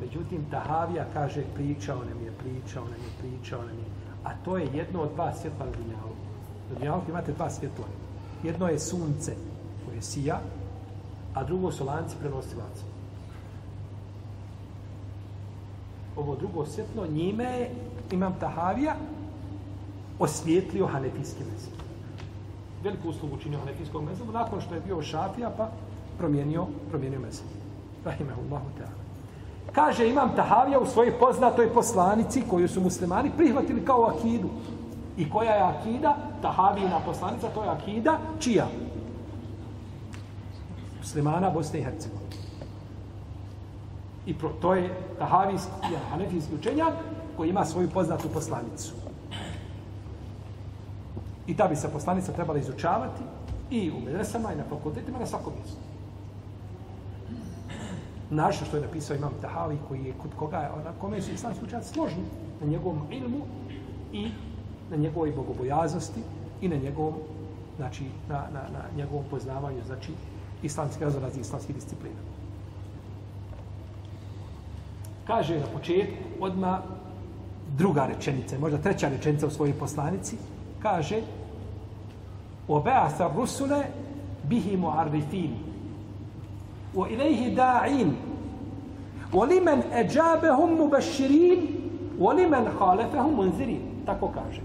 Međutim, 0.00 0.44
Tahavija 0.50 1.06
kaže 1.12 1.42
pričao 1.54 1.98
nam 1.98 2.24
je, 2.24 2.32
pričao 2.38 2.84
nam 2.84 2.92
je, 2.92 3.10
pričao 3.20 3.60
nam 3.60 3.78
je. 3.78 3.84
A 4.24 4.30
to 4.44 4.56
je 4.56 4.68
jedno 4.74 5.02
od 5.02 5.12
dva 5.14 5.32
svjetla 5.34 5.66
na 5.66 5.72
Dunjalu. 5.72 6.14
Na 6.70 6.74
Dunjalu 6.78 7.02
imate 7.08 7.32
dva 7.32 7.50
svjetla. 7.50 7.84
Jedno 8.42 8.68
je 8.68 8.78
sunce 8.78 9.34
koje 9.86 10.02
sija, 10.02 10.40
a 11.34 11.44
drugo 11.44 11.72
su 11.72 11.84
lanci 11.84 12.16
prenosilaca. 12.20 12.84
Ovo 16.16 16.36
drugo 16.36 16.66
svjetlo 16.66 17.06
njime 17.06 17.68
imam 18.10 18.34
Tahavija 18.40 18.96
osvijetlio 20.18 20.86
hanefijski 20.86 21.44
mezim 21.52 21.91
veliku 22.82 23.08
uslugu 23.08 23.36
činio 23.36 23.58
hanefijskog 23.58 24.04
mezabu, 24.04 24.32
nakon 24.32 24.60
što 24.60 24.74
je 24.74 24.80
bio 24.80 25.02
šafija, 25.02 25.50
pa 25.56 25.68
promijenio, 26.18 26.66
promijenio 26.88 27.20
mezabu. 27.20 27.48
Rahimahullahu 28.04 28.66
ta'ala. 28.78 29.02
Kaže, 29.72 30.08
imam 30.08 30.36
Tahavija 30.36 30.80
u 30.80 30.86
svojoj 30.86 31.18
poznatoj 31.18 31.72
poslanici, 31.74 32.42
koju 32.50 32.68
su 32.68 32.80
muslimani 32.80 33.30
prihvatili 33.36 33.84
kao 33.84 34.04
akidu. 34.04 34.48
I 35.16 35.30
koja 35.30 35.54
je 35.54 35.62
akida? 35.62 36.16
Tahavijina 36.42 37.00
poslanica, 37.06 37.48
to 37.48 37.62
je 37.62 37.68
akida, 37.68 38.18
čija? 38.40 38.66
Muslimana 40.98 41.50
Bosne 41.50 41.78
i 41.78 41.82
Hercegovine. 41.82 42.36
I 44.26 44.34
pro, 44.34 44.48
to 44.60 44.74
je 44.74 44.90
Tahavijski, 45.18 45.96
hanefijski 46.10 46.54
učenjak, 46.54 46.94
koji 47.36 47.50
ima 47.50 47.64
svoju 47.64 47.90
poznatu 47.90 48.28
poslanicu. 48.28 49.01
I 51.46 51.56
ta 51.56 51.68
bi 51.68 51.76
se 51.76 51.88
poslanica 51.88 52.32
trebala 52.32 52.58
izučavati 52.58 53.22
i 53.70 53.90
u 53.90 54.00
medresama 54.04 54.52
i 54.52 54.56
na 54.56 54.64
fakultetima 54.68 55.18
na 55.18 55.26
svakom 55.26 55.52
mjestu. 55.56 55.80
Našto 58.30 58.64
što 58.64 58.76
je 58.76 58.82
napisao 58.82 59.16
Imam 59.16 59.32
Tahavi 59.40 59.78
koji 59.88 60.04
je 60.04 60.14
kod 60.22 60.30
koga 60.38 60.56
je, 60.56 60.68
na 60.84 60.92
kome 61.00 61.22
su 61.22 61.32
islamski 61.32 61.64
učenjaci 61.64 61.92
složni 61.92 62.22
na 62.60 62.66
njegovom 62.66 63.00
ilmu 63.10 63.40
i 64.12 64.30
na 64.90 64.96
njegovoj 64.96 65.32
bogobojaznosti 65.32 66.20
i 66.60 66.68
na 66.68 66.76
njegovom 66.76 67.14
znači 67.76 68.04
na, 68.28 68.36
na, 68.36 68.60
na 68.72 68.84
njegovom 68.96 69.24
poznavanju 69.30 69.84
znači 69.86 70.12
islamski 70.62 71.04
razvorazni 71.04 71.40
islamski 71.40 71.72
disciplina. 71.72 72.20
Kaže 75.26 75.60
na 75.60 75.66
početku 75.66 76.24
odma 76.40 76.82
druga 77.78 78.06
rečenica, 78.06 78.58
možda 78.58 78.78
treća 78.78 79.08
rečenica 79.08 79.46
u 79.46 79.50
svojoj 79.50 79.74
poslanici, 79.78 80.36
kaže 80.81 81.21
وبعث 82.69 83.21
الرسل 83.21 83.83
به 84.49 84.77
معرفين 84.81 85.57
وإليه 86.95 87.55
داعين 87.55 88.15
ولمن 89.33 89.81
أجابهم 89.91 90.81
مبشرين 90.81 91.59
ولمن 92.19 92.71
خالفهم 92.79 93.39
منذرين 93.39 93.81
tako 94.05 94.27
kaže 94.27 94.61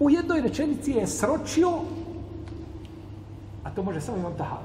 u 0.00 0.10
jednoj 0.10 0.40
rečenici 0.40 0.92
je 0.92 1.06
sročio 1.06 1.70
a 3.64 3.70
to 3.70 3.82
može 3.82 4.00
samo 4.00 4.18
imam 4.18 4.34
tahar 4.38 4.64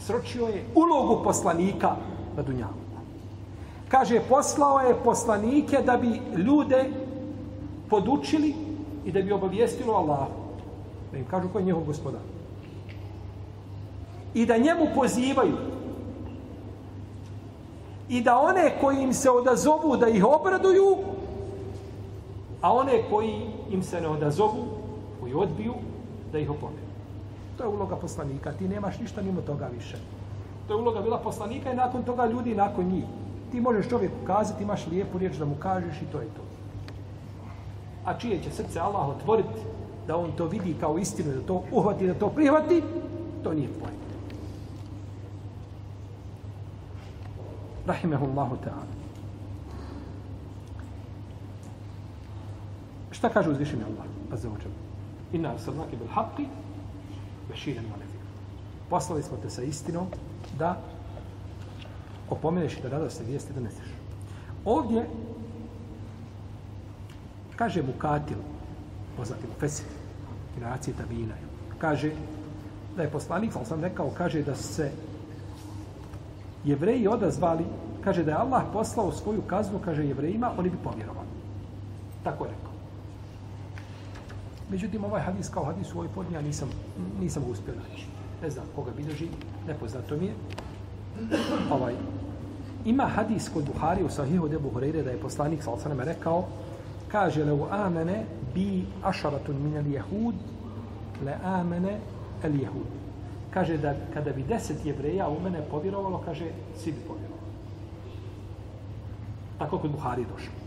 sročio 0.00 0.46
je 0.46 0.64
ulogu 0.74 1.24
poslanika 1.24 1.96
na 2.36 2.42
dunjavu 2.42 2.88
kaže 3.88 4.20
poslao 4.28 4.80
je 4.80 4.94
poslanike 5.04 5.78
da 5.86 5.96
bi 5.96 6.20
ljude 6.36 6.90
podučili 7.90 8.54
i 9.05 9.11
da 9.11 9.21
bi 9.21 9.31
obavijestilo 9.31 9.93
Allah. 9.93 10.27
Da 11.11 11.17
im 11.17 11.25
kažu 11.25 11.49
ko 11.49 11.59
je 11.59 11.65
njihov 11.65 11.83
gospodar. 11.83 12.21
I 14.33 14.45
da 14.45 14.57
njemu 14.57 14.87
pozivaju. 14.95 15.57
I 18.09 18.21
da 18.21 18.37
one 18.37 18.73
koji 18.81 19.03
im 19.03 19.13
se 19.13 19.29
odazovu 19.29 19.97
da 19.97 20.07
ih 20.07 20.25
obraduju, 20.25 20.97
a 22.61 22.73
one 22.73 23.03
koji 23.09 23.41
im 23.71 23.83
se 23.83 24.01
ne 24.01 24.07
odazovu, 24.07 24.65
koji 25.19 25.33
odbiju, 25.33 25.73
da 26.31 26.39
ih 26.39 26.49
opomenu. 26.49 26.93
To 27.57 27.63
je 27.63 27.69
uloga 27.69 27.95
poslanika. 27.95 28.51
Ti 28.51 28.67
nemaš 28.67 28.99
ništa 28.99 29.21
mimo 29.21 29.41
toga 29.41 29.69
više. 29.77 29.97
To 30.67 30.73
je 30.73 30.81
uloga 30.81 31.01
bila 31.01 31.17
poslanika 31.17 31.71
i 31.71 31.75
nakon 31.75 32.03
toga 32.03 32.25
ljudi 32.25 32.55
nakon 32.55 32.85
njih. 32.85 33.05
Ti 33.51 33.61
možeš 33.61 33.89
čovjeku 33.89 34.15
kazati, 34.27 34.63
imaš 34.63 34.87
lijepu 34.87 35.17
riječ 35.17 35.35
da 35.35 35.45
mu 35.45 35.55
kažeš 35.59 36.01
i 36.01 36.05
to 36.11 36.19
je 36.19 36.25
to 36.25 36.52
a 38.05 38.17
čije 38.19 38.43
će 38.43 38.51
srce 38.51 38.79
Allah 38.79 39.07
otvoriti 39.07 39.59
da 40.07 40.17
on 40.17 40.31
to 40.31 40.45
vidi 40.45 40.75
kao 40.79 40.97
istinu, 40.97 41.31
da 41.31 41.41
to 41.41 41.63
uhvati, 41.71 42.07
da 42.07 42.13
to 42.13 42.29
prihvati, 42.29 42.83
to 43.43 43.53
nije 43.53 43.67
pojma. 43.67 44.03
Rahimehullahu 47.87 48.55
ta'ala. 48.55 48.87
Šta 53.11 53.29
kaže 53.29 53.49
uzvišeni 53.49 53.83
Allah? 53.83 54.05
Azza 54.33 54.47
wa 54.47 54.57
jalla. 54.63 54.79
Inna 55.33 55.51
arsalnake 55.51 55.97
bil 55.97 56.07
haqqi 56.07 56.47
bashiran 57.49 57.85
wa 57.85 57.97
nadhir. 57.99 58.19
Poslali 58.89 59.23
smo 59.23 59.37
te 59.37 59.49
sa 59.49 59.61
istinom 59.63 60.07
da 60.59 60.77
opomeneš 62.29 62.77
i 62.77 62.81
da 62.81 62.89
radosne 62.89 63.25
vijesti 63.25 63.53
doneseš. 63.53 63.87
Ovdje 64.65 65.09
kaže 67.55 67.81
mu 67.81 67.93
Katil, 67.97 68.37
poznati 69.17 69.47
mu 69.47 69.53
Fesir, 69.59 69.85
generacije 70.55 70.95
Tabina, 70.97 71.35
kaže 71.77 72.11
da 72.95 73.03
je 73.03 73.09
poslanik, 73.09 73.53
sam 73.53 73.65
sam 73.65 73.81
rekao, 73.81 74.11
kaže 74.17 74.43
da 74.43 74.55
se 74.55 74.91
jevreji 76.63 77.07
odazvali, 77.07 77.65
kaže 78.03 78.23
da 78.23 78.31
je 78.31 78.37
Allah 78.37 78.63
poslao 78.73 79.11
svoju 79.11 79.41
kaznu, 79.41 79.79
kaže 79.85 80.05
jevrejima, 80.05 80.51
oni 80.57 80.69
bi 80.69 80.77
povjerovali. 80.83 81.27
Tako 82.23 82.45
je 82.45 82.51
rekao. 82.51 82.73
Međutim, 84.69 85.03
ovaj 85.03 85.21
hadis 85.21 85.49
kao 85.49 85.65
hadis 85.65 85.93
u 85.93 85.97
ovoj 85.97 86.09
podnija 86.15 86.41
nisam, 86.41 86.69
nisam 87.19 87.43
ga 87.43 87.51
uspio 87.51 87.73
naći. 87.75 88.05
Ne 88.41 88.49
znam 88.49 88.65
koga 88.75 88.91
bilježi, 88.97 89.27
nepoznato 89.67 90.17
mi 90.17 90.25
je. 90.25 90.33
Ovaj, 91.71 91.93
ima 92.85 93.03
hadis 93.03 93.49
kod 93.53 93.65
Buhari 93.73 94.03
u 94.03 94.09
Sahihu 94.09 94.47
debu 94.47 94.71
Hureyre 94.75 95.03
da 95.03 95.09
je 95.09 95.21
poslanik 95.21 95.63
sa 95.63 95.71
osaname 95.71 96.05
rekao 96.05 96.45
kaže 97.13 97.45
le 97.45 97.53
u 97.53 97.67
amene 97.71 98.25
bi 98.53 98.85
ašaratun 99.03 99.61
min 99.63 99.77
al 99.77 99.87
jehud 99.87 100.35
le 101.25 101.37
amene 101.43 101.99
al 102.43 102.55
jehud 102.61 102.89
kaže 103.53 103.77
da 103.77 103.93
kada 104.13 104.31
bi 104.31 104.43
deset 104.43 104.85
jevreja 104.85 105.29
u 105.29 105.39
mene 105.43 105.61
povjerovalo 105.71 106.21
kaže 106.25 106.45
svi 106.75 106.91
bi 106.91 106.99
povjerovali 107.07 107.53
tako 109.59 109.77
kod 109.77 109.91
Buhari 109.91 110.25
došlo 110.33 110.63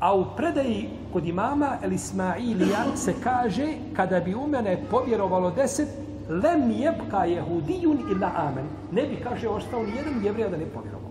A 0.00 0.14
u 0.14 0.24
predaji 0.36 0.88
kod 1.12 1.26
imama 1.26 1.78
El 1.82 1.92
Ismailija 1.92 2.96
se 2.96 3.14
kaže 3.22 3.68
kada 3.96 4.20
bi 4.20 4.34
u 4.34 4.46
mene 4.46 4.76
povjerovalo 4.90 5.50
deset, 5.50 5.88
lem 6.28 6.70
jebka 6.70 7.24
jehudijun 7.24 7.98
ila 8.12 8.30
amen. 8.36 8.66
Ne 8.92 9.06
bi, 9.06 9.16
kaže, 9.24 9.48
ostao 9.48 9.80
jedan 9.80 10.24
jevrija 10.24 10.48
da 10.48 10.56
ne 10.56 10.66
povjerovao. 10.66 11.10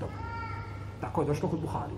Dobro. 0.00 0.16
Tako 1.00 1.22
je 1.22 1.26
došlo 1.26 1.48
kod 1.48 1.60
Buhari. 1.60 1.94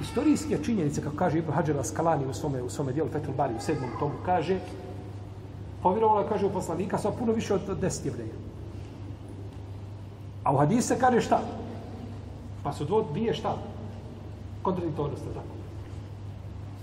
Istorijske 0.00 0.58
činjenice, 0.64 1.02
kako 1.02 1.16
kaže 1.16 1.38
Ibn 1.38 1.52
Hajar 1.52 1.78
Askalani 1.78 2.26
u 2.26 2.34
svome, 2.34 2.62
u 2.62 2.70
svome 2.70 2.92
dijelu 2.92 3.10
Fethul 3.10 3.34
Bari 3.34 3.54
u 3.54 3.60
sedmom 3.60 3.90
tomu, 3.98 4.14
kaže, 4.24 4.58
povjerovala, 5.82 6.28
kaže, 6.28 6.46
u 6.46 6.52
poslanika, 6.52 6.98
sa 6.98 7.10
puno 7.10 7.32
više 7.32 7.54
od 7.54 7.78
deset 7.80 8.06
jevreja. 8.06 8.34
A 10.44 10.54
u 10.54 10.56
hadise 10.56 10.98
kaže 10.98 11.20
šta? 11.20 11.40
Pa 12.62 12.72
su 12.72 13.04
dvije 13.12 13.34
šta? 13.34 13.56
Kontradiktornost, 14.62 15.22
tako? 15.34 15.54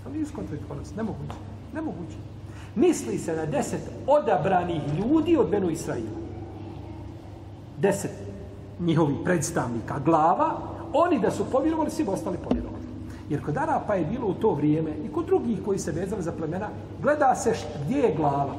Pa 0.04 0.10
nije 0.10 0.24
kontradiktornost, 0.34 0.96
nemoguće. 0.96 1.38
Nemoguće. 1.74 2.16
Misli 2.74 3.18
se 3.18 3.36
na 3.36 3.46
deset 3.46 3.90
odabranih 4.06 4.82
ljudi 4.98 5.36
od 5.36 5.50
Benu 5.50 5.70
Israila. 5.70 6.18
Deset 7.78 8.12
njihovih 8.80 9.16
predstavnika, 9.24 9.98
glava, 10.04 10.77
oni 10.92 11.20
da 11.20 11.30
su 11.30 11.44
povjerovali, 11.52 11.90
svi 11.90 12.04
ostali 12.08 12.38
povjerovali. 12.48 12.84
Jer 13.30 13.44
kod 13.44 13.56
Arapa 13.56 13.94
je 13.94 14.04
bilo 14.04 14.26
u 14.26 14.34
to 14.34 14.54
vrijeme 14.54 14.90
i 15.04 15.12
kod 15.12 15.26
drugih 15.26 15.58
koji 15.64 15.78
se 15.78 15.92
vezali 15.92 16.22
za 16.22 16.32
plemena, 16.32 16.68
gleda 17.02 17.34
se 17.34 17.54
št, 17.54 17.66
gdje 17.84 17.98
je 17.98 18.14
glava. 18.14 18.54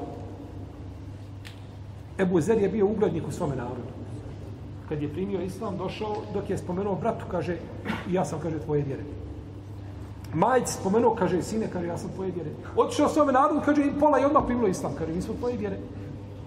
Ebu 2.19 2.41
Zer 2.41 2.57
je 2.57 2.69
bio 2.69 2.85
uglednik 2.85 3.27
u 3.27 3.31
svome 3.31 3.55
narodu 3.55 3.99
kad 4.89 5.01
je 5.01 5.09
primio 5.09 5.41
islam, 5.41 5.77
došao, 5.77 6.15
dok 6.33 6.49
je 6.49 6.57
spomenuo 6.57 6.95
bratu, 6.95 7.25
kaže, 7.31 7.57
ja 8.09 8.25
sam, 8.25 8.39
kaže, 8.39 8.59
tvoje 8.59 8.81
vjere. 8.83 9.03
Majci 10.33 10.73
spomenuo, 10.73 11.15
kaže, 11.15 11.43
sine, 11.43 11.69
kaže, 11.73 11.87
ja 11.87 11.97
sam 11.97 12.09
tvoje 12.15 12.31
vjere. 12.31 12.49
Otišao 12.75 13.09
svome 13.09 13.33
narodu, 13.33 13.61
kaže, 13.65 13.85
pola 13.99 14.19
i 14.19 14.25
odmah 14.25 14.43
primilo 14.45 14.67
islam, 14.67 14.93
kaže, 14.97 15.13
mi 15.13 15.21
smo 15.21 15.33
tvoje 15.39 15.57
vjere. 15.57 15.77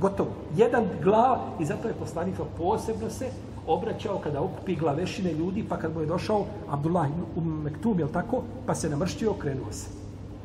Gotovo. 0.01 0.31
Jedan 0.57 0.89
glav, 1.03 1.39
i 1.61 1.65
zato 1.65 1.89
je 1.89 1.95
poslanik 1.95 2.35
posebno 2.59 3.11
se 3.11 3.31
obraćao 3.67 4.19
kada 4.19 4.41
okupi 4.41 4.77
glavešine 4.77 5.33
ljudi, 5.33 5.65
pa 5.69 5.77
kad 5.77 5.95
mu 5.95 6.01
je 6.01 6.07
došao 6.07 6.45
Abdullah 6.71 7.09
ibn 7.11 7.23
umm 7.37 7.63
Mektum, 7.63 8.01
je 8.01 8.13
tako, 8.13 8.43
pa 8.67 8.75
se 8.75 8.91
namrštio, 8.91 9.31
okrenuo 9.31 9.73
se. 9.73 9.91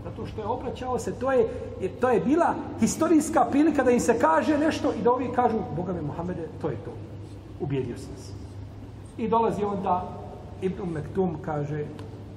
Zato 0.04 0.26
što 0.26 0.42
je 0.42 0.48
obraćao 0.48 1.00
se, 1.00 1.12
to 1.20 1.32
je, 1.32 1.48
to 2.02 2.10
je 2.10 2.20
bila 2.20 2.56
historijska 2.80 3.46
prilika 3.52 3.84
da 3.84 3.92
im 3.92 4.00
se 4.00 4.20
kaže 4.20 4.58
nešto 4.58 4.94
i 5.00 5.04
da 5.04 5.12
ovi 5.12 5.30
kažu, 5.36 5.58
Boga 5.76 5.94
me 5.94 6.02
Muhammede, 6.02 6.48
to 6.62 6.70
je 6.70 6.76
to 6.86 6.92
ubijedio 7.60 7.98
sam 7.98 8.18
se. 8.18 8.32
I 9.18 9.28
dolazi 9.28 9.64
onda 9.64 10.10
Ibn 10.62 10.82
umm 10.82 10.94
Mektum 10.94 11.38
kaže 11.42 11.86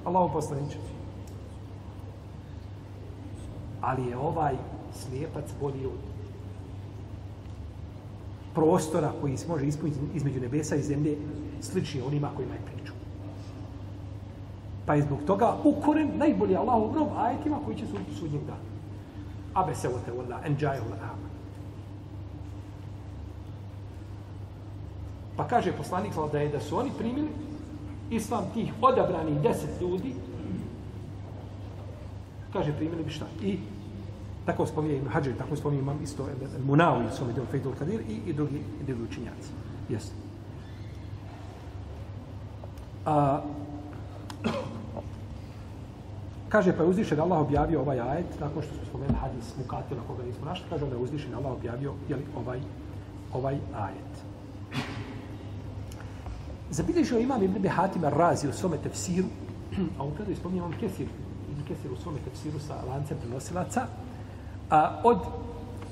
Allahu 0.05 0.33
poslaniče 0.33 0.77
ali 3.81 4.07
je 4.07 4.17
ovaj 4.17 4.55
slijepac 4.93 5.45
bolji 5.61 5.85
od 5.85 6.10
prostora 8.53 9.11
koji 9.21 9.37
se 9.37 9.47
može 9.47 9.65
ispuniti 9.65 9.99
između 10.13 10.39
nebesa 10.39 10.75
i 10.75 10.81
zemlje 10.81 11.17
slični 11.61 12.01
onima 12.01 12.29
kojima 12.35 12.53
je 12.53 12.61
pričao. 12.73 12.95
Pa 14.85 14.95
je 14.95 15.01
zbog 15.01 15.19
toga 15.27 15.55
ukoren 15.63 16.11
najbolji 16.17 16.55
Allahov 16.55 16.91
grob 16.91 17.07
ajetima 17.17 17.59
koji 17.65 17.77
će 17.77 17.87
suditi 17.87 18.15
sudnjeg 18.19 18.41
dana. 18.41 18.71
Abe 19.53 19.75
se 19.75 19.89
ote 19.89 20.11
vola, 20.11 20.39
enđaju 20.45 20.81
la 20.89 21.15
Pa 25.35 25.47
kaže 25.47 25.71
poslanik 25.71 26.13
da 26.31 26.39
je 26.39 26.49
da 26.49 26.59
su 26.59 26.77
oni 26.77 26.89
primili 26.97 27.27
islam 28.09 28.43
tih 28.53 28.73
odabranih 28.81 29.41
deset 29.41 29.81
ljudi, 29.81 30.13
kaže 32.53 32.73
primili 32.73 33.03
bi 33.03 33.09
šta? 33.09 33.25
I 33.41 33.57
tako 34.45 34.65
spominje 34.65 34.97
Ibn 34.97 35.07
Hađer, 35.07 35.37
tako 35.37 35.55
spominje 35.55 35.81
imam 35.81 35.99
isto 36.03 36.27
Munawi, 36.67 37.11
su 37.17 37.25
mi 37.25 37.33
deo 37.33 37.45
Fejdul 37.45 37.73
Kadir 37.79 38.01
i, 38.09 38.29
i 38.29 38.33
drugi, 38.33 38.61
i 38.81 38.83
drugi 38.83 39.03
učinjaci. 39.03 39.49
Jesu. 39.89 40.11
A, 43.05 43.41
kaže 46.49 46.77
pa 46.77 46.83
je 46.83 46.89
uzvišen 46.89 47.19
Allah 47.19 47.39
objavio 47.39 47.81
ovaj 47.81 47.99
ajet 47.99 48.39
nakon 48.39 48.61
što 48.61 48.73
su 48.73 48.85
spomenuli 48.89 49.17
hadis 49.17 49.57
Mukatila 49.57 50.01
koga 50.07 50.23
nismo 50.23 50.45
našli, 50.45 50.65
kaže 50.69 50.85
da 50.85 50.95
je 50.95 51.01
uzvišen 51.01 51.35
Allah 51.35 51.51
objavio 51.51 51.93
jeli, 52.09 52.23
ovaj, 52.37 52.59
ovaj 53.33 53.57
ajet. 53.73 54.13
Zabilježio 56.69 57.19
imam 57.19 57.43
Ibn 57.43 57.67
Hatim 57.67 58.03
Razi 58.03 58.47
u 58.47 58.53
svome 58.53 58.77
tefsiru, 58.77 59.27
a 59.99 60.03
u 60.03 60.11
predaju 60.11 60.37
spominje 60.37 60.57
imam 60.57 60.73
Kesir, 60.79 61.07
Ibn 61.51 61.61
Kesir 61.67 61.91
u 61.91 61.95
svome 61.95 62.19
tefsiru 62.25 62.59
sa 62.59 62.75
lancem 62.87 63.17
prenosilaca, 63.17 63.87
a 64.71 65.01
od 65.03 65.17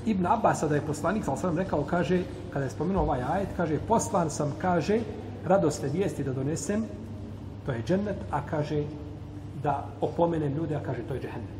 Ibn 0.05 0.25
Abasa 0.25 0.67
da 0.67 0.75
je 0.75 0.81
poslanik, 0.81 1.25
sal 1.25 1.37
sam 1.37 1.57
rekao, 1.57 1.83
kaže, 1.83 2.23
kada 2.53 2.65
je 2.65 2.71
spomenuo 2.71 3.03
ovaj 3.03 3.21
ajet, 3.21 3.49
kaže, 3.57 3.79
poslan 3.87 4.29
sam, 4.29 4.53
kaže, 4.61 4.99
radosne 5.45 5.89
vijesti 5.89 6.23
da 6.23 6.33
donesem, 6.33 6.85
to 7.65 7.71
je 7.71 7.83
džennet, 7.83 8.15
a 8.31 8.41
kaže, 8.41 8.83
da 9.63 9.85
opomenem 10.01 10.53
ljude, 10.53 10.75
a 10.75 10.83
kaže, 10.83 11.03
to 11.07 11.13
je 11.13 11.21
džehennet. 11.21 11.59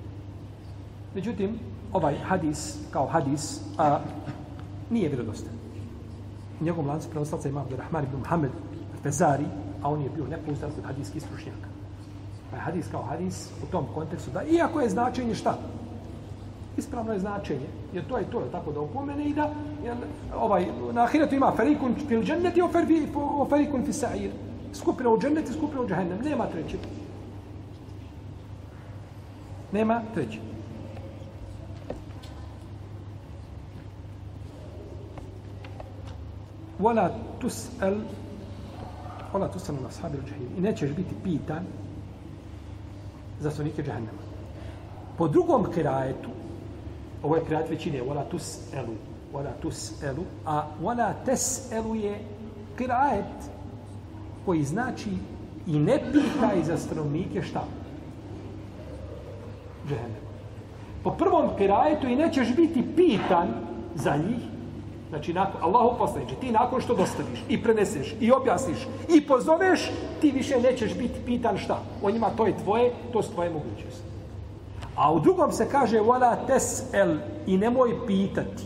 Međutim, 1.15 1.59
ovaj 1.93 2.15
hadis, 2.17 2.77
kao 2.91 3.07
hadis, 3.07 3.59
a, 3.77 3.99
nije 4.89 5.09
vjerodostan. 5.09 5.53
U 6.61 6.63
njegovom 6.63 6.87
lancu 6.87 7.09
prenoslaca 7.09 7.49
ima 7.49 7.61
Abdurrahman 7.61 8.03
ibn 8.03 8.17
Muhammed, 8.17 8.51
Fezari, 9.03 9.45
a 9.83 9.89
on 9.89 10.01
je 10.01 10.09
bio 10.09 10.27
nepouzdan 10.27 10.71
kod 10.75 10.83
hadijskih 10.83 11.23
stručnjaka. 11.23 11.67
Pa 12.51 12.57
je 12.57 12.61
hadis 12.61 12.85
kao 12.91 13.03
hadis 13.03 13.49
u 13.63 13.71
tom 13.71 13.85
kontekstu 13.93 14.31
da, 14.31 14.43
iako 14.43 14.81
je 14.81 14.89
značenje 14.89 15.35
šta? 15.35 15.57
Ispravno 16.79 17.13
je 17.13 17.19
značenje, 17.19 17.67
jer 17.93 18.07
to 18.07 18.17
je 18.17 18.29
to, 18.31 18.39
je 18.39 18.51
tako 18.51 18.71
da 18.71 18.79
upomene 18.79 19.25
i 19.25 19.33
da, 19.33 19.49
jer, 19.83 19.97
ovaj, 20.35 20.67
na 20.93 21.03
ahiretu 21.03 21.35
ima 21.35 21.51
ferikun 21.55 21.95
fil 22.07 22.23
dženneti 22.23 22.61
o 22.61 22.69
ferikun 23.49 23.83
fi 23.85 23.91
sa'ir. 23.93 24.29
Skupina 24.73 25.09
u 25.09 25.19
dženneti, 25.19 25.53
skupina 25.53 25.81
u 25.81 25.87
džahennem. 25.87 26.21
Nema 26.23 26.47
treći. 26.47 26.77
Nema 29.71 30.01
treći. 30.13 30.39
Wala 36.79 37.09
tus'al 37.41 37.95
Ola 39.33 39.47
tu 39.47 39.59
na 39.83 39.91
sahabi 39.91 40.17
džahim. 40.25 40.49
I 40.57 40.61
nećeš 40.61 40.89
biti 40.89 41.15
pitan 41.23 41.63
za 43.39 43.51
sunike 43.51 43.83
džahennema. 43.83 44.19
Po 45.17 45.27
drugom 45.27 45.71
kirajetu, 45.73 46.29
ovo 47.23 47.35
je 47.35 47.45
kirajet 47.45 47.69
većine, 47.69 48.01
wala 48.01 48.23
tus 48.31 48.73
elu, 48.73 48.95
wala 49.33 49.51
tus 49.61 50.03
elu, 50.03 50.23
a 50.45 50.67
wala 50.83 51.13
tes 51.25 51.71
elu 51.71 51.95
je 51.95 52.19
kirajet 52.77 53.49
koji 54.45 54.63
znači 54.63 55.09
i 55.67 55.79
ne 55.79 55.99
pitaj 56.11 56.63
za 56.63 56.77
stanovnike 56.77 57.41
šta? 57.41 57.63
Džehennem. 59.87 60.21
Po 61.03 61.11
prvom 61.11 61.49
kirajetu 61.57 62.07
i 62.07 62.15
nećeš 62.15 62.55
biti 62.55 62.83
pitan 62.95 63.47
za 63.95 64.17
njih, 64.17 64.49
Znači, 65.09 65.33
nakon, 65.33 65.63
Allahu 65.63 65.97
poslaniče, 65.97 66.35
ti 66.41 66.51
nakon 66.51 66.81
što 66.81 66.95
dostaviš 66.95 67.39
i 67.49 67.63
preneseš 67.63 68.15
i 68.21 68.31
objasniš 68.31 68.77
i 69.15 69.21
pozoveš, 69.27 69.91
ti 70.21 70.31
više 70.31 70.59
nećeš 70.61 70.97
biti 70.97 71.19
pitan 71.25 71.57
šta. 71.57 71.79
O 72.03 72.11
njima 72.11 72.29
to 72.29 72.45
je 72.45 72.57
tvoje, 72.63 72.91
to 73.13 73.23
su 73.23 73.33
tvoje 73.33 73.49
mogućnosti. 73.49 74.08
A 74.95 75.13
u 75.13 75.19
drugom 75.19 75.51
se 75.51 75.69
kaže 75.69 75.99
wala 75.99 76.35
tes'el 76.47 77.17
i 77.45 77.57
nemoj 77.57 78.07
pitati. 78.07 78.63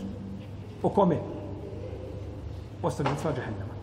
O 0.82 0.88
kome? 0.88 1.16
O 2.82 2.90
stanovnicima 2.90 3.32
džehennema. 3.32 3.74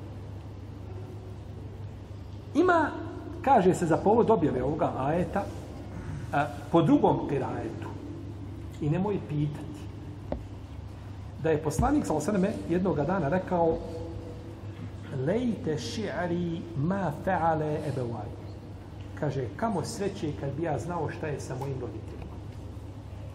Ima, 2.56 2.89
kaže 3.42 3.74
se 3.74 3.86
za 3.86 3.98
povod 3.98 4.30
objave 4.30 4.64
ovoga 4.64 4.92
ajeta, 4.98 5.44
a, 6.34 6.46
po 6.72 6.82
drugom 6.82 7.20
ajetu. 7.32 7.89
I 8.82 8.89
nemoj 8.89 9.20
pitati. 9.30 9.82
Da 11.44 11.50
je 11.50 11.64
poslanik, 11.64 12.06
sa 12.06 12.14
osaname, 12.14 12.54
jednog 12.70 13.06
dana 13.06 13.30
rekao 13.30 13.78
lejte 15.26 15.78
ši'ari 15.78 16.62
ma 16.78 17.12
fe'ale 17.26 17.78
ebevaj. 17.88 18.30
Kaže, 19.20 19.48
kamo 19.56 19.84
sreće 19.84 20.32
kad 20.39 20.50
bi 20.58 20.64
ja 20.64 20.80
znao 20.80 21.10
šta 21.10 21.28
je 21.28 21.39
sa 21.39 21.56
mojim 21.60 21.80
roditeljima. 21.82 22.11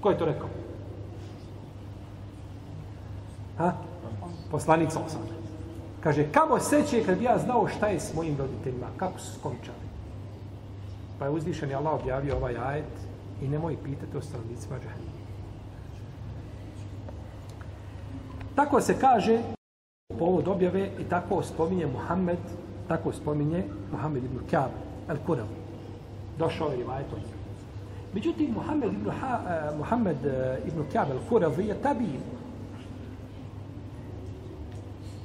Ko 0.07 0.11
je 0.11 0.19
to 0.19 0.25
rekao? 0.25 0.49
Ha? 3.59 3.73
Poslanik 4.51 4.93
sa 4.93 5.01
osam. 5.03 5.23
Kaže, 6.01 6.29
kamo 6.33 6.61
seće 6.61 7.03
kad 7.05 7.19
bi 7.19 7.25
ja 7.25 7.39
znao 7.39 7.67
šta 7.69 7.87
je 7.87 8.01
s 8.01 8.15
mojim 8.15 8.37
roditeljima, 8.39 8.87
kako 8.97 9.19
su 9.19 9.39
skončali. 9.39 9.87
Pa 11.19 11.25
je 11.25 11.31
uzvišen 11.31 11.75
Allah 11.75 11.95
objavio 11.95 12.37
ovaj 12.37 12.57
ajet 12.57 12.93
i 13.43 13.49
nemoj 13.49 13.77
pitati 13.85 14.17
o 14.17 14.23
stanovnicima 14.23 14.77
džahennema. 14.77 15.27
Tako 18.55 18.81
se 18.81 18.99
kaže 19.01 19.39
povod 20.19 20.49
objave 20.49 20.91
i 20.99 21.05
tako 21.05 21.43
spominje 21.43 21.87
Muhammed, 21.87 22.39
tako 22.89 23.13
spominje 23.13 23.65
Muhammed 23.93 24.25
ibn 24.25 24.39
Kjab 24.51 24.71
al-Kurav. 25.09 25.51
Došao 26.39 26.69
je 26.69 26.77
rivajet 26.77 27.13
od 27.13 27.19
njega. 27.19 27.36
Međutim, 28.17 28.51
Muhammed 28.55 28.93
ibn, 28.93 29.11
ha, 29.11 29.41
uh, 29.45 29.79
Muhammed 29.79 30.17
uh, 30.25 30.69
ibn 30.69 30.85
Kjab 30.93 31.09
al-Kurav 31.11 31.61
je 31.61 31.75
tabin. 31.83 32.21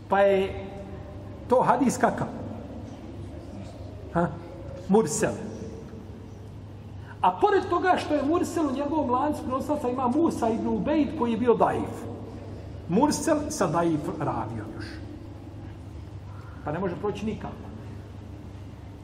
Pa 0.09 0.19
je 0.19 0.67
to 1.49 1.61
hadis 1.61 1.97
kakav? 1.97 2.27
Ha? 4.13 4.27
Mursel. 4.87 5.31
A 7.21 7.31
pored 7.31 7.63
toga 7.69 7.95
što 7.97 8.13
je 8.13 8.23
Mursel 8.23 8.67
u 8.67 8.75
njegovom 8.75 9.09
lancu 9.09 9.41
prenoslaca 9.43 9.89
ima 9.89 10.07
Musa 10.07 10.49
ibn 10.49 10.67
Ubejd 10.67 11.07
koji 11.19 11.31
je 11.31 11.37
bio 11.37 11.53
daif. 11.53 12.03
Mursel 12.89 13.37
sa 13.49 13.67
daif 13.67 14.01
ravio 14.19 14.65
još. 14.75 14.85
Pa 16.65 16.71
ne 16.71 16.79
može 16.79 16.95
proći 16.95 17.25
nikako. 17.25 17.71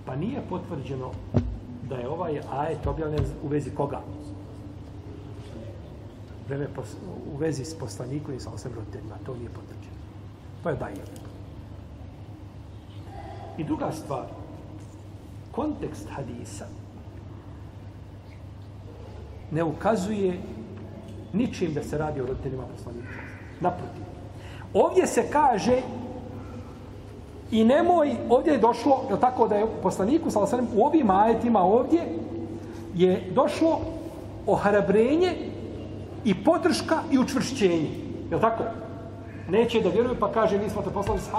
Pa 0.05 0.15
nije 0.15 0.41
potvrđeno 0.49 1.11
da 1.89 1.95
je 1.95 2.09
ovaj 2.09 2.41
ajet 2.51 2.87
objavljen 2.87 3.25
u 3.43 3.47
vezi 3.47 3.69
koga? 3.75 4.01
Vreme 6.47 6.67
u 7.33 7.37
vezi 7.37 7.65
s 7.65 7.77
poslanikom 7.77 8.35
i 8.35 8.39
sa 8.39 8.49
osam 8.53 8.71
roditeljima. 8.75 9.15
To 9.25 9.35
nije 9.35 9.49
potvrđeno. 9.49 9.97
To 10.63 10.69
je 10.69 10.75
daif. 10.75 11.09
I 13.57 13.63
druga 13.63 13.91
stvar, 13.91 14.25
kontekst 15.51 16.07
hadisa 16.09 16.65
ne 19.51 19.63
ukazuje 19.63 20.39
ničim 21.33 21.73
da 21.73 21.83
se 21.83 21.97
radi 21.97 22.21
o 22.21 22.25
roditeljima 22.25 22.63
poslanika. 22.77 23.09
Naprotiv. 23.59 24.03
Ovdje 24.73 25.07
se 25.07 25.29
kaže 25.31 25.81
i 27.51 27.63
nemoj, 27.63 28.15
ovdje 28.29 28.53
je 28.53 28.59
došlo, 28.59 29.01
je 29.09 29.19
tako 29.19 29.47
da 29.47 29.55
je 29.55 29.65
poslaniku, 29.83 30.31
salasanem, 30.31 30.67
u 30.75 30.85
ovim 30.85 31.09
ajetima 31.09 31.61
ovdje 31.61 32.01
je 32.95 33.31
došlo 33.35 33.79
ohrabrenje 34.47 35.35
i 36.25 36.43
podrška 36.43 36.95
i 37.11 37.19
učvršćenje. 37.19 37.89
Je 38.31 38.41
tako? 38.41 38.63
Neće 39.49 39.81
da 39.81 39.89
vjeruju 39.89 40.15
pa 40.19 40.31
kaže 40.31 40.57
mi 40.57 40.69
smo 40.69 40.81
te 40.81 40.89
poslali 40.89 41.19
s 41.19 41.29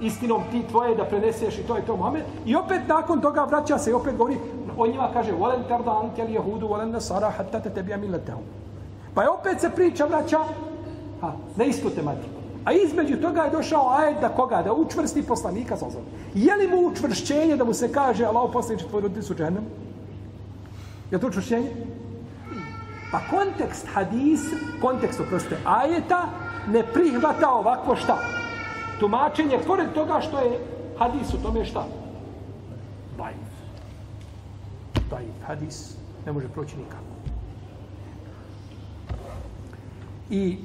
istinom 0.00 0.42
ti 0.50 0.62
tvoje 0.70 0.94
da 0.94 1.04
preneseš 1.04 1.58
i 1.58 1.62
to 1.62 1.76
je 1.76 1.86
to 1.86 1.96
Muhammed. 1.96 2.22
I 2.46 2.56
opet 2.56 2.80
nakon 2.88 3.20
toga 3.20 3.44
vraća 3.44 3.78
se 3.78 3.90
i 3.90 3.94
opet 3.94 4.16
govori 4.16 4.36
o 4.78 4.86
njima 4.86 5.08
kaže 5.12 5.32
volen 5.32 5.62
tarda 5.68 6.00
ankel 6.02 6.30
jehudu 6.30 6.66
volen 6.66 6.90
nasara 6.90 7.30
hatta 7.30 7.60
te 7.60 7.70
tebija. 7.70 7.98
Pa 9.14 9.22
je 9.22 9.30
opet 9.30 9.60
se 9.60 9.70
priča 9.70 10.04
vraća 10.04 10.38
ha, 11.20 11.32
na 11.56 11.64
istu 11.64 11.90
tematiku. 11.90 12.41
A 12.64 12.72
između 12.72 13.16
toga 13.16 13.42
je 13.42 13.50
došao 13.50 13.90
ajet 13.90 14.20
da 14.20 14.28
koga? 14.28 14.62
Da 14.62 14.72
učvrsti 14.72 15.22
poslanika 15.22 15.76
sa 15.76 15.86
ozom. 15.86 16.02
Je 16.34 16.56
li 16.56 16.68
mu 16.68 16.88
učvršćenje 16.88 17.56
da 17.56 17.64
mu 17.64 17.74
se 17.74 17.92
kaže 17.92 18.24
Allah 18.24 18.50
poslaniče 18.52 18.88
tvoj 18.88 19.02
roditelj 19.02 19.22
su 19.22 19.34
džennem? 19.34 19.64
Je 21.10 21.18
to 21.18 21.26
učvršćenje? 21.26 21.70
Pa 23.12 23.20
kontekst 23.30 23.86
hadis, 23.94 24.40
kontekst 24.80 25.20
oproste 25.20 25.56
ajeta, 25.64 26.28
ne 26.68 26.82
prihvata 26.92 27.50
ovako 27.50 27.96
šta? 27.96 28.18
tumačenje, 29.02 29.58
pored 29.66 29.92
toga 29.94 30.20
što 30.20 30.38
je 30.38 30.58
hadis 30.98 31.34
u 31.34 31.42
tome 31.42 31.64
šta? 31.64 31.86
Daif. 33.18 33.50
Daif, 35.10 35.34
hadis 35.46 35.96
ne 36.26 36.32
može 36.32 36.48
proći 36.48 36.76
nikako. 36.76 37.10
I 40.30 40.58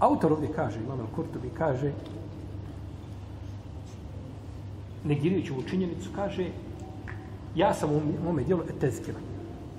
autor 0.00 0.32
ovdje 0.32 0.48
kaže, 0.56 0.78
Imam 0.80 0.98
Al-Kurtubi 0.98 1.50
kaže, 1.58 1.92
negirajući 5.04 5.52
ovu 5.52 5.62
činjenicu, 5.62 6.10
kaže, 6.14 6.48
ja 7.54 7.74
sam 7.74 7.90
u 7.90 8.00
mome 8.24 8.42
dijelu 8.42 8.62
tezkira. 8.80 9.18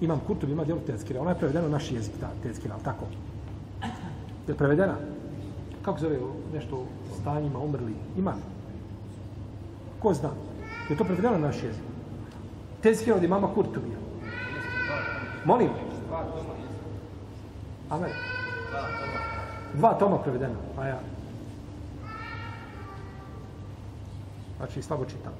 Imam 0.01 0.19
Kurtubi, 0.27 0.51
ima 0.51 0.63
dijelu 0.63 0.81
tezkira. 0.81 1.21
Ona 1.21 1.31
je 1.31 1.37
prevedena 1.37 1.67
u 1.67 1.69
naš 1.69 1.91
jezik, 1.91 2.13
ta 2.19 2.29
tezkira, 2.43 2.73
ali 2.73 2.83
tako? 2.83 3.05
Je 4.47 4.55
prevedena? 4.55 4.95
Kako 5.81 5.99
zove 5.99 6.19
nešto 6.53 6.75
u 6.75 6.85
stanjima 7.21 7.59
umrli? 7.59 7.93
Ima. 8.17 8.33
Ko 9.99 10.13
zna? 10.13 10.29
Je 10.89 10.97
to 10.97 11.03
prevedeno 11.03 11.37
na 11.37 11.47
naš 11.47 11.63
jezik? 11.63 11.83
Tezkira 12.81 13.15
od 13.15 13.23
imama 13.23 13.53
Kurtubija. 13.53 13.97
Molim? 15.45 15.69
Amen. 17.89 18.09
Dva 19.77 19.93
toma 19.93 20.17
prevedena. 20.17 20.55
A 20.77 20.87
ja. 20.87 20.99
Znači, 24.57 24.81
slabo 24.81 25.05
čitam. 25.05 25.33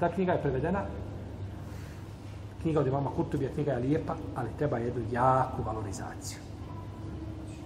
Ta 0.00 0.08
knjiga 0.08 0.32
je 0.32 0.42
prevedena 0.42 0.82
knjiga 2.62 2.80
od 2.80 2.86
imama 2.86 3.10
Kurtubija, 3.16 3.50
knjiga 3.54 3.72
je 3.72 3.78
lijepa, 3.78 4.14
ali 4.36 4.48
treba 4.58 4.78
jednu 4.78 5.02
jaku 5.12 5.62
valorizaciju. 5.66 6.38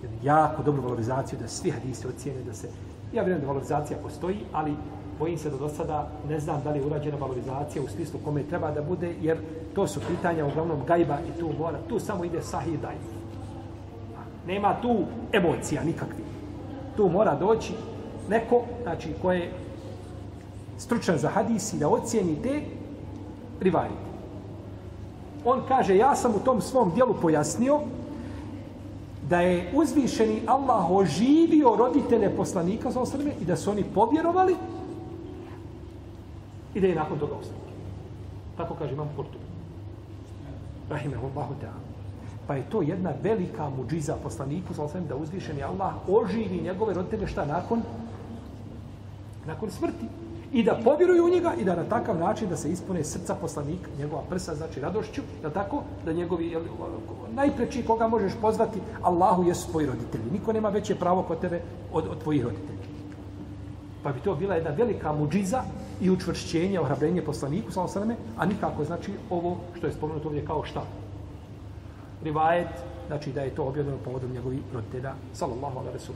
Jednu 0.03 0.19
jaku, 0.23 0.63
dobru 0.63 0.83
valorizaciju, 0.83 1.39
da 1.39 1.49
svi 1.49 1.71
hadisi 1.71 2.09
ocijene, 2.09 2.43
da 2.43 2.55
se... 2.55 2.69
Ja 3.13 3.23
vjerujem 3.23 3.41
da 3.41 3.47
valorizacija 3.47 3.99
postoji, 4.03 4.39
ali 4.53 4.77
bojim 5.19 5.39
se 5.39 5.51
da 5.51 5.57
do 5.57 5.69
sada 5.69 6.09
ne 6.29 6.41
znam 6.41 6.63
da 6.65 6.71
li 6.71 6.79
je 6.79 6.87
urađena 6.87 7.17
valorizacija 7.17 7.83
u 7.85 7.89
smislu 7.89 8.21
kome 8.25 8.43
treba 8.43 8.71
da 8.71 8.83
bude, 8.83 9.15
jer 9.21 9.39
to 9.75 9.87
su 9.87 10.01
pitanja 10.09 10.47
uglavnom 10.47 10.85
gajba 10.87 11.19
i 11.29 11.41
tu 11.41 11.51
mora, 11.59 11.79
tu 11.89 12.01
samo 12.01 12.25
ide 12.25 12.43
sahih 12.43 12.81
daj. 12.81 12.95
Nema 14.47 14.81
tu 14.83 14.97
emocija 15.33 15.85
nikakvih. 15.85 16.25
Tu 16.97 17.09
mora 17.09 17.35
doći 17.35 17.73
neko, 18.29 18.63
znači, 18.83 19.09
ko 19.23 19.33
je 19.33 19.53
stručan 20.79 21.19
za 21.19 21.29
hadis 21.29 21.73
i 21.73 21.79
da 21.79 21.89
ocijeni 21.89 22.43
te 22.43 22.61
rivajete. 23.61 24.05
on 25.45 25.63
kaže, 25.69 25.97
ja 25.97 26.17
sam 26.17 26.35
u 26.35 26.45
tom 26.45 26.61
svom 26.61 26.91
dijelu 26.95 27.15
pojasnio 27.23 27.81
da 29.29 29.41
je 29.41 29.73
uzvišeni 29.75 30.43
Allah 30.47 30.91
oživio 30.91 31.77
roditelje 31.77 32.37
poslanika 32.37 32.91
za 32.91 33.01
osrme 33.01 33.33
i 33.41 33.45
da 33.45 33.57
su 33.57 33.71
oni 33.71 33.85
povjerovali 33.95 34.57
i 36.75 36.81
da 36.81 36.87
je 36.87 36.95
nakon 36.95 37.19
toga 37.19 37.35
ostalo. 37.35 37.61
Tako 38.57 38.75
kaže 38.75 38.93
imam 38.93 39.09
Kurtu. 39.17 39.39
Rahimahullahu 40.91 41.55
ta'ala. 41.63 41.94
Pa 42.47 42.55
je 42.55 42.71
to 42.71 42.83
jedna 42.83 43.13
velika 43.23 43.71
muđiza 43.71 44.17
poslaniku 44.23 44.75
za 44.75 44.83
osvijem 44.83 45.07
da 45.07 45.17
uzvišeni 45.17 45.63
Allah 45.63 45.95
oživi 46.09 46.61
njegove 46.63 46.95
roditelje 46.95 47.27
šta 47.27 47.45
nakon 47.45 47.83
nakon 49.47 49.71
smrti 49.71 50.07
i 50.55 50.63
da 50.63 50.79
povjeruju 50.85 51.25
u 51.25 51.29
njega 51.29 51.55
i 51.59 51.65
da 51.65 51.77
na 51.77 51.85
takav 51.85 52.19
način 52.19 52.49
da 52.49 52.57
se 52.57 52.71
ispune 52.71 53.05
srca 53.05 53.35
poslanika, 53.35 53.91
njegova 53.99 54.23
prsa, 54.31 54.55
znači 54.55 54.81
radošću, 54.81 55.23
da 55.43 55.51
tako, 55.51 55.83
da 56.05 56.13
njegovi, 56.13 56.47
jel, 56.47 56.63
najpreći 57.35 57.83
koga 57.87 58.09
možeš 58.09 58.33
pozvati, 58.41 58.81
Allahu 59.03 59.45
jesu 59.45 59.71
tvoji 59.71 59.87
roditelji. 59.87 60.31
Niko 60.33 60.53
nema 60.53 60.69
veće 60.69 60.95
pravo 60.95 61.23
kod 61.23 61.41
tebe 61.41 61.61
od, 61.93 62.07
od 62.11 62.23
tvojih 62.23 62.45
roditelja. 62.45 62.79
Pa 64.03 64.13
bi 64.13 64.21
to 64.21 64.35
bila 64.35 64.55
jedna 64.55 64.71
velika 64.71 65.13
muđiza 65.13 65.63
i 66.01 66.11
učvršćenje, 66.11 66.81
ohrabrenje 66.81 67.23
poslaniku, 67.23 67.73
sa 67.73 67.83
osvijem, 67.83 68.17
a 68.37 68.47
nikako 68.47 68.85
znači 68.85 69.13
ovo 69.31 69.57
što 69.77 69.87
je 69.87 69.93
spomenuto 69.93 70.29
ovdje 70.29 70.45
kao 70.47 70.65
šta? 70.65 70.83
Rivajet, 72.25 72.68
znači 73.07 73.33
da 73.33 73.41
je 73.41 73.55
to 73.55 73.64
objavljeno 73.64 73.99
povodom 74.05 74.33
njegovih 74.33 74.61
roditelja, 74.72 75.14
sallallahu 75.33 75.79
alaihi 75.79 75.99
wa. 75.99 76.12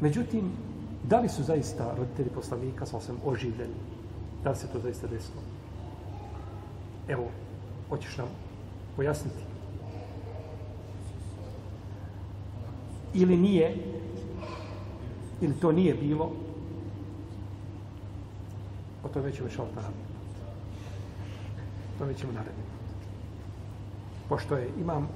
Međutim, 0.00 0.52
Da 1.02 1.20
li 1.20 1.28
su 1.28 1.42
zaista 1.42 1.94
roditelji 1.98 2.30
poslanika 2.30 2.86
sa 2.86 2.96
osam 2.96 3.16
oživljeni? 3.24 3.74
Da 4.44 4.50
li 4.50 4.56
se 4.56 4.66
to 4.72 4.78
zaista 4.78 5.06
desilo? 5.06 5.42
Evo, 7.08 7.28
hoćeš 7.88 8.16
nam 8.16 8.28
pojasniti? 8.96 9.42
Ili 13.14 13.36
nije, 13.36 13.76
ili 15.40 15.60
to 15.60 15.72
nije 15.72 15.94
bilo, 15.94 16.32
o 19.04 19.08
tome 19.08 19.32
ćemo 19.32 19.50
šalta 19.50 19.82
tome 21.98 22.14
ćemo 22.14 22.32
narediti. 22.32 22.72
Pošto 24.28 24.56
je 24.56 24.68
imam 24.80 25.08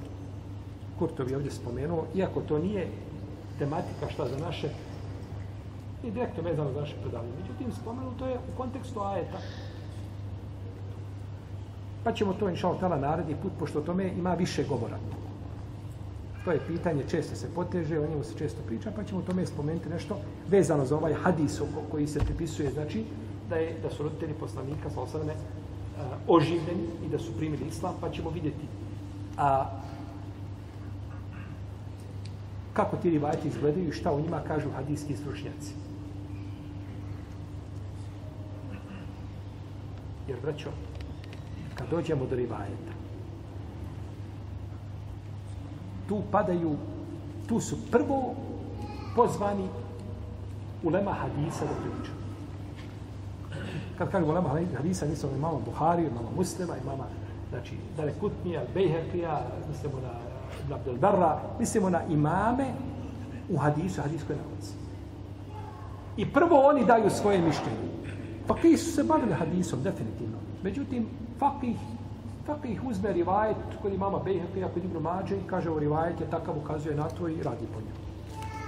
Kurtovi 0.99 1.35
ovdje 1.35 1.51
spomenuo, 1.51 2.05
iako 2.15 2.41
to 2.41 2.59
nije 2.59 2.87
tematika 3.59 4.09
šta 4.09 4.27
za 4.27 4.37
naše 4.37 4.69
i 6.03 6.11
direktno 6.11 6.43
vezano 6.43 6.71
za 6.71 6.79
naše 6.79 6.95
predavanje. 7.01 7.31
Međutim, 7.41 7.71
spomenuto 7.81 8.25
je 8.25 8.35
u 8.35 8.57
kontekstu 8.57 9.01
ajeta. 9.01 9.37
Pa 12.03 12.13
ćemo 12.13 12.33
to, 12.33 12.49
inša 12.49 12.67
Allah, 12.67 13.01
naredni 13.01 13.35
put, 13.41 13.51
pošto 13.59 13.79
o 13.79 13.81
tome 13.81 14.07
ima 14.07 14.33
više 14.33 14.63
govora. 14.63 14.97
To 16.45 16.51
je 16.51 16.61
pitanje, 16.67 17.03
često 17.09 17.35
se 17.35 17.49
poteže, 17.55 17.99
o 17.99 18.07
njemu 18.07 18.23
se 18.23 18.37
često 18.37 18.61
priča, 18.67 18.91
pa 18.95 19.03
ćemo 19.03 19.19
o 19.19 19.23
tome 19.23 19.45
spomenuti 19.45 19.89
nešto 19.89 20.17
vezano 20.47 20.85
za 20.85 20.97
ovaj 20.97 21.13
hadis 21.13 21.61
koji 21.91 22.07
se 22.07 22.19
pripisuje, 22.19 22.71
znači, 22.71 23.03
da, 23.49 23.55
je, 23.55 23.79
da 23.83 23.89
su 23.89 24.03
roditelji 24.03 24.33
poslanika 24.33 24.89
sa 24.89 25.01
osadne, 25.01 25.33
Eh, 25.97 26.17
oživljeni 26.27 26.87
i 27.05 27.09
da 27.09 27.19
su 27.19 27.37
primili 27.37 27.67
islam, 27.67 27.95
pa 28.01 28.09
ćemo 28.09 28.29
vidjeti 28.29 28.65
a, 29.37 29.65
kako 32.73 32.97
ti 32.97 33.09
rivajati 33.09 33.47
izgledaju 33.47 33.89
i 33.89 33.91
šta 33.91 34.13
u 34.13 34.19
njima 34.21 34.39
kažu 34.47 34.69
hadijski 34.75 35.15
stručnjaci. 35.15 35.73
Jer, 40.27 40.37
braćo, 40.41 40.69
kad 41.75 41.89
dođemo 41.89 42.25
do 42.25 42.35
rivajeta, 42.35 42.93
tu 46.07 46.21
padaju, 46.31 46.75
tu 47.47 47.59
su 47.59 47.77
prvo 47.91 48.35
pozvani 49.15 49.67
ulema 50.83 51.11
hadisa 51.11 51.65
da 51.65 51.81
pričaju. 51.81 52.26
Kad 53.97 54.11
kažemo 54.11 54.33
lema 54.33 54.49
hadisa, 54.49 55.05
znači, 55.05 55.09
mislimo 55.09 55.31
na 55.31 55.37
imama 55.37 55.59
Buhari, 55.65 56.01
imama 56.01 56.29
Muslima, 56.35 56.73
imama, 56.83 57.03
znači, 57.49 57.75
Dare 57.97 58.13
Kutnija, 58.19 58.61
Bejherkija, 58.73 59.41
mislimo 59.69 59.95
na 60.69 60.75
Abdel 60.75 60.97
Barra, 60.97 61.41
mislimo 61.59 61.89
na 61.89 62.01
imame 62.09 62.65
u 63.49 63.57
hadisu, 63.57 64.01
hadiskoj 64.01 64.35
nauci. 64.35 64.73
I 66.17 66.33
prvo 66.33 66.59
oni 66.59 66.85
daju 66.85 67.09
svoje 67.09 67.41
mišljenje. 67.41 67.87
Fakih 68.47 68.79
su 68.79 68.91
se 68.91 69.03
bavili 69.03 69.33
hadisom, 69.33 69.83
definitivno. 69.83 70.37
Međutim, 70.63 71.07
fakih, 71.39 71.77
fakih 72.45 72.83
uzme 72.85 73.13
rivajet 73.13 73.57
kod 73.81 73.93
imama 73.93 74.19
Bejhekija, 74.19 74.67
kod 74.73 74.83
Ibn 74.83 74.97
Mađe 74.97 75.37
i 75.37 75.47
kaže 75.49 75.69
o 75.69 75.79
rivajet 75.79 76.21
je 76.21 76.29
takav, 76.29 76.57
ukazuje 76.57 76.95
na 76.95 77.09
to 77.09 77.27
i 77.27 77.43
radi 77.43 77.65
po 77.73 77.79
njemu. 77.79 78.07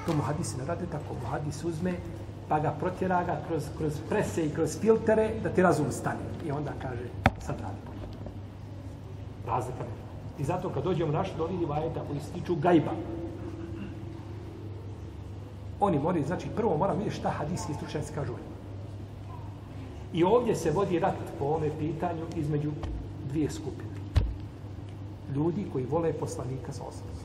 To 0.06 0.14
mu 0.14 0.22
hadisi 0.22 0.58
ne 0.58 0.66
rade 0.66 0.86
tako. 0.92 1.14
Mu 1.14 1.30
hadis 1.30 1.64
uzme, 1.64 1.94
pa 2.50 2.60
ga 2.60 2.72
protjera 2.80 3.24
ga 3.24 3.41
kroz, 3.47 3.64
kroz 3.78 3.93
prese 4.10 4.45
i 4.45 4.50
kroz 4.50 4.80
filtere 4.80 5.32
da 5.43 5.50
ti 5.50 5.62
razum 5.62 5.91
stane. 5.91 6.26
I 6.45 6.52
onda 6.52 6.72
kaže, 6.82 7.06
sad 7.39 7.56
radi 7.62 7.78
po. 7.86 7.91
Razlika 9.52 9.80
ne. 9.80 10.00
I 10.39 10.43
zato 10.43 10.70
kad 10.70 10.84
dođemo 10.84 11.12
naš 11.12 11.28
do 11.38 11.43
ovih 11.43 11.60
rivajeta 11.60 12.02
koji 12.08 12.20
stiču 12.20 12.56
gajba, 12.56 12.91
oni 15.80 16.00
moraju, 16.00 16.26
znači, 16.28 16.47
prvo 16.56 16.78
moram 16.78 16.97
vidjeti 16.97 17.20
šta 17.20 17.30
hadijski 17.30 17.74
stručnjaci 17.74 18.14
kažu. 18.14 18.34
I 20.14 20.24
ovdje 20.24 20.56
se 20.56 20.72
vodi 20.72 21.00
rat 21.00 21.16
po 21.39 21.45
ome 21.45 21.70
pitanju 21.80 22.26
između 22.36 22.72
dvije 23.30 23.52
skupine. 23.52 23.89
Ljudi 25.36 25.66
koji 25.74 25.86
vole 25.86 26.14
poslanika 26.14 26.72
sa 26.72 26.84
osnovom. 26.84 27.16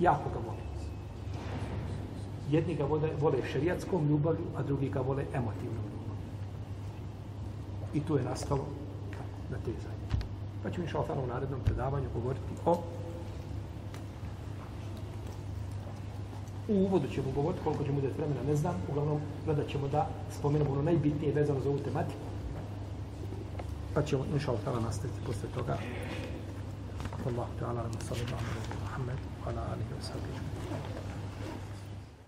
Jako 0.00 0.28
ga 0.28 0.38
vole. 0.46 0.65
Jedni 2.50 2.74
ga 2.74 2.84
vole, 2.84 3.10
vole 3.20 3.38
šerijatskom 3.52 4.08
ljubavlju, 4.08 4.46
a 4.56 4.62
drugi 4.62 4.88
ga 4.88 5.00
vole 5.00 5.24
emotivnom 5.34 5.84
ljubavlju. 5.84 6.16
I 7.94 8.00
tu 8.00 8.16
je 8.16 8.24
nastalo 8.24 8.64
na 9.50 9.56
te 9.56 9.70
zajednice. 9.70 10.26
Pa 10.62 10.70
ću 10.70 10.80
inša 10.80 10.98
u 10.98 11.26
narednom 11.26 11.60
predavanju 11.64 12.08
govoriti 12.14 12.44
o 12.64 12.76
U 16.68 16.74
uvodu 16.74 17.08
ćemo 17.08 17.30
govoriti 17.34 17.64
koliko 17.64 17.84
ćemo 17.84 17.98
uzeti 17.98 18.14
vremena, 18.18 18.42
ne 18.46 18.56
znam. 18.56 18.74
Uglavnom, 18.90 19.20
gledat 19.44 19.68
ćemo 19.68 19.88
da 19.88 20.08
spomenemo 20.38 20.72
ono 20.72 20.82
najbitnije 20.82 21.32
vezano 21.32 21.60
za 21.60 21.68
ovu 21.68 21.78
tematiku. 21.78 22.26
Pa 23.94 24.02
ćemo, 24.02 24.24
inša 24.34 24.50
Allah, 24.50 24.82
nastaviti 24.82 25.20
posle 25.26 25.48
toga. 25.54 25.78
Allahu 27.26 27.52
ta'ala, 27.60 27.82
sallallahu 28.08 28.44
alaihi 28.50 28.70
wa 28.70 28.82
Muhammed, 28.82 29.18
ala 29.46 29.62
alihi 29.72 29.90
wa 29.98 30.02
sallam. 30.02 30.55